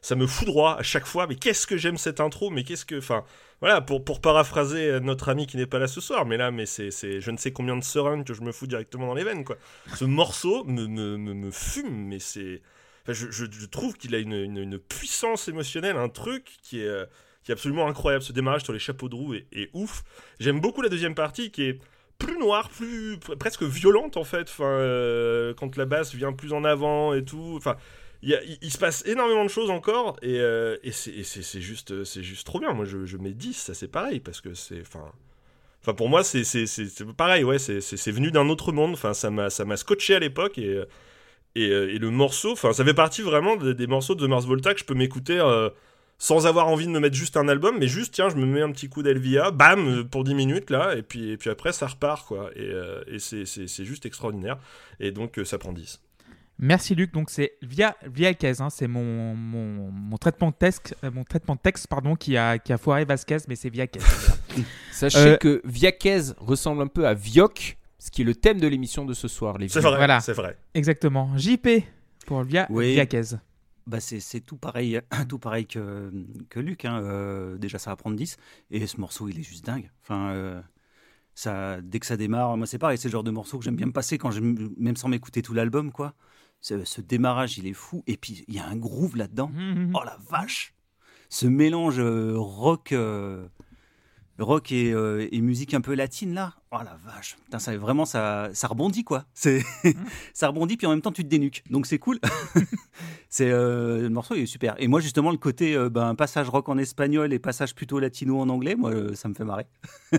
[0.00, 1.26] ça me foudroie à chaque fois.
[1.26, 3.24] Mais qu'est-ce que j'aime cette intro, mais qu'est-ce que, enfin,
[3.60, 6.50] voilà, pour, pour paraphraser euh, notre ami qui n'est pas là ce soir, mais là,
[6.52, 6.90] mais c'est,
[7.20, 9.56] je ne sais combien de seringues que je me fous directement dans les veines, quoi.
[9.96, 12.62] Ce morceau me, me, me, me fume, mais c'est.
[13.02, 16.86] Enfin, je, je- trouve qu'il a une, une- une puissance émotionnelle, un truc qui est,
[16.86, 17.04] euh,
[17.42, 18.22] qui est absolument incroyable.
[18.22, 20.04] Ce démarrage sur les chapeaux de roue est, est ouf.
[20.38, 21.80] J'aime beaucoup la deuxième partie qui est
[22.18, 24.48] plus noire, plus presque violente en fait.
[24.48, 27.54] Enfin, euh, quand la basse vient plus en avant et tout.
[27.56, 27.76] Enfin,
[28.22, 32.72] il, se passe énormément de choses encore et, euh, c'est juste, c'est juste trop bien.
[32.72, 35.12] Moi, je, je mets 10, ça c'est pareil parce que c'est, enfin.
[35.80, 36.42] Enfin, pour moi, c'est
[37.16, 38.92] pareil, ouais, c'est- venu d'un autre monde.
[38.94, 40.86] Enfin, ça m'a scotché à l'époque et, euh,
[41.56, 44.84] et le morceau, enfin, ça fait partie vraiment des, morceaux de Mars Volta que je
[44.84, 45.40] peux m'écouter
[46.18, 48.60] sans avoir envie de me mettre juste un album, mais juste, tiens, je me mets
[48.62, 51.86] un petit coup d'Elvia, bam, pour 10 minutes là, et puis, et puis après, ça
[51.86, 52.50] repart, quoi.
[52.56, 54.58] Et, euh, et c'est- c'est c'est juste extraordinaire.
[54.98, 56.00] Et donc, euh, ça prend 10.
[56.60, 57.12] Merci Luc.
[57.14, 61.54] Donc c'est via Vasquez, hein, c'est mon, mon, mon traitement de texte, euh, mon traitement
[61.54, 64.00] de texte pardon, qui a, qui a foiré Vasquez, mais c'est Vasquez.
[64.90, 68.66] sachez Euh, que Viaquez ressemble un peu à Vioc ce qui est le thème de
[68.66, 70.18] l'émission de ce soir les C'est vrai, Voilà.
[70.18, 70.56] c'est vrai.
[70.74, 71.30] Exactement.
[71.36, 71.68] JP
[72.26, 72.96] pour via Oui.
[72.96, 73.36] Vasquez.
[73.88, 76.12] Bah c'est tout pareil, tout pareil que,
[76.50, 76.84] que Luc.
[76.84, 77.00] hein.
[77.02, 78.36] Euh, déjà, ça va prendre 10.
[78.70, 79.90] Et ce morceau, il est juste dingue.
[80.02, 80.60] Enfin, euh,
[81.34, 82.98] ça, dès que ça démarre, moi, c'est pareil.
[82.98, 85.54] C'est le genre de morceau que j'aime bien me passer, quand même sans m'écouter tout
[85.54, 85.90] l'album.
[85.90, 86.14] quoi.
[86.60, 88.04] Ce, démarrage, il est fou.
[88.06, 89.48] Et puis, il y a un groove là-dedans.
[89.48, 89.92] Mhm.
[89.94, 90.74] Oh la vache
[91.30, 92.92] Ce mélange euh, rock,
[94.38, 96.54] rock et, euh, et musique un peu latine là.
[96.70, 99.24] Oh la vache Putain, ça, Vraiment, ça, ça rebondit quoi.
[99.34, 99.62] C'est
[100.34, 101.64] ça rebondit, puis en même temps, tu te dénuques.
[101.70, 102.18] Donc c'est cool.
[103.28, 104.74] c'est euh, Le morceau il est super.
[104.78, 108.40] Et moi, justement, le côté euh, ben, passage rock en espagnol et passage plutôt latino
[108.40, 109.66] en anglais, moi, ça me fait marrer.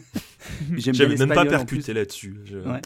[0.77, 2.35] J'aime même pas percuté là-dessus.
[2.45, 2.81] Je- Ouais.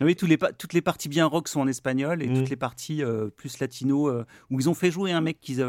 [0.00, 2.34] Oui, tous les toutes les parties bien rock sont en espagnol et Mm.
[2.34, 3.02] toutes les parties
[3.36, 4.08] plus latino
[4.50, 5.64] où ils ont fait jouer un mec qu'ils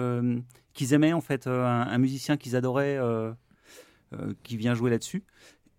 [0.73, 1.53] qu'ils aimaient en fait, un,
[1.87, 2.99] un musicien qu'ils adoraient
[4.43, 5.23] qui vient jouer là-dessus.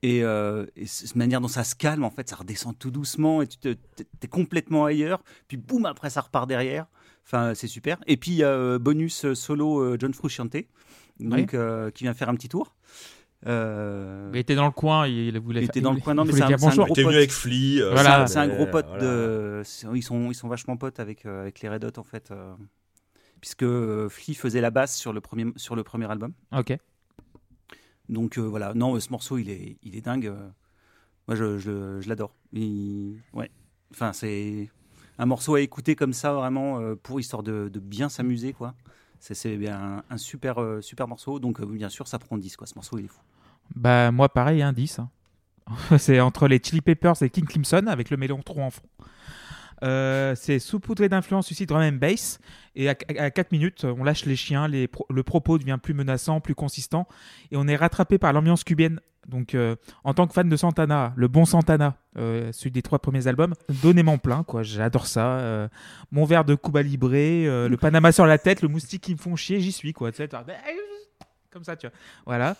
[0.02, 3.42] Et, euh, et cette manière dont ça se calme, en fait, ça redescend tout doucement
[3.42, 5.22] et tu te- t'es t'es complètement ailleurs.
[5.46, 6.86] Puis boum, après ça repart derrière.
[7.26, 7.98] Enfin, c'est super.
[8.06, 10.56] Et puis il y a euh, bonus euh, solo euh, John Frusciante,
[11.20, 12.74] donc euh, qui vient faire un petit tour.
[13.46, 16.32] Euh, Il était dans le coin, il voulait Il était dans le coin, non, mais
[16.32, 17.80] c'est un- un gros venu avec Flea.
[17.82, 18.26] euh, Voilà.
[18.26, 19.02] C'est un gros pote voilà.
[19.02, 19.62] de.
[19.64, 22.30] c'est- Ils sont, ils sont vachement potes avec, euh, avec les Red Hot en fait.
[22.30, 22.52] euh,
[23.40, 26.32] puisque euh, Flea faisait la basse sur le premier, sur le premier album.
[26.56, 26.76] Ok.
[28.10, 30.26] Donc euh, voilà, non, euh, ce morceau il est, il est dingue.
[30.26, 30.48] euh.
[31.28, 32.34] Moi je, je, l'adore.
[33.32, 33.50] Ouais.
[33.92, 34.68] Enfin, c'est
[35.18, 38.74] un morceau à écouter comme ça vraiment pour histoire de, bien s'amuser quoi.
[39.20, 41.38] C'est- un, un super, super morceau.
[41.38, 42.66] Donc bien sûr, ça prend 10 quoi.
[42.66, 43.20] Ce morceau il est fou.
[43.76, 44.98] Bah, moi, pareil, un 10.
[44.98, 45.10] hein.
[45.98, 48.82] c'est entre les Chili Peppers et King Crimson avec le mélange trop en fond.
[49.82, 52.38] Euh, c'est saupoudré d'influence suicide drum and bass.
[52.76, 56.40] Et à, 4 minutes, on lâche les chiens, les pro- le propos devient plus menaçant,
[56.40, 57.08] plus consistant.
[57.50, 59.00] Et on est rattrapé par l'ambiance cubaine.
[59.28, 62.98] Donc, euh, en tant que fan de Santana, le bon Santana, euh, celui des trois
[62.98, 64.62] premiers albums, donnez-moi plein, quoi.
[64.62, 65.38] J'adore ça.
[65.38, 65.68] Euh,
[66.10, 69.18] mon verre de Cuba Libre, euh, le Panama sur la tête, le moustique qui me
[69.18, 70.10] font chier, j'y suis, quoi.
[71.50, 71.94] Comme ça, tu vois.
[72.26, 72.56] Voilà.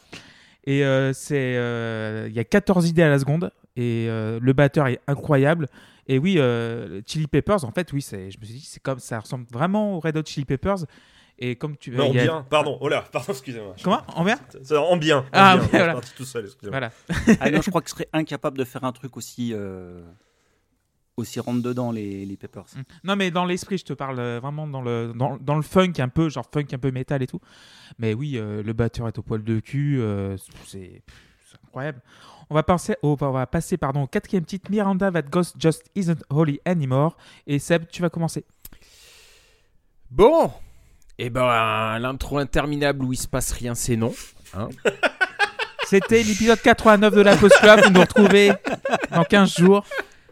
[0.65, 4.53] Et euh, c'est, euh, il y a 14 idées à la seconde et euh, le
[4.53, 5.69] batteur est incroyable.
[6.07, 8.99] Et oui, euh, Chili Peppers, en fait, oui, c'est, je me suis dit, c'est comme
[8.99, 10.79] ça ressemble vraiment aux Red Hot Chili Peppers.
[11.43, 12.47] Et comme tu, Non, a- bien.
[12.51, 12.77] Pardon.
[12.81, 13.75] Oh là, pardon, excusez-moi.
[13.83, 15.19] Comment en bien C'est en bien.
[15.21, 15.57] en Ah, bien.
[15.57, 15.93] ouais, Je suis voilà.
[15.95, 16.79] parti tout seul, excusez-moi.
[16.79, 17.37] Voilà.
[17.41, 20.03] Ah non, je crois que je serais incapable de faire un truc aussi, euh,
[21.17, 22.65] aussi rentre dedans les, les Peppers.
[23.05, 25.93] Non, mais dans l'esprit, je te parle euh, vraiment dans le, dans, dans le funk
[25.99, 27.41] un peu, genre funk un peu métal et tout.
[27.99, 30.37] Mais oui, euh, le batteur est au poil de cul, euh,
[30.67, 31.03] c'est
[31.51, 32.01] c'est incroyable.
[32.51, 35.85] On va, passer, au- on va passer pardon, au quatrième titre, Miranda That Ghost Just
[35.95, 37.17] Isn't Holy Anymore.
[37.47, 38.45] Et Seb, tu vas commencer.
[40.11, 40.51] Bon,
[41.19, 44.13] et ben l'intro interminable où il se passe rien, c'est non.
[45.87, 47.81] C'était l'épisode 89 de la Post Club.
[47.85, 48.53] Vous nous retrouvez
[49.13, 49.85] dans 15 jours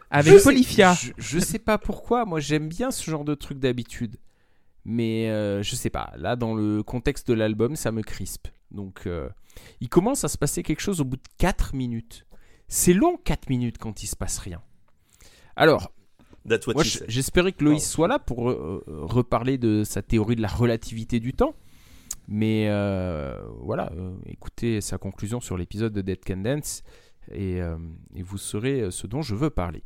[0.09, 0.93] avec Je sais- Polifia.
[0.93, 4.17] Je, je sais pas pourquoi, moi j'aime bien ce genre de truc d'habitude.
[4.85, 8.47] Mais euh, je sais pas, là dans le contexte de l'album, ça me crispe.
[8.71, 9.29] Donc euh,
[9.81, 12.25] il commence à se passer quelque chose au bout de 4 minutes.
[12.67, 14.61] C'est long 4 minutes quand il se passe rien.
[15.55, 15.91] Alors,
[17.07, 21.19] j'espérais que Loïs soit là pour euh, euh, reparler de sa théorie de la relativité
[21.19, 21.55] du temps.
[22.27, 23.91] Mais euh, voilà,
[24.27, 26.83] écoutez sa conclusion sur l'épisode de Dead Can Dance
[27.31, 29.83] et, et vous saurez ce dont je veux parler.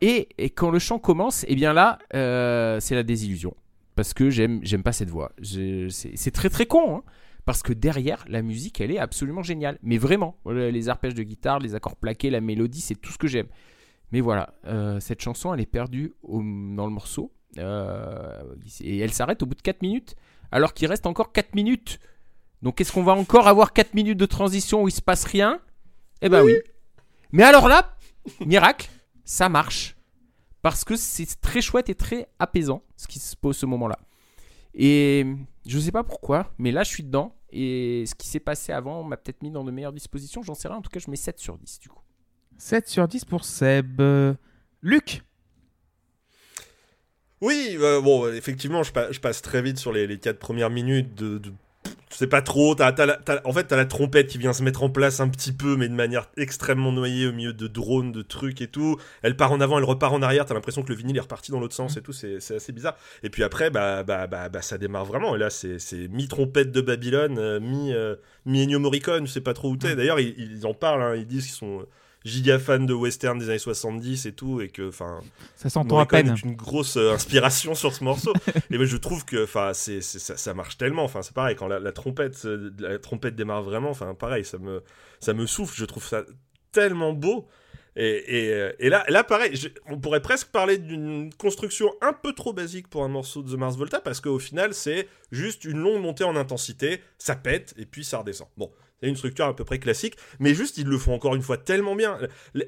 [0.00, 3.54] Et, et quand le chant commence, et bien là, c'est la désillusion.
[3.94, 5.32] Parce que j'aime, pas cette voix.
[5.42, 7.02] C'est très très con, hein,
[7.44, 9.78] parce que derrière, la musique, elle est absolument géniale.
[9.82, 13.26] Mais vraiment, les arpèges de guitare, les accords plaqués, la mélodie, c'est tout ce que
[13.28, 13.46] j'aime.
[14.12, 17.32] Mais voilà, euh, cette chanson, elle est perdue au- dans le morceau.
[17.58, 20.14] euh, et elle s'arrête au bout de 4 minutes,
[20.52, 21.98] alors qu'il reste encore 4 minutes.
[22.62, 25.60] Donc est-ce qu'on va encore avoir 4 minutes de transition où il se passe rien?
[26.22, 26.52] Eh ben oui.
[27.32, 27.96] Mais alors là,
[28.46, 28.88] miracle,
[29.24, 29.96] ça marche.
[30.62, 33.98] Parce que c'est très chouette et très apaisant ce qui se pose ce moment-là.
[34.74, 35.26] Et
[35.66, 37.34] je sais pas pourquoi, mais là je suis dedans.
[37.52, 40.42] Et ce qui s'est passé avant m'a peut-être mis dans de meilleures dispositions.
[40.42, 40.76] J'en sais rien.
[40.76, 42.00] En tout cas, je mets 7 sur 10 du coup.
[42.58, 44.00] 7 sur 10 pour Seb.
[44.00, 44.34] Euh,
[44.82, 45.22] Luc
[47.40, 50.70] Oui, euh, bon, effectivement, je, pa- je passe très vite sur les, les quatre premières
[50.70, 51.38] minutes de.
[51.38, 51.52] de-
[52.10, 52.74] je sais pas trop.
[52.74, 55.20] t'as- t'as la- t'as- en fait, t'as la trompette qui vient se mettre en place
[55.20, 58.66] un petit peu, mais de manière extrêmement noyée au milieu de drones, de trucs et
[58.66, 58.96] tout.
[59.22, 60.44] Elle part en avant, elle repart en arrière.
[60.44, 62.12] T'as l'impression que le vinyle est reparti dans l'autre sens et tout.
[62.12, 62.96] C'est c'est assez bizarre.
[63.22, 65.36] Et puis après, bah, bah, bah, bah, ça démarre vraiment.
[65.36, 69.26] Et là, c'est c'est mi-trompette de Babylone, euh, mi, euh, mi Ennio Morricone.
[69.26, 69.94] Je sais pas trop où t'es.
[69.94, 71.02] D'ailleurs, ils, ils en parlent.
[71.02, 71.86] hein, ils disent qu'ils sont
[72.24, 74.60] giga fans de western des années 70 et tout.
[74.60, 75.20] Et que, enfin.
[75.56, 76.28] Ça s'entend à peine.
[76.28, 78.32] est une grosse euh, inspiration sur ce morceau.
[78.70, 81.04] Et moi, je trouve que, enfin, c'est, ça, ça marche tellement.
[81.04, 83.90] Enfin, c'est pareil quand la, la trompette, euh, la trompette démarre vraiment.
[83.90, 84.82] Enfin, pareil, ça me,
[85.20, 85.74] ça me souffle.
[85.76, 86.24] Je trouve ça
[86.72, 87.48] tellement beau.
[87.96, 89.52] Et, et, euh, et là, là, pareil,
[89.86, 93.58] on pourrait presque parler d'une construction un peu trop basique pour un morceau de The
[93.58, 97.86] Mars Volta parce qu'au final, c'est juste une longue montée en intensité, ça pète et
[97.86, 98.48] puis ça redescend.
[98.56, 98.70] Bon,
[99.02, 101.56] C'est une structure à peu près classique, mais juste ils le font encore une fois
[101.56, 102.18] tellement bien.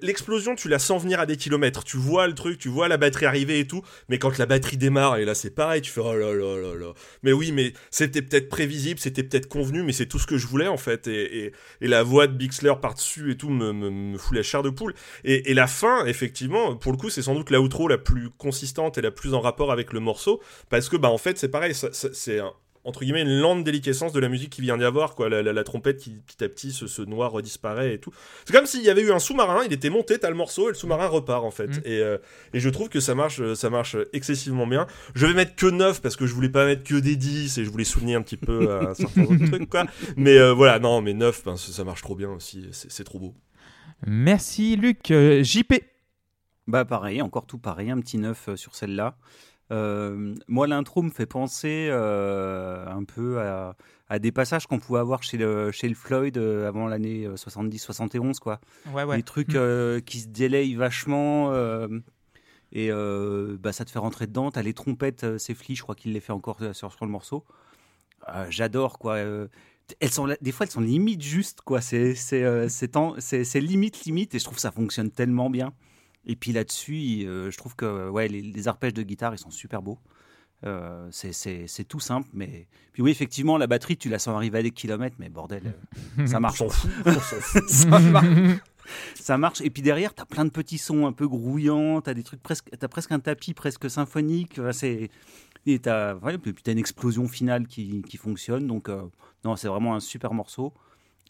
[0.00, 1.84] L'explosion, tu la sens venir à des kilomètres.
[1.84, 4.78] Tu vois le truc, tu vois la batterie arriver et tout, mais quand la batterie
[4.78, 6.94] démarre, et là c'est pareil, tu fais oh là là là là.
[7.22, 10.46] Mais oui, mais c'était peut-être prévisible, c'était peut-être convenu, mais c'est tout ce que je
[10.46, 11.06] voulais en fait.
[11.06, 11.52] Et,
[11.82, 14.94] la voix de Bixler par-dessus et tout me, me, me fout la chair de poule.
[15.24, 18.96] Et, la fin, effectivement, pour le coup, c'est sans doute la outro la plus consistante
[18.96, 21.74] et la plus en rapport avec le morceau, parce que bah en fait c'est pareil,
[21.74, 22.52] c'est un-
[22.84, 25.52] entre guillemets une lente déliquescence de la musique qui vient d'y avoir quoi la, la-
[25.52, 28.10] la trompette qui petit à petit se, se noie redisparaît et tout
[28.44, 30.72] c'est comme s'il y avait eu un sous-marin il était monté t'as le morceau et
[30.72, 31.82] le sous-marin repart en fait Mm.
[31.84, 32.18] et, euh,
[32.54, 35.66] et je trouve que ça marche euh, ça marche excessivement bien je vais mettre que
[35.66, 38.22] 9 parce que je voulais pas mettre que des 10 et je voulais souligner un
[38.22, 41.84] petit peu euh, certains autres trucs quoi mais euh, voilà non mais 9 ben, ça
[41.84, 43.34] marche trop bien aussi c'est trop beau
[44.06, 45.10] Merci Luc.
[45.10, 45.74] Euh, JP.
[46.66, 49.16] Bah pareil, encore tout pareil, un petit neuf euh, sur celle-là.
[49.72, 53.74] Euh, moi, l'intro me fait penser euh, un peu à,
[54.08, 58.38] à des passages qu'on pouvait avoir chez le, chez le Floyd euh, avant l'année 70-71,
[58.38, 58.60] quoi.
[58.92, 60.00] Ouais, Des trucs Mm.
[60.02, 61.52] qui se délayent vachement.
[62.72, 64.50] et bah, ça te fait rentrer dedans.
[64.50, 67.44] T'as les trompettes, c'est Flea, je crois qu'il les fait encore sur, sur le morceau.
[68.28, 69.18] Euh, J'adore, quoi.
[69.18, 71.80] elles sont, des fois, elles sont limite justes, quoi.
[71.80, 72.14] C'est
[73.60, 74.34] limite, limite.
[74.34, 75.72] Et je trouve que ça fonctionne tellement bien.
[76.26, 79.50] Et puis là-dessus, euh, je trouve que ouais, les, les arpèges de guitare, ils sont
[79.50, 79.98] super beaux.
[80.64, 81.32] Euh, c'est-
[81.84, 85.16] tout simple, mais puis oui, effectivement, la batterie, tu la sens arriver à des kilomètres,
[85.18, 85.74] mais bordel,
[86.18, 86.68] euh, ça marche fout
[87.04, 87.10] on
[87.68, 88.26] ça marche.
[89.14, 89.60] Ça marche.
[89.60, 92.00] Et puis derrière, tu as plein de petits sons un peu grouillants.
[92.00, 94.58] Tu as des trucs presque, t'as presque un tapis presque symphonique.
[94.60, 95.10] Enfin, c'est,
[95.66, 98.66] et tu as, puis tu une explosion finale qui, qui fonctionne.
[98.66, 98.88] Donc,
[99.44, 100.72] non, c'est vraiment un super morceau.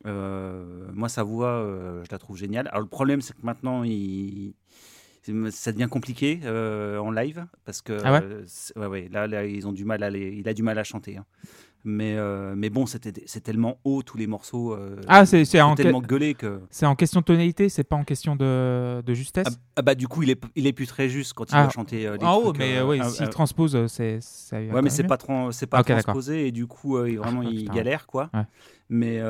[0.07, 2.69] Euh, moi, sa voix, euh, je la trouve géniale.
[2.69, 4.55] Alors, le problème, c'est que maintenant, il.
[5.53, 8.19] Ça devient compliqué euh, en live parce que Ah ouais?
[8.23, 10.65] euh, c'est- ouais, ouais, là, là ils ont du mal à les- il a du
[10.65, 11.25] mal à chanter hein.
[11.85, 13.01] Mais euh, mais bon c'est
[13.43, 16.87] tellement haut tous les morceaux euh, Ah, c'est c'est en, tellement que- gueulé que c'est
[16.87, 19.49] en question de tonalité, c'est pas en question de, de justesse?
[19.51, 21.65] ah, ah bah du coup il est il est plus très juste quand il Ah,
[21.65, 23.89] doit chanter euh, les en haut, trucs, mais euh, oui, ah, s'il ah, transpose, euh,
[23.89, 24.21] c'est.
[24.53, 28.31] ouais mais c'est pas tran- pas transposé et du coup vraiment il galère quoi.
[28.33, 28.45] Ouais.
[28.89, 29.21] mais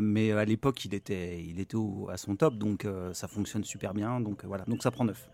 [0.00, 3.94] mais à l'époque il était il était au- à son top donc ça fonctionne super
[3.94, 4.64] bien donc voilà.
[4.66, 5.28] Donc ça prend neuf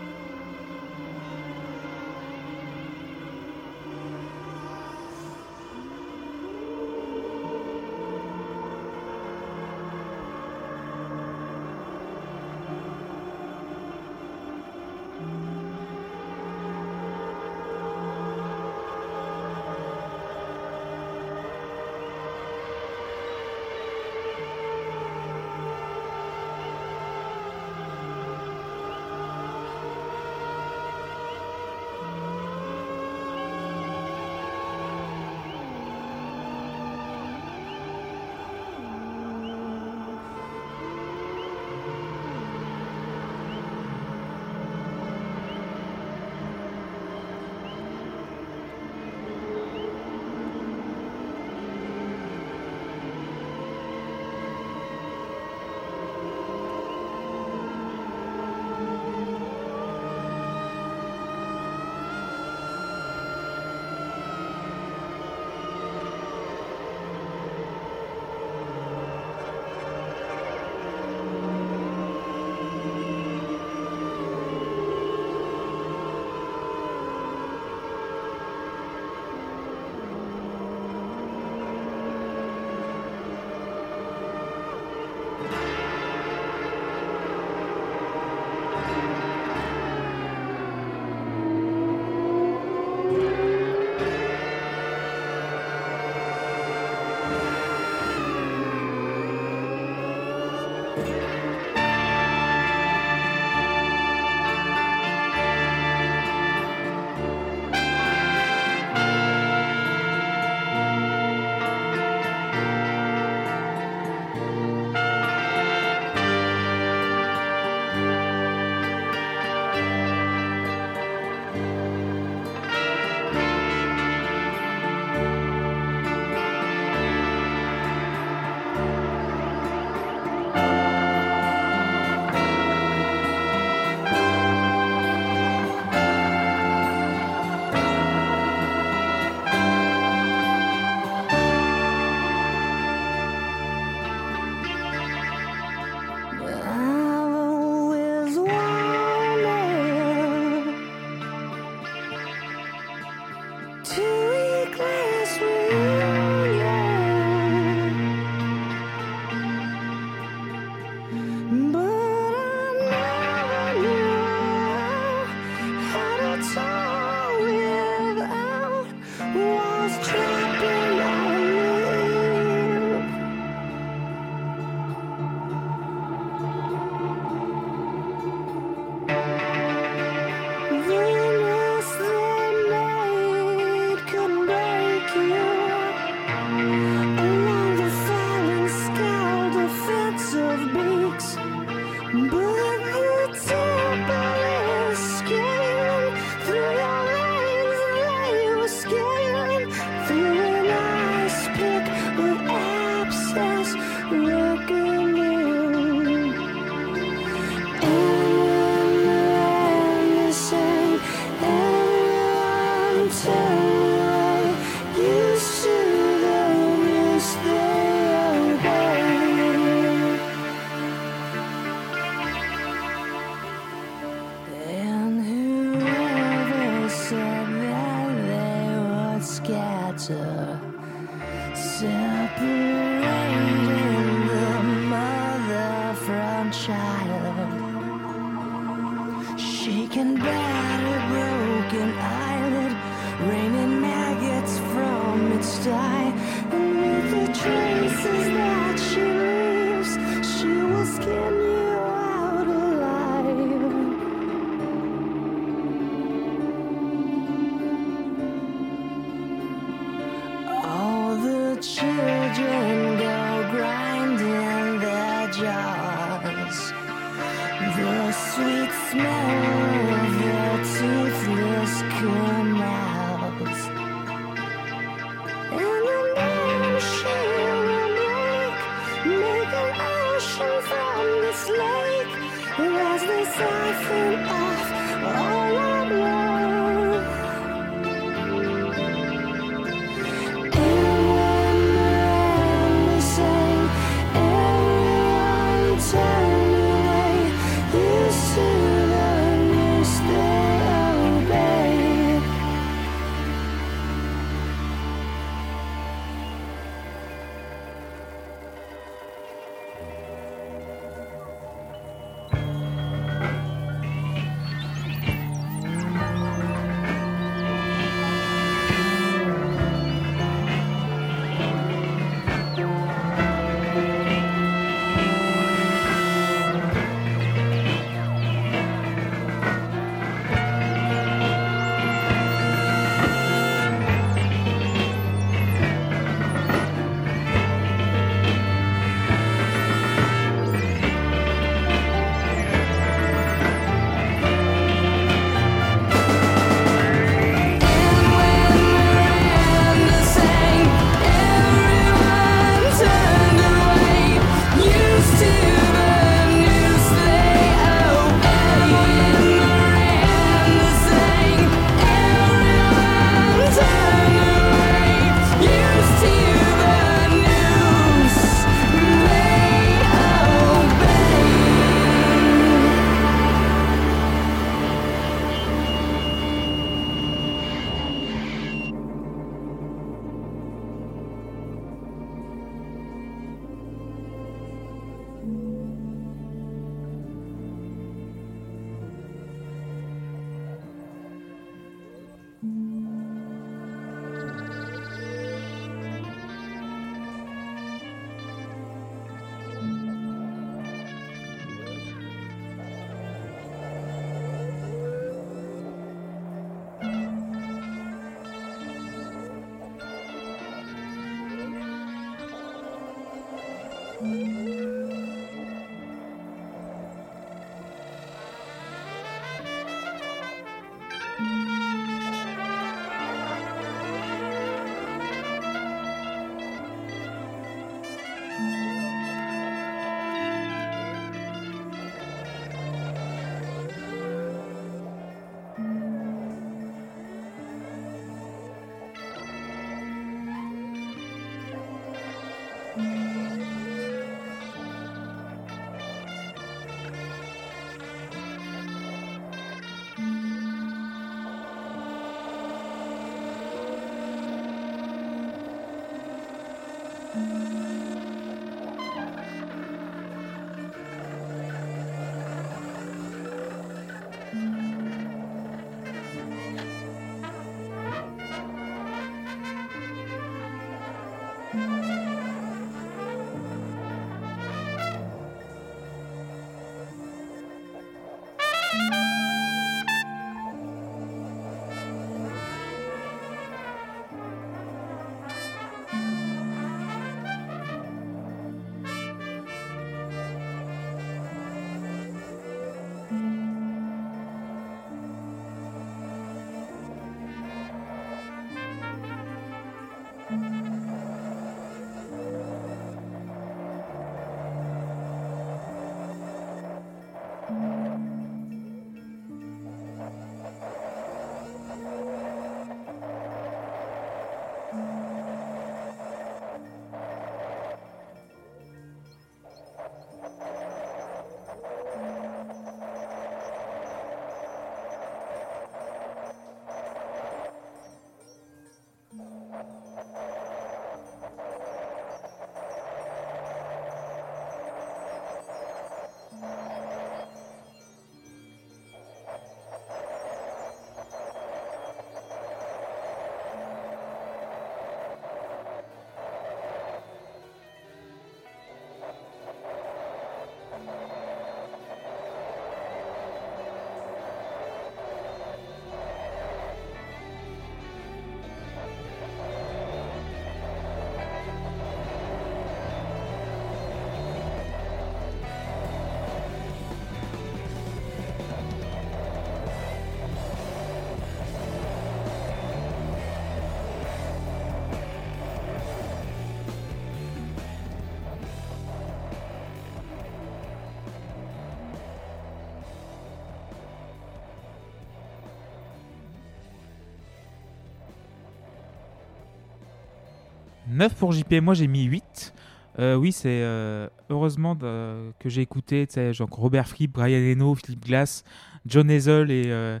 [590.98, 592.52] 9 pour JP, moi j'ai mis 8.
[592.98, 598.04] Euh, oui, c'est euh, heureusement de- que j'ai écouté, genre Robert Fripp, Brian Eno, Philip
[598.04, 598.42] Glass,
[598.86, 600.00] John Hazel et euh,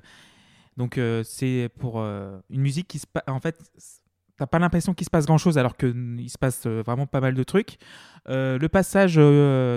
[0.76, 3.22] donc c'est pour une musique qui se passe.
[3.28, 3.56] En fait,
[4.36, 7.34] t'as pas l'impression qu'il se passe grand chose alors qu'il se passe vraiment pas mal
[7.34, 7.78] de trucs.
[8.26, 9.14] Le passage,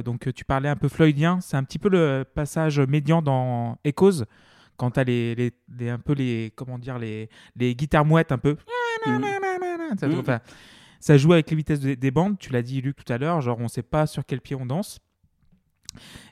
[0.03, 4.25] donc tu parlais un peu floydien, c'est un petit peu le passage médian dans Echoes
[4.77, 8.37] quand t'as les, les, les- un peu les comment dire les, les guitares mouettes un
[8.39, 8.55] peu.
[9.05, 9.19] Mm.
[10.19, 10.39] enfin,
[11.01, 13.41] ça joue avec les vitesses des, des bandes, tu l'as dit Luc tout à l'heure,
[13.41, 14.99] genre on sait pas sur quel pied on danse.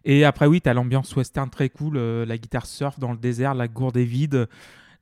[0.05, 3.53] Et après oui, t'as l'ambiance western très cool, euh, la guitare surf dans le désert,
[3.53, 4.47] la gourde est vide,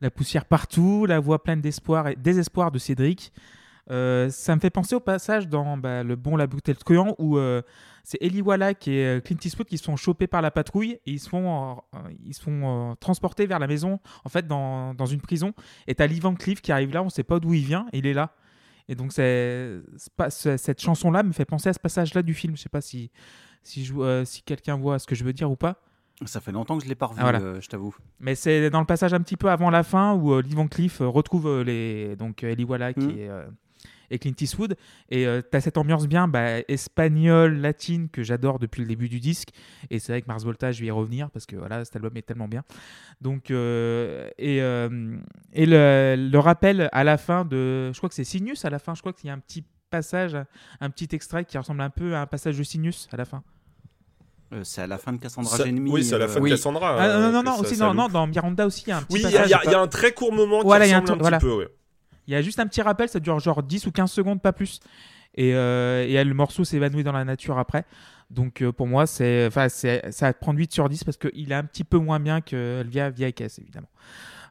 [0.02, 3.32] la poussière partout, la voix pleine d'espoir et désespoir de Cédric.
[3.90, 7.38] Euh, ça me fait penser au passage dans bah, Le Bon, la et le où
[7.38, 7.62] euh,
[8.04, 11.12] c'est Eli Wallach et euh, Clint Eastwood qui se font choper par la patrouille et
[11.12, 11.82] ils se font,
[12.26, 15.54] ils se font transporter vers la maison, en fait, dans, dans une prison.
[15.88, 18.06] Et t'as Lee Van Cleef qui arrive là, on sait pas d'où il vient, il
[18.06, 18.36] est là.
[18.90, 19.80] Et donc, c'est,
[20.30, 22.56] cette chanson-là me fait penser à ce passage-là du film.
[22.56, 23.12] Je sais pas si,
[23.64, 25.82] si, je- euh, si quelqu'un voit ce que je veux dire ou pas.
[26.26, 27.40] Ça fait longtemps que je l'ai pas revu, Ah, voilà.
[27.42, 27.96] euh, je t'avoue.
[28.20, 30.68] Mais c'est dans le passage un petit peu avant la fin où euh, Lee Van
[30.68, 33.10] Cleef euh, retrouve les, donc, Eli Wallach Mhm.
[33.12, 33.30] et,
[34.12, 34.76] et Clint Eastwood.
[35.10, 39.20] Et euh, t'as cette ambiance bien bah, espagnole, latine que j'adore depuis le début du
[39.20, 39.50] disque.
[39.90, 42.16] Et c'est vrai que Mars Volta, je vais y revenir parce que voilà, cet album
[42.18, 42.64] est tellement bien.
[43.22, 45.18] Donc, euh, et, euh,
[45.54, 47.92] et le, le rappel à la fin de.
[47.92, 48.96] Je crois que c'est Sinus à la fin.
[48.96, 50.38] Je crois qu'il y a un petit passage,
[50.82, 53.44] un petit extrait qui ressemble un peu à un passage de Sinus à la fin.
[54.54, 55.92] Euh, c'est à la fin de Cassandra Genemi.
[55.92, 56.50] oui, c'est à la euh, fin de oui.
[56.52, 56.96] Cassandra.
[56.98, 58.98] Ah, non, non, non, ça- aussi, ça non, non, dans Miranda aussi, il y a
[58.98, 60.90] un petit Oui, il y, a- y y un très court moment qui Voilà, il
[60.90, 61.38] y a un ressemble un, voilà.
[61.40, 61.56] petit peu.
[61.58, 61.68] ouais.
[62.28, 64.54] Il y a juste un petit rappel, ça dure genre 10 ou 15 secondes, pas
[64.54, 64.80] plus.
[65.36, 67.86] Et, euh, et le morceau s'évanouit dans la nature après.
[68.32, 69.50] Donc euh, pour moi, c'est,
[70.12, 73.10] ça prend 8 sur 10 parce qu'il est un petit peu moins bien que Via
[73.10, 73.88] Via évidemment.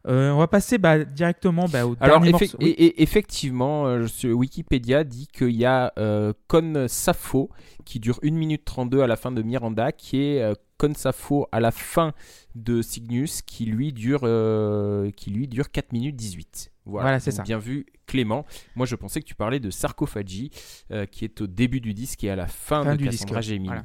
[0.09, 2.59] Euh, on va passer bah, directement bah, au Alors, dernier effe- morceau.
[2.61, 2.68] Oui.
[2.68, 7.51] et, et- effectivement, euh, Wikipédia dit qu'il y a euh, Con Safo
[7.85, 10.43] qui dure 1 minute 32 à la fin de Miranda, qui est
[10.83, 12.12] euh, Con Safo à la fin
[12.55, 16.72] de Cygnus, qui lui dure, euh, qui lui dure 4 minutes 18.
[16.85, 17.43] Voilà, Voilà, c'est ça.
[17.43, 18.47] Bien vu, Clément.
[18.77, 20.51] Moi, je pensais que tu parlais de Sarcophagie,
[20.91, 23.24] euh, qui est au début du disque et à la fin, Fin de du disque,
[23.24, 23.43] Cassandra ouais.
[23.43, 23.66] Gemini.
[23.66, 23.85] Voilà.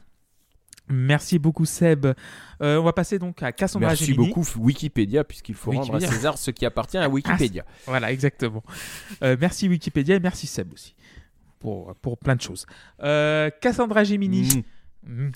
[0.88, 2.06] Merci beaucoup Seb.
[2.06, 4.28] Euh, on va passer donc à Cassandra Merci Gemini.
[4.28, 6.16] beaucoup Wikipédia, puisqu'il faut rendre à Wikipédia.
[6.16, 7.66] César ce qui appartient à Wikipédia.
[7.86, 8.64] Voilà, exactement.
[9.22, 10.96] Merci Wikipédia et merci Seb aussi
[11.60, 12.66] pour, pour plein de choses.
[13.00, 14.64] Cassandra Gemini.
[15.04, 15.28] Mm.
[15.28, 15.32] Mm.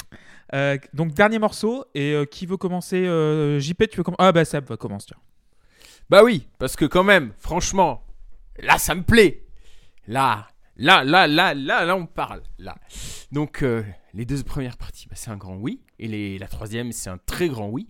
[0.55, 4.31] Euh, donc dernier morceau et euh, qui veut commencer euh, JP tu veux commencer Ah
[4.31, 5.07] bah Seb va commencer.
[5.09, 5.17] tiens.
[6.09, 8.03] Bah oui, parce que quand même, franchement,
[8.59, 9.43] là, ça me plaît.
[10.07, 10.47] Là,
[10.77, 12.41] là, là, là, là, là, on parle.
[12.59, 12.75] Là.
[13.31, 13.65] Donc,
[14.13, 15.81] les deux premières parties, bah, c'est un grand oui.
[15.97, 17.87] Et les- la troisième, c'est un très grand oui.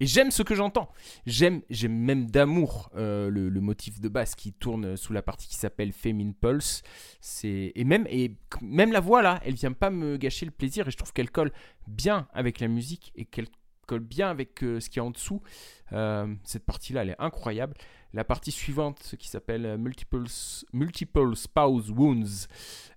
[0.00, 0.90] Et j'aime ce que j'entends.
[1.26, 5.54] J'aime, j'aime même d'amour euh, le, motif de basse qui tourne sous la partie qui
[5.54, 6.82] s'appelle Femin Pulse.
[7.20, 10.88] C'est et même et même la voix là, elle vient pas me gâcher le plaisir.
[10.88, 11.52] Et je trouve qu'elle colle
[11.86, 13.48] bien avec la musique et qu'elle
[13.84, 15.42] colle bien avec euh, ce qu'il y a en dessous.
[15.92, 17.74] Euh, cette partie-là, elle est incroyable.
[18.12, 20.24] La partie suivante, ce qui s'appelle euh, Multiple,
[20.72, 22.48] Multiple Spouse Wounds,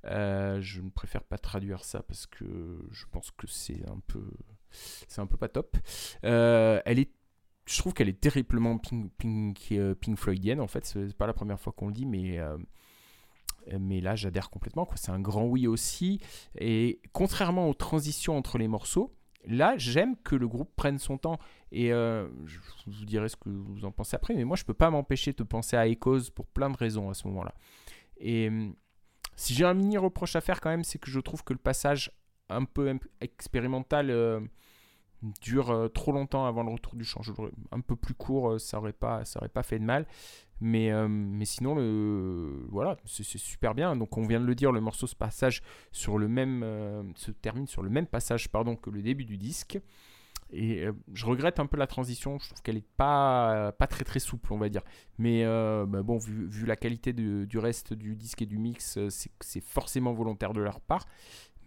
[0.03, 2.45] je ne préfère pas traduire ça parce que
[2.91, 4.23] je pense que c'est un peu,
[5.07, 5.77] c'est un peu pas top.
[6.23, 7.11] Euh, elle est,
[7.65, 10.85] je trouve qu'elle est terriblement Pink, Pink, euh, Pink Floydienne en fait.
[10.85, 12.57] C'est pas la première fois qu'on le dit, mais euh,
[13.79, 14.87] mais là j'adhère complètement.
[14.95, 16.19] C'est un grand oui aussi.
[16.57, 19.13] Et contrairement aux transitions entre les morceaux,
[19.45, 21.39] là j'aime que le groupe prenne son temps.
[21.73, 24.89] Et je vous dirai ce que vous en pensez après, mais moi je peux pas
[24.89, 27.53] m'empêcher de penser à Echoes pour plein de raisons à ce moment-là.
[28.19, 28.73] Et hum,
[29.35, 31.59] si j'ai un mini reproche à faire quand même, c'est que je trouve que le
[31.59, 32.11] passage
[32.49, 34.09] un peu im- expérimental
[35.41, 37.03] dure euh, trop longtemps avant le retour du
[37.37, 40.05] l'aurais- un peu plus court, euh, ça aurait pas, ça aurait pas fait de mal.
[40.59, 43.95] Mais, euh, mais sinon, le, voilà, c'est super bien.
[43.95, 45.61] Donc on vient de le dire, le morceau se passage
[45.91, 49.79] sur le même, se termine sur le même passage pardon que le début du disque.
[50.49, 52.39] Et je regrette un peu la transition.
[52.39, 54.81] Je trouve qu'elle est pas, pas très très souple, on va dire.
[55.17, 58.97] Mais bah bon, vu, vu la qualité de- du reste du disque et du mix,
[59.41, 61.05] c'est forcément volontaire de leur part.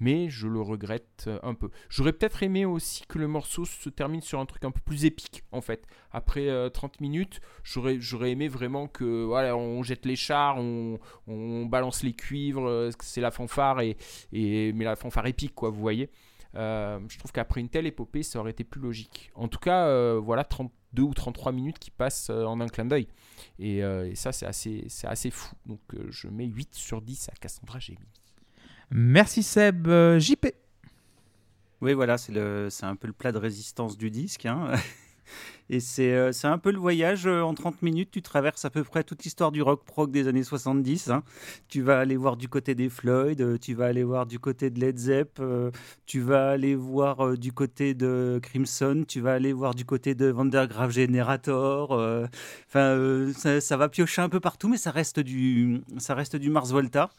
[0.00, 1.70] Mais je le regrette euh, un peu.
[1.88, 5.04] J'aurais peut-être aimé aussi que le morceau se termine sur un truc un peu plus
[5.04, 5.86] épique, en fait.
[6.10, 10.98] Après euh, 30 minutes, j'aurais j'aurais aimé vraiment que voilà, on jette les chars, on,
[11.26, 13.96] on balance les cuivres, euh, c'est la fanfare, et,
[14.32, 16.10] et, mais la fanfare épique, quoi, vous voyez.
[16.56, 19.30] Euh, je trouve qu'après une telle épopée, ça aurait été plus logique.
[19.34, 22.84] En tout cas, euh, voilà 32 ou 33 minutes qui passent euh, en un clin
[22.84, 23.08] d'œil.
[23.58, 25.54] Et, euh, ça, c'est assez, c'est assez fou.
[25.66, 28.19] Donc, euh, je mets 8 sur 10 à Cassandra Gemini.
[28.90, 29.86] Merci Seb.
[29.86, 30.46] Euh, JP.
[31.80, 34.46] Oui, voilà, c'est un peu le plat de résistance du disque.
[34.46, 34.72] hein.
[35.72, 37.26] Et c'est, euh, c'est un peu le voyage.
[37.28, 40.26] euh, En 30 minutes, tu traverses à peu près toute l'histoire du rock prog des
[40.26, 41.10] années 70.
[41.10, 41.22] hein.
[41.68, 44.70] Tu vas aller voir du côté des Floyd, euh, tu vas aller voir du côté
[44.70, 45.40] de Led Zepp,
[46.06, 50.26] tu vas aller voir du côté de Crimson, tu vas aller voir du côté de
[50.26, 51.92] Vandergraaf Generator.
[52.66, 56.72] Enfin, ça, va piocher un peu partout, mais ça reste du, ça reste du Mars
[56.72, 57.10] Volta.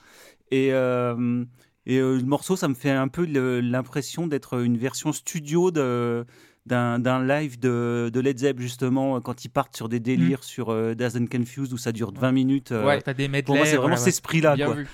[0.51, 3.25] Et, et le morceau, ça me fait un peu
[3.61, 6.25] l'impression d'être une version studio de
[6.67, 10.93] d'un live de, de Led Zepp justement quand ils partent sur des délires sur euh,
[10.93, 13.01] Dazed and Confused où ça dure 20 minutes euh, Ouais.
[13.01, 13.41] T'as des medley.
[13.43, 14.07] pour moi c'est vraiment ouais.
[14.07, 14.75] esprit là Bien quoi.
[14.75, 14.87] vu.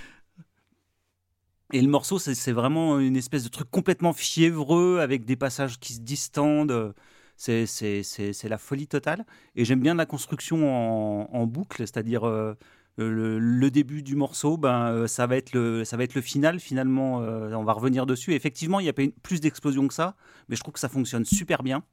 [1.73, 5.93] et le morceau c'est vraiment une espèce de truc complètement fiévreux avec des passages qui
[5.93, 6.93] se distendent
[7.35, 12.53] c'est c'est- la folie totale et j'aime bien la construction en, en boucle c'est-à-dire euh,
[12.97, 16.21] le, le début du morceau, ben, euh, ça, va être le, ça va être le
[16.21, 17.21] final finalement.
[17.21, 18.33] euh, on va revenir dessus.
[18.33, 20.15] Effectivement, il y a pas une- plus d'explosions que ça,
[20.49, 21.83] mais je trouve que ça fonctionne super bien.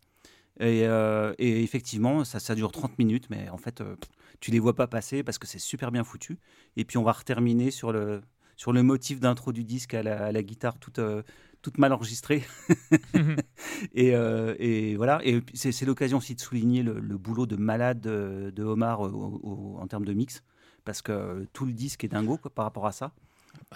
[0.61, 3.97] Et, euh, et effectivement, ça, ça dure 30 minutes, mais en fait, euh,
[4.41, 6.39] tu les vois pas passer parce que c'est super bien foutu.
[6.77, 8.23] Et puis on va reterminer sur le,
[8.57, 11.23] sur le motif d'intro du disque à la, à la guitare toute, euh,
[11.63, 12.45] toute mal enregistrée.
[13.95, 15.21] et, euh, et voilà.
[15.25, 19.11] Et c'est l'occasion aussi de souligner le, le boulot de malade de, de Omar euh,
[19.11, 20.43] au- au- en termes de mix.
[20.85, 23.13] Parce que euh, tout le disque est dingo quoi, par rapport à ça.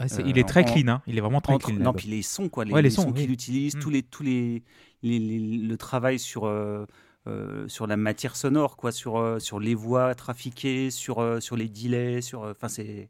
[0.07, 1.03] C'est- Euh, il est très en- clean, hein.
[1.07, 1.79] il est vraiment très Entre- clean.
[1.83, 3.23] non, puis les sons, quoi, les, Ouais, les les sons, sons oui.
[3.23, 3.81] qu'il utilise, Mm.
[3.81, 4.63] tous les, tous les,
[5.03, 6.85] le travail sur, euh,
[7.27, 12.21] euh, sur la matière sonore, quoi, sur, sur les voix trafiquées, sur, sur les delays,
[12.23, 13.09] sur, enfin c'est.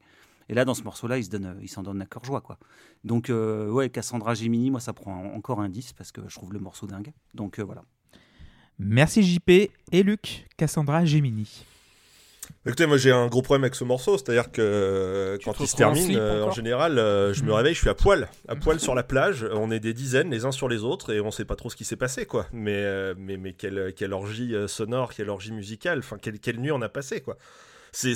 [0.51, 2.59] Et là, dans ce morceau-là, il se donne, il s'en donne à cœur joie, quoi.
[3.05, 6.59] Donc, ouais, Cassandra Gemini, moi, ça prend encore un 10 parce que je trouve le
[6.59, 7.13] morceau dingue.
[7.35, 7.83] Donc, voilà.
[8.79, 9.51] Merci JP
[9.93, 10.47] et Luc.
[10.57, 11.65] Cassandra Gemini.
[12.67, 15.67] Écoutez, moi j'ai un gros problème avec ce morceau, c'est-à-dire que euh, Tu quand il
[15.67, 17.55] se en termine, euh, en général, euh, je me Mm.
[17.55, 19.47] réveille, je suis à poil, à poil sur la plage.
[19.53, 21.77] On est des dizaines, les uns sur les autres, et on sait pas trop ce
[21.77, 22.47] qui s'est passé, quoi.
[22.53, 26.59] Mais, euh, mais, mais quelle, quelle orgie euh, sonore, quelle orgie musicale, enfin quelle, quelle
[26.61, 27.37] nuit on a passé, quoi.
[27.91, 28.15] C'est,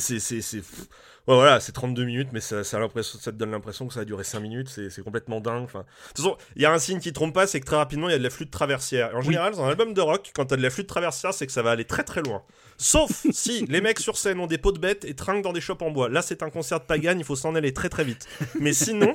[1.28, 4.24] Ouais, voilà, c'est 32 minutes, mais ça, ça, te donne l'impression que ça a duré
[4.24, 5.62] 5 minutes, c'est, c'est complètement dingue.
[5.62, 7.76] Enfin, de toute façon, il y a un signe qui trompe pas, c'est que très
[7.76, 9.12] rapidement, il y a de la flûte traversière.
[9.12, 9.26] Et en Oui.
[9.26, 11.62] général, dans un album de rock, quand t'as de la flûte traversière, c'est que ça
[11.62, 12.42] va aller très très loin.
[12.76, 15.60] Sauf si les mecs sur scène ont des pots de bêtes et trinquent dans des
[15.60, 16.08] chopes en bois.
[16.08, 18.26] Là, c'est un concert de Pagan, il faut s'en aller très très vite.
[18.58, 19.14] Mais sinon,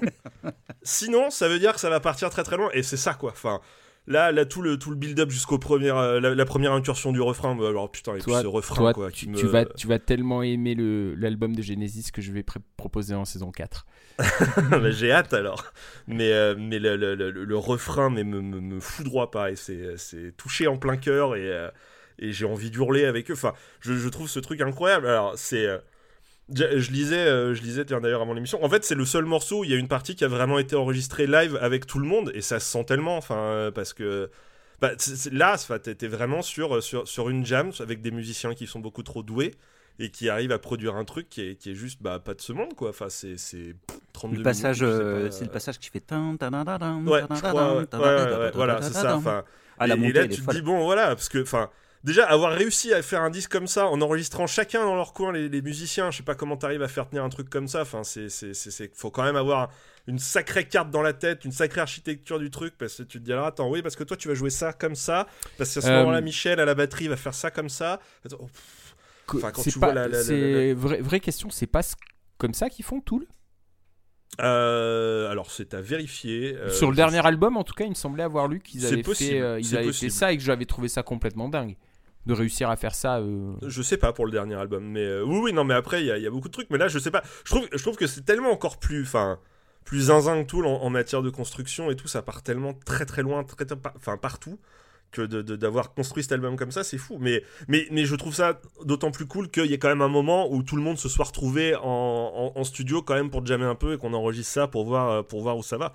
[0.84, 2.70] sinon, ça veut dire que ça va partir très très loin.
[2.74, 3.32] Et c'est ça, quoi.
[3.32, 3.60] Enfin,
[4.08, 7.22] là, là tout le, tout le build-up jusqu'au premier, euh, la, la première incursion du
[7.22, 7.56] refrain.
[7.56, 9.12] bah, alors, putain, et puis Toi- ce refrain, Toi, quoi.
[9.12, 10.76] tu, qui tu me- vas, tu vas tellement aimer
[11.18, 12.44] l'album de Genesis que je vais
[12.78, 13.86] proposer en saison 4.
[14.72, 15.64] Bah, J'ai hâte alors.
[16.08, 19.56] Mais, euh, mais le, le- le- le refrain mais me, me, me foudroie pareil.
[19.58, 21.70] C'est c'est touché en plein cœur et, euh,
[22.20, 23.34] et j'ai envie d'hurler avec eux.
[23.36, 25.08] Enfin, je, je trouve ce truc incroyable.
[25.08, 25.68] Alors, c'est.
[26.50, 28.64] Euh, je je lisais, euh, je lisais d'ailleurs avant l'émission.
[28.64, 30.60] En fait, c'est le seul morceau où il y a une partie qui a vraiment
[30.60, 33.18] été enregistrée live avec tout le monde et ça se sent tellement.
[33.18, 34.30] Enfin, euh, parce que
[34.82, 34.92] bah,
[35.32, 39.24] là, t'étais vraiment sur, sur, sur une jam avec des musiciens qui sont beaucoup trop
[39.24, 39.54] doués
[40.00, 42.42] et qui arrivent à produire un truc qui est, qui est juste bah, pas de
[42.42, 42.90] ce monde quoi.
[42.90, 43.76] Enfin, c'est c'est
[44.14, 46.04] 32 Le passage, euh, c'est le euh, passage qui fait.
[47.06, 49.16] Ouais, je crois, ouais, voilà, c'est ça.
[49.16, 49.44] Enfin,
[49.80, 51.70] Ah, et, et là, tu te dis, bon, voilà, parce que, enfin,
[52.08, 55.32] déjà, avoir réussi à faire un disque comme ça, en enregistrant chacun dans leur coin,
[55.32, 57.82] les, les musiciens, je sais pas comment t'arrives à faire tenir un truc comme ça,
[57.82, 58.28] enfin, c'est,
[58.96, 59.70] faut quand même avoir
[60.08, 63.24] une sacrée carte dans la tête, une sacrée architecture du truc, parce que tu te
[63.26, 65.28] dis, alors, attends, oui, parce que toi, tu vas jouer ça comme ça,
[65.58, 68.00] parce qu'à ce Euh, moment-là, Michel, à la batterie, va faire ça comme ça.
[68.32, 68.48] Oh.
[69.36, 71.82] Enfin, quand C'est tu pas- vois la- la- la- c'est vraie, vraie question, c'est pas
[72.38, 73.28] comme ça qu'ils font Tool?
[74.40, 76.56] Euh, alors, c'est à vérifier.
[76.56, 79.04] euh, Sur le dernier album, en tout cas, il me semblait avoir lu qu'ils avaient,
[79.04, 81.76] fait, euh, ils avaient fait ça et que j'avais trouvé ça complètement dingue.
[82.28, 83.18] De réussir à faire ça.
[83.20, 86.02] euh, Je sais pas pour le dernier album, mais euh, oui, oui, non, mais après,
[86.02, 87.24] il y, a- y a beaucoup de trucs, mais là, je sais pas.
[87.46, 89.40] Je trouve, je trouve que c'est tellement encore plus, enfin,
[89.86, 93.06] plus zinzin que tout en, en matière de construction et tout, ça part tellement très
[93.06, 94.60] très loin, très, enfin, partout,
[95.10, 97.18] que de- de- d'avoir construit cet album comme ça, c'est fou.
[97.22, 100.10] Mais, mais, mais je trouve ça d'autant plus cool qu'il y ait quand même un
[100.10, 103.46] moment où tout le monde se soit retrouvé en, en- en studio quand même pour
[103.46, 105.94] jammer un peu et qu'on enregistre ça pour voir, euh, pour voir où ça va.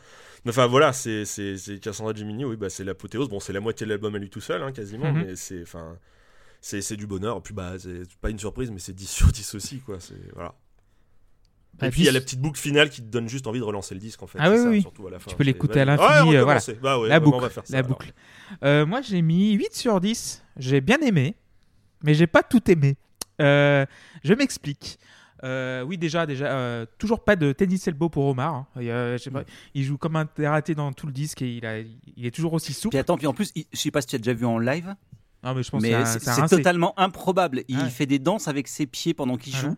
[0.48, 1.24] Enfin voilà, c'est
[1.82, 3.28] Cassandra Gemini, oui, bah, c'est l'apothéose.
[3.28, 5.24] Bon, c'est la moitié de l'album à lui tout seul, hein, quasiment, Mhm.
[5.26, 5.98] mais c'est, enfin,
[6.62, 7.36] c'est c'est du bonheur.
[7.36, 10.00] Et puis bah, c'est pas une surprise, mais c'est 10 sur 10 aussi, quoi.
[10.00, 10.54] C'est voilà.
[11.78, 13.46] Bah, Et puis il y a 10 la petite boucle finale qui te donne juste
[13.46, 14.38] envie de relancer le disque en fait.
[14.40, 14.80] Ah c'est oui, ça, oui.
[14.82, 15.30] surtout à la fin.
[15.30, 16.60] Tu peux C'est- l'écouter à l'infini, Ouais, euh, voilà.
[16.82, 17.40] Bah ouais, la on boucle.
[17.40, 18.12] va faire ça, la boucle.
[18.62, 20.42] Euh, moi, j'ai mis 8 sur 10.
[20.58, 21.34] J'ai bien aimé,
[22.04, 22.96] mais j'ai pas tout aimé.
[23.40, 23.86] Euh,
[24.22, 24.98] je m'explique.
[25.44, 28.54] Euh, oui, déjà, déjà, euh, toujours pas de tennis elbow pour Omar.
[28.54, 28.66] hein.
[28.78, 29.42] Il, pas,
[29.74, 32.52] il joue comme un raté dans tout le disque et il, a, il est toujours
[32.52, 32.90] aussi souple.
[32.90, 34.58] Puis attends, puis en plus, il- je sais pas si tu as déjà vu en
[34.58, 34.94] live,
[35.44, 37.64] Non, mais je pense mais que c'est totalement improbable.
[37.68, 37.90] Il Ah ouais.
[37.90, 39.70] fait des danses avec ses pieds pendant qu'il Voilà.
[39.70, 39.76] joue.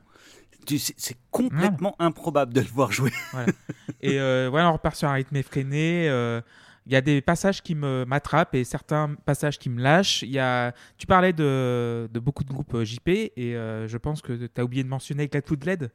[0.78, 3.12] C'est complètement improbable de le voir jouer.
[4.00, 6.08] Et euh, voilà, on repart sur un rythme effréné.
[6.08, 6.40] euh,
[6.86, 10.22] Il y a des passages qui me m'attrapent et certains passages qui me lâchent.
[10.22, 13.96] Il y a, tu parlais de, de beaucoup de groupes euh, JP et euh, je
[13.98, 15.90] pense que tu as oublié de mentionner Gladfoot LED.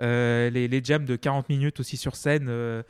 [0.00, 2.46] Euh, les, les jams de 40 minutes aussi sur scène.
[2.48, 2.82] euh,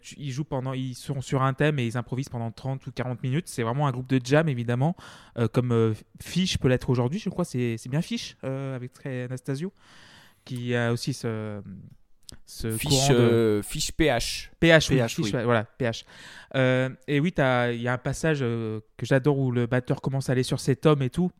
[0.00, 2.92] tu- ils jouent pendant, ils sont sur un thème et ils improvisent pendant 30 ou
[2.92, 3.48] 40 minutes.
[3.48, 4.96] C'est vraiment un groupe de jam évidemment,
[5.38, 7.18] euh, comme euh, Fish peut l'être aujourd'hui.
[7.18, 9.72] Je crois c'est c'est bien Fish euh, avec Trey Anastasio
[10.44, 11.62] qui a aussi ce,
[12.46, 13.62] ce courant de- euh,
[13.96, 14.50] PH.
[14.60, 15.30] PH, oui, PH, oui.
[15.44, 16.04] voilà, PH.
[16.56, 20.00] Euh, et oui, t'as- il y a un passage euh, que j'adore où le batteur
[20.02, 21.30] commence à aller sur ses tomes et tout.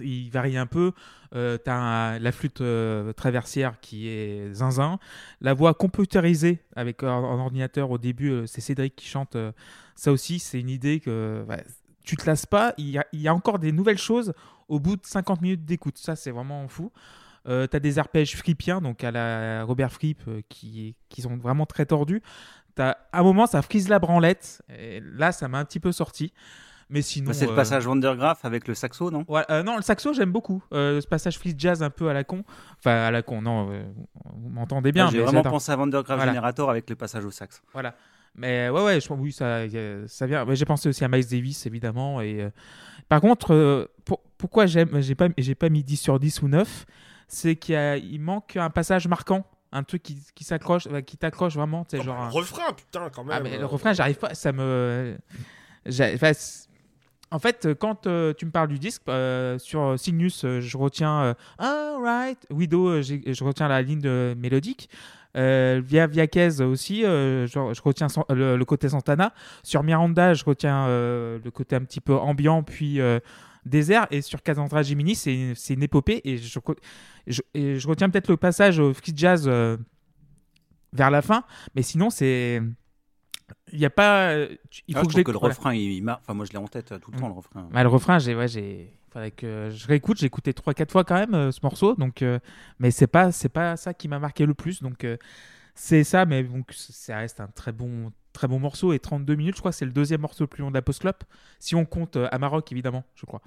[0.00, 0.92] Il varie un peu.
[1.34, 4.98] Euh, t'as un- la flûte euh, traversière qui est zinzin.
[5.40, 9.36] La voix computérisée avec un, un ordinateur au début, euh, c'est Cédric qui chante.
[9.36, 9.52] euh,
[9.94, 11.64] ça aussi, c'est une idée que ouais,
[12.04, 12.72] tu te lasses pas.
[12.78, 14.32] Il y, a, encore des nouvelles choses
[14.68, 15.98] au bout de 50 minutes d'écoute.
[15.98, 16.92] Ça, c'est vraiment fou.
[17.46, 21.66] Euh, t'as des arpèges frippiens, donc à la Robert Fripp, euh, qui, qui sont vraiment
[21.66, 22.22] très tordus.
[22.78, 24.62] À un moment, ça frise la branlette.
[24.68, 26.32] Et là, ça m'a un petit peu sorti.
[26.90, 27.26] Mais sinon.
[27.28, 29.24] Bah, c'est le euh, passage Wandergraph avec le saxo, non?
[29.28, 30.62] Ouais, euh, non, le saxo, j'aime beaucoup.
[30.72, 32.44] Euh, ce passage free jazz un peu à la con.
[32.78, 33.82] Enfin, à la con, non, euh,
[34.36, 35.06] vous m'entendez bien.
[35.08, 36.32] Ah, J'ai vraiment pensé à Wandergraph Voilà.
[36.32, 37.62] Generator avec le passage au sax.
[37.72, 37.94] Voilà.
[38.34, 39.62] Mais ouais, ouais, je pense oui, ça,
[40.06, 40.44] ça vient.
[40.44, 42.20] Mais j'ai pensé aussi à Miles Davis, évidemment.
[42.20, 42.50] Et euh,
[43.08, 46.48] par contre, euh, pour- pourquoi j'aime, j'ai pas, j'ai pas mis 10 sur 10 ou
[46.48, 46.86] 9,
[47.26, 47.74] c'est qu'il
[48.04, 51.84] il manque un passage marquant, un truc qui, qui s'accroche, qui t'accroche vraiment.
[51.90, 52.16] C'est Oh, genre.
[52.16, 53.36] bah, un- le refrain, putain, quand même.
[53.36, 55.18] Ah, mais le refrain, j'arrive pas, ça me.
[57.30, 61.22] En fait, quand euh, tu me parles du disque, euh, sur Cygnus, euh, je retiens
[61.22, 64.88] euh, Alright, Widow, euh, je retiens la ligne mélodique.
[65.36, 69.34] Euh, via Viaquez aussi, euh, je, retiens le, côté Santana.
[69.62, 73.20] Sur Miranda, je retiens euh, le côté un petit peu ambiant, puis euh,
[73.66, 78.36] désert et sur Cassandra Gemini, c'est une épopée et je, et je retiens peut-être le
[78.38, 79.76] passage au free jazz euh,
[80.92, 81.44] vers la fin,
[81.74, 82.62] mais sinon c'est
[83.72, 85.54] il y a pas il Ah, faut je que je trouve que le voilà.
[85.54, 86.20] refrain, il, marche.
[86.24, 87.20] Enfin, moi, je l'ai en tête euh, tout le Mm.
[87.20, 87.68] temps, le refrain.
[87.72, 90.18] Bah, le refrain, j'ai, ouais, j'ai, faudrait que je réécoute.
[90.18, 92.38] J'ai écouté 3-4 fois quand même euh, ce morceau, donc, euh,
[92.78, 94.82] mais c'est pas, c'est pas ça qui m'a marqué le plus.
[94.82, 95.16] Donc, euh,
[95.74, 99.54] c'est ça, mais donc, ça reste un très bon, très bon morceau et 32 minutes,
[99.56, 101.14] je crois, que c'est le deuxième morceau le plus long de la post club.
[101.58, 103.42] Si on compte euh, Amarok, évidemment, je crois.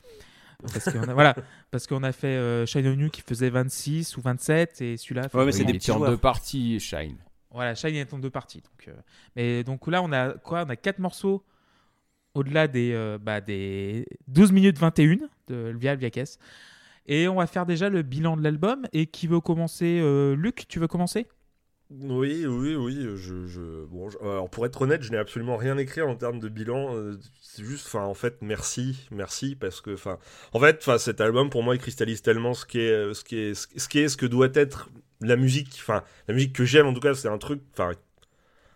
[0.61, 1.35] Parce qu'on a, voilà,
[1.71, 5.27] parce qu'on a fait euh, Shine on You qui faisait 26 ou 27 et celui-là.
[5.29, 7.17] fait- Ouais, mais c'est des petits en deux parties, Shine.
[7.53, 8.61] Voilà, Shine est en deux parties.
[8.61, 8.93] Donc, euh,
[9.35, 10.63] mais donc là, on a quoi?
[10.65, 11.43] On a quatre morceaux
[12.33, 15.17] au-delà des, euh, bah, des 12 minutes 21
[15.47, 16.37] de Elvia Elviakes.
[17.07, 18.85] Et on va faire déjà le bilan de l'album.
[18.93, 21.27] Et qui veut commencer euh, Luc, tu veux commencer?
[21.89, 23.05] Oui, oui, oui.
[23.17, 23.83] Je.
[23.87, 26.95] Bon, Alors, pour être honnête, je n'ai absolument rien écrit en termes de bilan.
[27.41, 30.17] C'est juste, enfin, en fait, merci, merci, parce que, enfin,
[30.53, 33.35] en fait, enfin, cet album pour moi, il cristallise tellement ce qui est, ce qui
[33.35, 34.89] est, ce qui est, ce que doit être
[35.21, 35.77] la musique.
[35.79, 37.93] Enfin, la musique que j'aime, en tout cas, c'est un truc, enfin.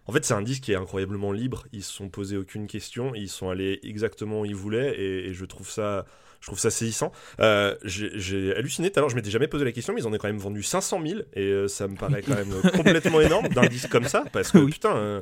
[0.08, 1.66] En fait, c'est un disque qui est incroyablement libre.
[1.74, 3.16] Ils se sont posés aucune question.
[3.16, 4.94] Ils sont allés exactement où ils voulaient.
[5.00, 6.06] Et, et je trouve ça,
[6.42, 7.12] je trouve ça saisissant.
[7.40, 9.10] Euh, J'ai halluciné tout à l'heure.
[9.10, 11.22] Je m'étais jamais posé la question, mais ils en ont quand même vendu 500 000.
[11.34, 14.24] Et euh, ça me paraît quand même complètement énorme d'un disque comme ça.
[14.32, 14.72] Parce que Oui.
[14.74, 15.22] putain, euh,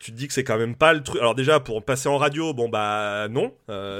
[0.00, 1.20] tu te dis que c'est quand même pas le truc.
[1.20, 3.54] Alors, déjà, pour passer en radio, bon, bah non,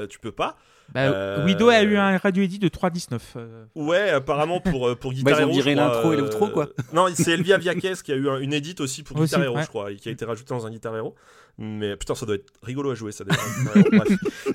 [0.09, 0.57] tu peux pas.
[0.93, 3.19] Bah, Euh, Widow a eu un radio edit de 3,19.
[3.35, 3.65] euh.
[3.75, 6.19] Ouais, apparemment pour, euh, pour Guitar Bah, ils ont Hero, je crois, l'intro et euh,
[6.21, 6.69] l'outro, quoi.
[6.93, 9.55] Non, c'est Elvia Viakes qui a eu un- une edit aussi pour Aussi, Guitar Hero,
[9.57, 9.63] ouais.
[9.63, 11.15] je crois, et qui a été rajouté dans un Guitar Hero.
[11.59, 13.23] Mais putain, ça doit être rigolo à jouer, ça.
[13.25, 13.37] bref.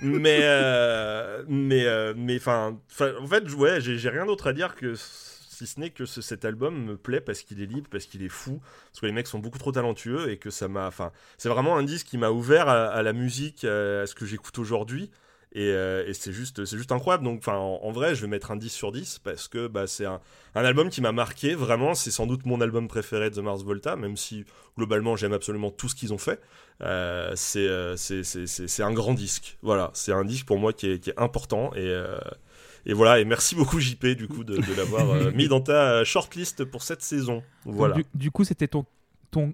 [0.02, 2.78] Mais, euh, mais, euh, mais, enfin,
[3.20, 6.44] en fait, ouais, j'ai rien d'autre à dire que si ce n'est que ce- cet
[6.44, 8.60] album me plaît parce qu'il est libre, parce qu'il est fou,
[8.90, 11.76] parce que les mecs sont beaucoup trop talentueux et que ça m'a, enfin, c'est vraiment
[11.76, 15.10] un disque qui m'a ouvert à, à la musique, à ce que j'écoute aujourd'hui.
[15.54, 17.24] Et, euh, et c'est juste, c'est juste incroyable.
[17.24, 20.20] Donc, en, vrai, je vais mettre un 10 sur 10 parce que bah, c'est un,
[20.54, 21.54] album qui m'a marqué.
[21.54, 24.44] Vraiment, c'est sans doute mon album préféré de The Mars Volta, même si
[24.78, 26.40] globalement j'aime absolument tout ce qu'ils ont fait.
[26.80, 29.58] Euh, c'est, euh, c'est, un grand disque.
[29.62, 31.72] Voilà, c'est un disque pour moi qui est, important.
[31.74, 36.82] Et, voilà, et merci beaucoup JP du coup de, l'avoir mis dans ta shortlist pour
[36.82, 37.42] cette saison.
[37.66, 37.96] Voilà.
[37.96, 38.86] Du, du coup, c'était ton,
[39.30, 39.52] ton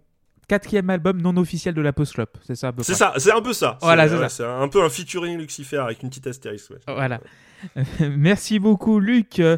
[0.48, 2.28] quatrième album non officiel de la post club.
[2.44, 3.78] C'est ça C'est ça, c'est un peu ça.
[3.82, 4.56] Voilà, c'est, ça.
[4.56, 6.70] un peu un featuring Lucifer avec une petite astérisque.
[6.70, 6.78] ouais.
[6.88, 7.20] Voilà.
[8.00, 9.38] Merci beaucoup, Luc.
[9.38, 9.56] Euh,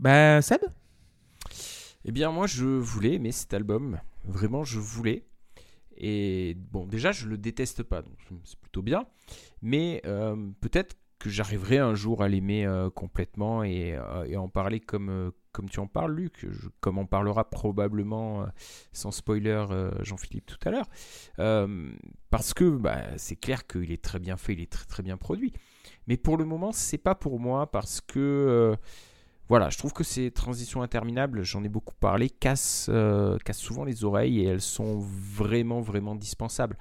[0.00, 0.60] Bah, Seb?
[2.04, 4.00] Eh bien, moi, je voulais aimer cet album.
[4.24, 5.24] Vraiment, je voulais.
[5.96, 8.14] Et bon, déjà, je le déteste pas, donc
[8.44, 9.04] c'est plutôt bien.
[9.60, 14.48] Mais euh, peut-être que j'arriverai un jour à l'aimer euh, complètement et, euh, et en
[14.48, 16.46] parler comme, euh, comme tu en parles, Luc.
[16.80, 18.46] Comme en parlera probablement, euh,
[18.92, 20.88] sans spoiler, euh, Jean-Philippe tout à l'heure.
[21.38, 21.92] Euh,
[22.30, 25.16] parce que bah, c'est clair qu'il est très bien fait, il est très très bien
[25.16, 25.52] produit.
[26.06, 28.76] Mais pour le moment, c'est pas pour moi parce que.
[29.48, 32.90] voilà, je trouve que ces transitions interminables, j'en ai beaucoup parlé, cassent,
[33.44, 36.78] cassent souvent les oreilles et elles sont vraiment, vraiment dispensables.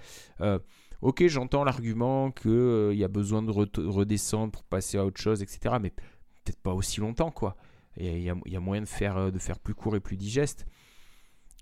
[1.02, 5.42] Ok, j'entends l'argument qu'il y a besoin de re- redescendre pour passer à autre chose,
[5.42, 5.76] etc.
[5.82, 7.56] Mais peut-être pas aussi longtemps, quoi.
[7.98, 9.96] Et il y a, il y a moyen de faire, euh, de faire plus court
[9.96, 10.66] et plus digeste.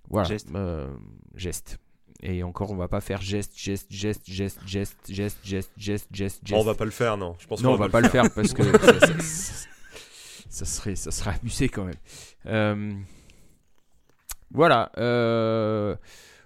[0.10, 0.28] Voilà.
[0.28, 0.50] Geste.
[0.56, 0.94] euh,
[1.36, 1.78] geste.
[2.22, 6.40] Et encore, on va pas faire geste, geste, geste, geste, geste, geste, geste, geste, geste,
[6.46, 6.60] geste.
[6.60, 7.36] On va pas le faire, non.
[7.40, 9.66] Je pense Non, on va pas le faire parce que ça, ça- ça-
[10.50, 11.96] ça serait, ça serait abusé quand même.
[12.48, 12.94] Euh,
[14.52, 14.92] voilà.
[14.98, 15.96] euh,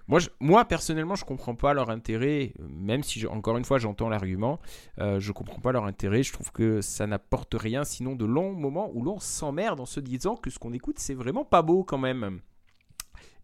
[0.08, 4.60] moi, moi, personnellement, je comprends pas leur intérêt, même si, encore une fois, j'entends l'argument.
[4.98, 6.22] euh, je comprends pas leur intérêt.
[6.22, 10.00] Je trouve que ça n'apporte rien, sinon de longs moments où l'on s'emmerde en se
[10.00, 12.40] disant que ce qu'on écoute, c'est vraiment pas beau quand même.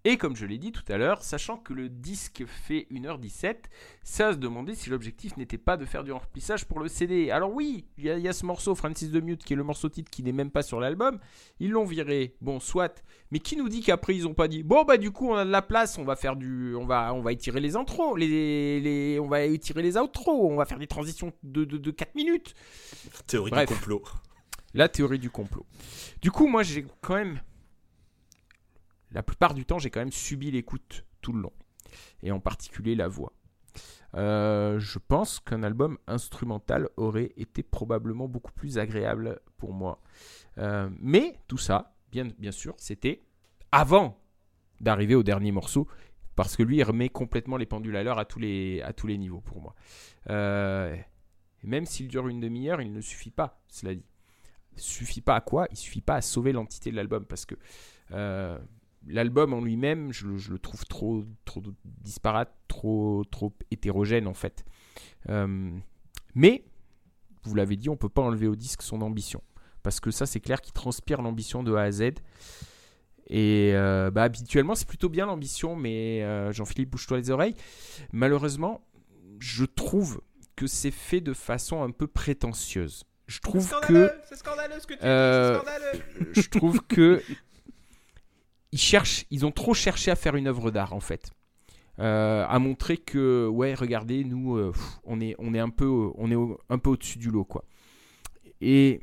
[0.04, 3.56] Et comme je l'ai dit tout à l'heure, sachant que le disque fait 1h17,
[4.02, 7.30] ça se demander si l'objectif n'était pas de faire du remplissage pour le CD.
[7.30, 9.56] Alors oui, il y, a- il y a ce morceau Francis de Mute qui est
[9.56, 11.18] le morceau titre qui n'est même pas sur l'album.
[11.58, 13.04] Ils l'ont viré, bon soit.
[13.30, 15.44] Mais qui nous dit qu'après ils ont pas dit bon bah du coup on a
[15.44, 18.80] de la place, on va faire du, on va, on va étirer les intros, les,
[18.80, 22.14] les, on va étirer les outros, on va faire des transitions de, de, de 4
[22.14, 22.54] minutes.
[23.26, 23.68] Théorie Bref.
[23.68, 24.02] du complot.
[24.72, 25.66] La théorie du complot.
[26.22, 27.40] Du coup, moi, j'ai quand même.
[29.12, 31.52] La plupart du temps, j'ai quand même subi l'écoute tout le long.
[32.22, 33.32] Et en particulier la voix.
[34.16, 40.00] Euh, je pense qu'un album instrumental aurait été probablement beaucoup plus agréable pour moi.
[40.58, 43.22] Euh, mais tout ça, bien, sûr, c'était
[43.70, 44.20] avant
[44.80, 45.86] d'arriver au dernier morceau.
[46.36, 49.60] Parce que lui, il remet complètement les pendules à l'heure à tous les, niveaux pour
[49.60, 49.74] moi.
[50.30, 50.96] Euh,
[51.62, 54.04] même s'il dure une demi-heure, il ne suffit pas, cela dit
[54.76, 55.66] suffit pas à quoi?
[55.70, 57.54] Il suffit pas à sauver l'entité de l'album parce que
[58.12, 58.58] euh,
[59.06, 64.34] l'album en lui-même, je, le- je le trouve trop, trop disparate, trop, trop hétérogène en
[64.34, 64.64] fait.
[65.28, 65.70] Euh,
[66.34, 66.64] mais
[67.44, 69.42] vous l'avez dit, on peut pas enlever au disque son ambition.
[69.82, 72.02] Parce que ça, c'est clair qu'il transpire l'ambition de A à Z.
[73.28, 77.54] Et euh, bah, habituellement, c'est plutôt bien l'ambition, mais euh, Jean-Philippe, bouge-toi les oreilles.
[78.12, 78.84] Malheureusement,
[79.38, 80.20] je trouve
[80.56, 83.04] que c'est fait de façon un peu prétentieuse.
[83.26, 86.32] Je trouve que C'est scandaleux ce que tu dis, c'est scandaleux.
[86.34, 87.22] je trouve que
[88.72, 91.30] ils cherchent, ils ont trop cherché à faire une œuvre d'art en fait,
[91.98, 94.72] Euh, à montrer que ouais, regardez, nous, euh,
[95.04, 97.64] on est, on est un peu, on est au- un peu au-dessus du lot quoi.
[98.62, 99.02] Et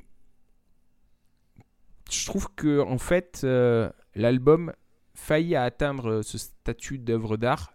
[2.12, 4.74] je trouve que en fait, euh, l'album
[5.14, 7.74] faillit à atteindre ce statut d'œuvre d'art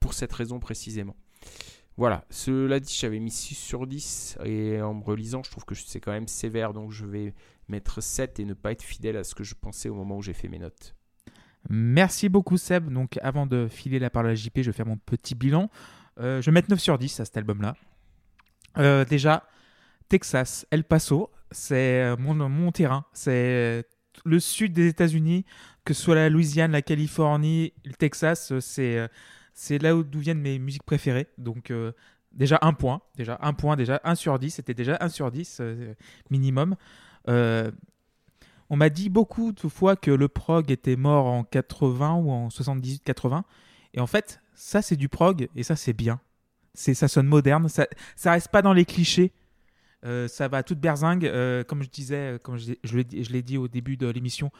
[0.00, 1.16] pour cette raison précisément.
[1.96, 5.74] Voilà, cela dit, j'avais mis 6 sur 10 et en me relisant, je trouve que
[5.74, 7.34] c'est quand même sévère, donc je vais
[7.68, 10.22] mettre 7 et ne pas être fidèle à ce que je pensais au moment où
[10.22, 10.94] j'ai fait mes notes.
[11.68, 12.92] Merci beaucoup Seb.
[12.92, 15.70] Donc avant de filer la parole à JP, je vais faire mon petit bilan.
[16.20, 17.76] Euh, je vais mettre 9 sur 10 à cet album-là.
[18.78, 19.44] Euh, déjà,
[20.08, 23.04] Texas, El Paso, c'est euh, mon, mon terrain.
[23.12, 23.84] C'est
[24.24, 25.44] le sud des États-Unis,
[25.84, 29.08] que ce soit la Louisiane, la Californie, le Texas, c'est
[29.54, 31.28] c'est là où d'où viennent mes musiques préférées.
[31.38, 31.72] Donc
[32.32, 35.58] déjà un point, déjà un point, déjà 1 sur 10, c'était déjà 1 sur 10
[35.60, 35.94] euh,
[36.30, 36.76] minimum.
[38.70, 42.48] On m'a dit beaucoup de fois que le prog était mort en 80 ou en
[42.48, 43.42] 78-80.
[43.94, 46.20] Et en fait, ça c'est du prog et ça c'est bien.
[46.74, 47.86] Ça sonne moderne, ça
[48.30, 49.32] reste pas dans les clichés.
[50.04, 51.26] Euh, ça va toute berzingue.
[51.26, 54.52] Euh, comme je disais, euh, comme je, l'ai dit- au début de l'émission,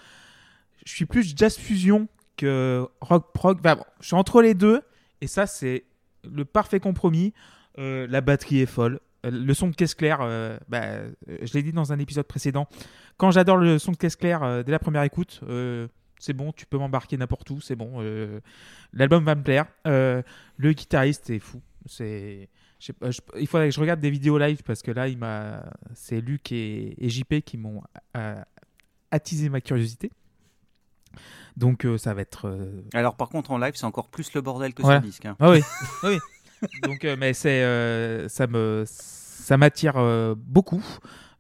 [0.85, 3.61] je suis plus jazz fusion que rock prog.
[4.01, 4.83] Je suis entre les deux
[5.21, 5.85] et ça c'est
[6.25, 7.33] le parfait compromis.
[7.77, 8.99] La batterie est folle.
[9.27, 11.11] Euh, Le son de caisse claire, euh, bah, euh,
[11.43, 12.69] je l'ai dit dans un épisode précédent,
[13.17, 15.89] quand j'adore le son de caisse claire euh, dès la première écoute, euh,
[16.21, 18.01] c'est bon, tu peux m'embarquer n'importe où, c'est bon.
[18.93, 19.67] L'album va me plaire.
[19.85, 21.61] Le guitariste est fou.
[21.87, 22.49] C'est,
[22.81, 22.93] je
[23.39, 25.65] il faudrait que je regarde des vidéos live parce que là, il m'a,
[25.95, 27.83] c'est Luc et, et JP qui m'ont
[29.13, 30.11] attisé ma curiosité.
[31.57, 32.69] Donc ça va être.
[32.95, 34.95] Alors par contre en live c'est encore plus le bordel que Ouais.
[34.95, 35.25] sur disque.
[35.27, 35.37] hein.
[35.41, 35.61] ah oui,
[36.03, 36.19] ah oui.
[36.83, 40.85] Donc, euh, mais c'est, euh, ça me, ça m'attire euh, beaucoup.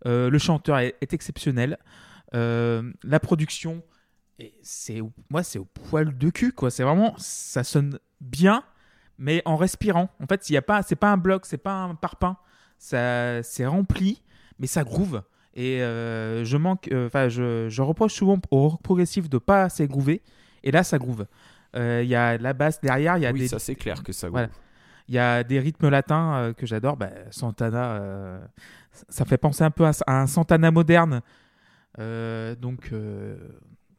[0.05, 1.79] Le chanteur est, est exceptionnel.
[2.33, 3.83] La production,
[4.63, 5.01] c'est,
[5.31, 6.71] moi, c'est au poil de cul, quoi.
[6.71, 8.65] C'est vraiment, ça sonne bien,
[9.19, 10.11] mais en respirant.
[10.23, 12.37] En fait, il y a pas, c'est pas un bloc, c'est pas un parpaing.
[12.79, 14.23] Ça, c'est rempli,
[14.59, 15.23] mais ça groove.
[15.55, 19.65] Et euh, je manque, euh, enfin, je, je reproche souvent au rock progressif de pas
[19.65, 20.23] assez groover.
[20.63, 21.27] Et là, ça groove.
[21.75, 24.05] Euh, Il y a la basse derrière, il y a oui, des, ça c'est clair
[24.05, 24.29] que ça.
[24.29, 24.49] Voilà.
[25.09, 26.97] Il y a des rythmes latins euh, que j'adore.
[26.97, 28.39] Bah, Santana, euh,
[29.09, 31.23] ça fait penser un peu à, un Santana moderne.
[31.99, 32.93] Euh, donc,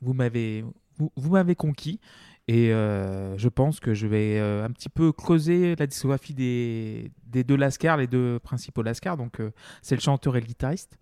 [0.01, 0.63] vous m'avez
[0.97, 1.99] vous, m'avez conquis.
[2.47, 7.11] Et je pense que je vais un petit peu creuser la discographie des,
[7.43, 9.17] deux Lascar, les deux principaux Lascar.
[9.17, 9.41] Donc,
[9.81, 10.97] c'est le chanteur et le guitariste.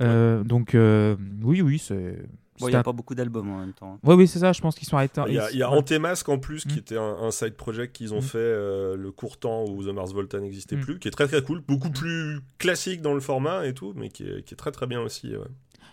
[0.00, 2.18] Donc, oui, oui, c'est.
[2.60, 3.94] Bon, il n'y a un- pas beaucoup d'albums en même temps.
[3.94, 3.98] hein.
[4.04, 4.52] Oui, oui, c'est ça.
[4.52, 5.20] Je pense qu'ils sont arrêtés.
[5.28, 6.78] Il y a, il y a en plus, qui Mm.
[6.78, 8.22] était un, un side project qu'ils ont Mm.
[8.22, 10.80] fait euh, le court temps où The Mars Volta n'existait Mm.
[10.80, 14.08] plus, qui est très très cool, beaucoup plus classique dans le format et tout, mais
[14.08, 15.28] qui est, qui est très très bien aussi.
[15.36, 15.44] ouais.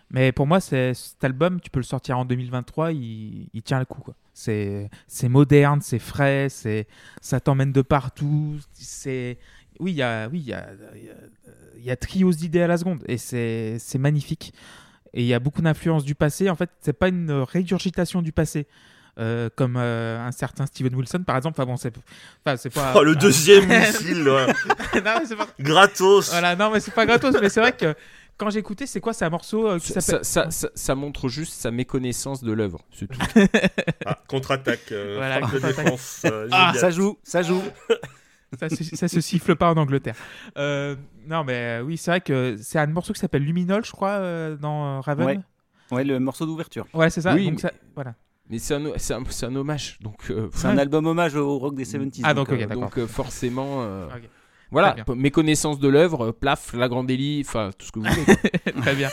[0.09, 3.85] Mais pour moi, cet album, tu peux le sortir en 2023, il, il tient le
[3.85, 4.03] coup.
[4.33, 4.89] C'est
[5.23, 6.47] moderne, c'est frais,
[7.21, 8.55] ça t'emmène de partout.
[8.73, 9.37] C'est
[9.79, 11.13] oui, il y a oui, il y a, il y a-
[11.77, 14.53] il y a trios d'idées à la seconde et c'est c'est magnifique.
[15.17, 16.47] Et il y a beaucoup d'influences du passé.
[16.49, 18.67] En fait, c'est pas une régurgitation du passé.
[19.19, 21.59] euh, comme euh, un certain Steven Wilson par exemple.
[21.59, 21.91] Enfin bon, c'est
[22.45, 22.93] enfin, c'est pas.
[22.95, 24.45] Oh, le deuxième missile, là.
[24.93, 26.29] non, mais c'est pas- gratos.
[26.29, 27.35] Voilà, non, mais c'est pas gratos.
[27.41, 27.95] mais c'est vrai que
[28.37, 30.23] quand j'ai écouté, c'est quoi C'est un morceau euh, qui Ça, s'appelle.
[30.23, 32.81] ça- ça- ça- ça montre juste sa méconnaissance de l'œuvre.
[32.93, 33.19] C'est tout.
[34.05, 36.21] Ah, contre-attaque, euh, Voilà, de défense.
[36.25, 37.63] euh, Ah, ça joue, ça joue.
[38.59, 40.15] Ça, se, ça se siffle pas en Angleterre.
[40.57, 40.95] Euh,
[41.27, 44.09] non, mais euh, oui, c'est vrai que c'est un morceau qui s'appelle Luminol, je crois,
[44.11, 45.25] euh, dans Raven.
[45.25, 45.39] Ouais.
[45.91, 46.85] Ouais, le morceau d'ouverture.
[46.93, 47.33] Ouais, c'est ça.
[47.33, 48.15] Oui, donc mais- ça- voilà.
[48.49, 49.99] Mais c'est un, c'est un, un hommage.
[50.01, 52.21] Donc, euh, C'est un album hommage au rock des 70s.
[52.23, 52.65] Ah, donc, euh,
[52.97, 53.81] euh, forcément.
[53.83, 54.07] euh.
[54.71, 57.99] Voilà, Très p- méconnaissance de l'œuvre, euh, plaf, la grande délit, enfin tout ce que
[57.99, 58.35] vous voulez.
[58.81, 59.09] Très bien.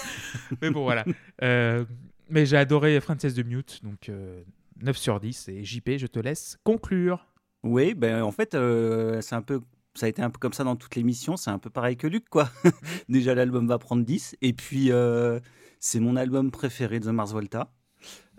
[0.60, 1.04] mais bon, voilà.
[1.42, 1.84] Euh,
[2.28, 4.42] mais j'ai adoré Frances de Mute, donc euh,
[4.82, 5.48] 9 sur 10.
[5.50, 7.26] Et JP, je te laisse conclure.
[7.64, 9.62] Oui, ben en fait, euh, c'est un peu,
[9.94, 11.36] ça a été un peu comme ça dans toutes les missions.
[11.38, 12.50] C'est un peu pareil que Luc, quoi.
[13.08, 14.36] Déjà, l'album va prendre 10.
[14.42, 15.40] Et puis, euh,
[15.80, 17.72] c'est mon album préféré de The Mars Volta.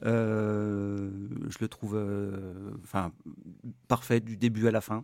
[0.06, 1.10] Euh,
[1.50, 2.72] je le trouve, euh,
[3.88, 5.04] parfait du début à la fin.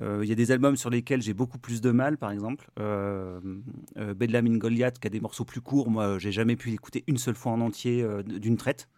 [0.00, 2.70] Il y a des albums sur lesquels j'ai beaucoup plus de mal, par exemple.
[3.96, 5.90] Bedlam in Goliath, qui a des morceaux plus courts.
[5.90, 8.88] Moi, j'ai jamais pu l'écouter une seule fois en entier d'une traite.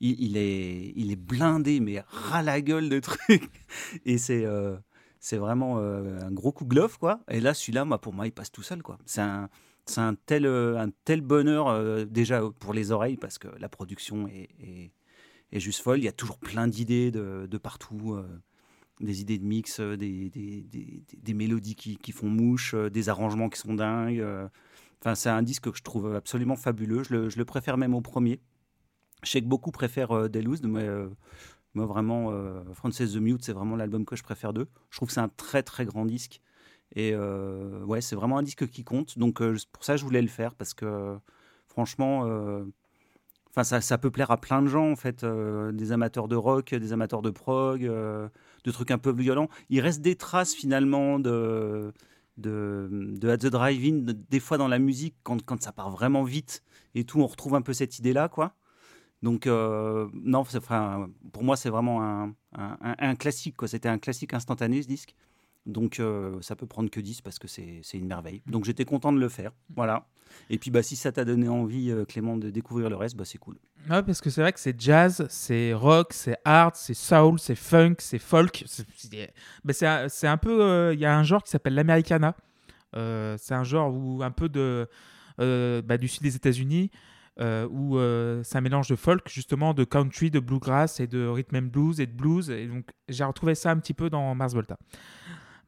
[0.00, 3.50] Il, est, blindé, mais ras la gueule de trucs.
[4.04, 4.76] Et c'est, euh,
[5.32, 7.20] vraiment euh, un gros coup de glove, quoi.
[7.30, 8.98] Et là, celui-là, moi, pour moi, il passe tout seul, quoi.
[9.06, 9.48] C'est un,
[10.30, 14.90] euh, tel bonheur déjà pour les oreilles parce que la production est,
[15.52, 15.98] juste folle.
[15.98, 18.18] Il y a toujours plein d'idées de, partout,
[19.00, 20.30] des idées de mix, des,
[21.34, 24.22] mélodies qui, font mouche, des arrangements qui sont dingues.
[25.00, 27.02] Enfin, c'est un disque que je trouve absolument fabuleux.
[27.04, 28.40] Je le, je le préfère même au premier.
[29.26, 31.08] Je sais que beaucoup préfèrent euh, Deluxe, mais euh,
[31.74, 34.68] moi vraiment, euh, Frances the Mute, c'est vraiment l'album que je préfère d'eux.
[34.90, 36.40] Je trouve que c'est un très très grand disque.
[36.94, 39.18] Et ouais, c'est vraiment un disque qui compte.
[39.18, 39.42] Donc
[39.72, 41.18] pour ça, je voulais le faire parce que
[41.66, 42.20] franchement,
[43.50, 46.92] enfin ça, peut plaire à plein de gens en fait, des amateurs de rock, des
[46.92, 49.48] amateurs de prog, de trucs un peu violents.
[49.68, 51.92] Il reste des traces finalement de
[52.38, 56.22] de, At the Drive-In, de- des fois dans la musique, quand, quand ça part vraiment
[56.22, 56.62] vite
[56.94, 58.54] et tout, on retrouve un peu cette idée-là, quoi.
[59.22, 63.56] Donc, euh, non, enfin, pour moi, c'est vraiment un, un- un- classique.
[63.66, 65.14] C'était un classique instantané, ce disque.
[65.64, 68.42] Donc, euh, ça peut prendre que 10 parce que c'est une merveille.
[68.46, 69.50] Donc, j'étais content de le faire.
[69.74, 70.06] Voilà.
[70.50, 73.24] Et puis, bah, si ça t'a donné envie, euh, Clément, de découvrir le reste, bah,
[73.24, 73.56] c'est cool.
[73.90, 77.54] Ouais, parce que c'est vrai que c'est jazz, c'est rock, c'est hard, c'est soul, c'est
[77.56, 78.64] funk, c'est folk.
[78.66, 78.86] C'est
[80.08, 80.62] c'est un, peu.
[80.62, 82.36] euh, Il y a un genre qui s'appelle l'americana.
[82.92, 84.88] C'est un genre où un peu de,
[85.38, 86.90] bah, du sud des États-Unis,
[87.40, 91.26] euh, où euh, c'est un mélange de folk, justement, de country, de bluegrass et de
[91.26, 92.50] rhythm and blues et de blues.
[92.50, 94.76] Et donc, j'ai retrouvé ça un petit peu dans Mars Volta.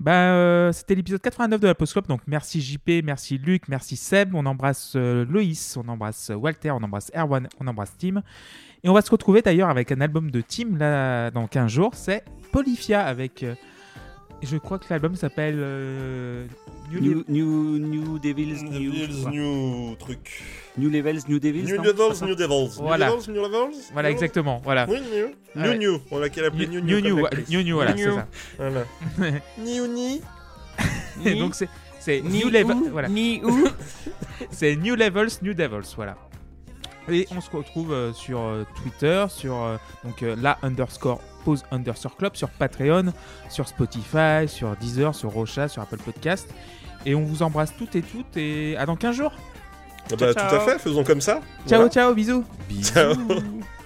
[0.01, 2.07] Bah, euh, c'était l'épisode 89 de la Postclub.
[2.07, 4.35] Donc, merci JP, merci Luc, merci Seb.
[4.35, 8.23] On embrasse Loïs, on embrasse Walter, on embrasse Erwan, on embrasse Tim.
[8.85, 11.95] Et on va se retrouver d'ailleurs avec un album de Tim là, dans 15 jours.
[11.95, 13.45] C'est Polyphia avec.
[14.43, 15.57] Je crois que l'album s'appelle.
[15.59, 16.47] euh,
[16.91, 20.43] New New, new, new Devils, New, Devils, new truc.
[20.79, 21.65] New Levels, New Devils.
[21.65, 22.71] New non Devils, New Devils.
[22.79, 23.11] Voilà.
[23.11, 24.61] New Devils, New Levels Voilà, exactement.
[24.65, 24.87] Voilà.
[24.89, 25.27] Oui, New.
[25.63, 25.69] Ouais.
[25.69, 26.01] New New.
[26.11, 27.17] On l'a qu'à l'appeler New New New.
[27.17, 27.45] New, comme.
[27.51, 28.27] New New, voilà, c'est ça.
[28.57, 28.85] Voilà.
[29.59, 30.21] New New.
[31.27, 33.09] Et donc c'est c'est New Level, où, voilà.
[34.51, 36.17] C'est New Levels, New Devils, voilà.
[37.11, 41.63] Et on se retrouve euh, sur euh, Twitter, sur euh, donc euh, la underscore pause
[41.71, 43.07] underscore club, sur Patreon,
[43.49, 46.47] sur Spotify, sur Deezer, sur Rocha, sur Apple Podcast.
[47.07, 49.33] Et on vous embrasse toutes et toutes et à dans 15 jours.
[50.13, 51.41] Ah bah, Ciao, tout à fait, faisons comme ça.
[51.67, 51.89] Ciao, Voilà.
[51.89, 52.45] ciao, bisous.
[52.83, 53.15] Ciao.
[53.15, 53.43] Bisous.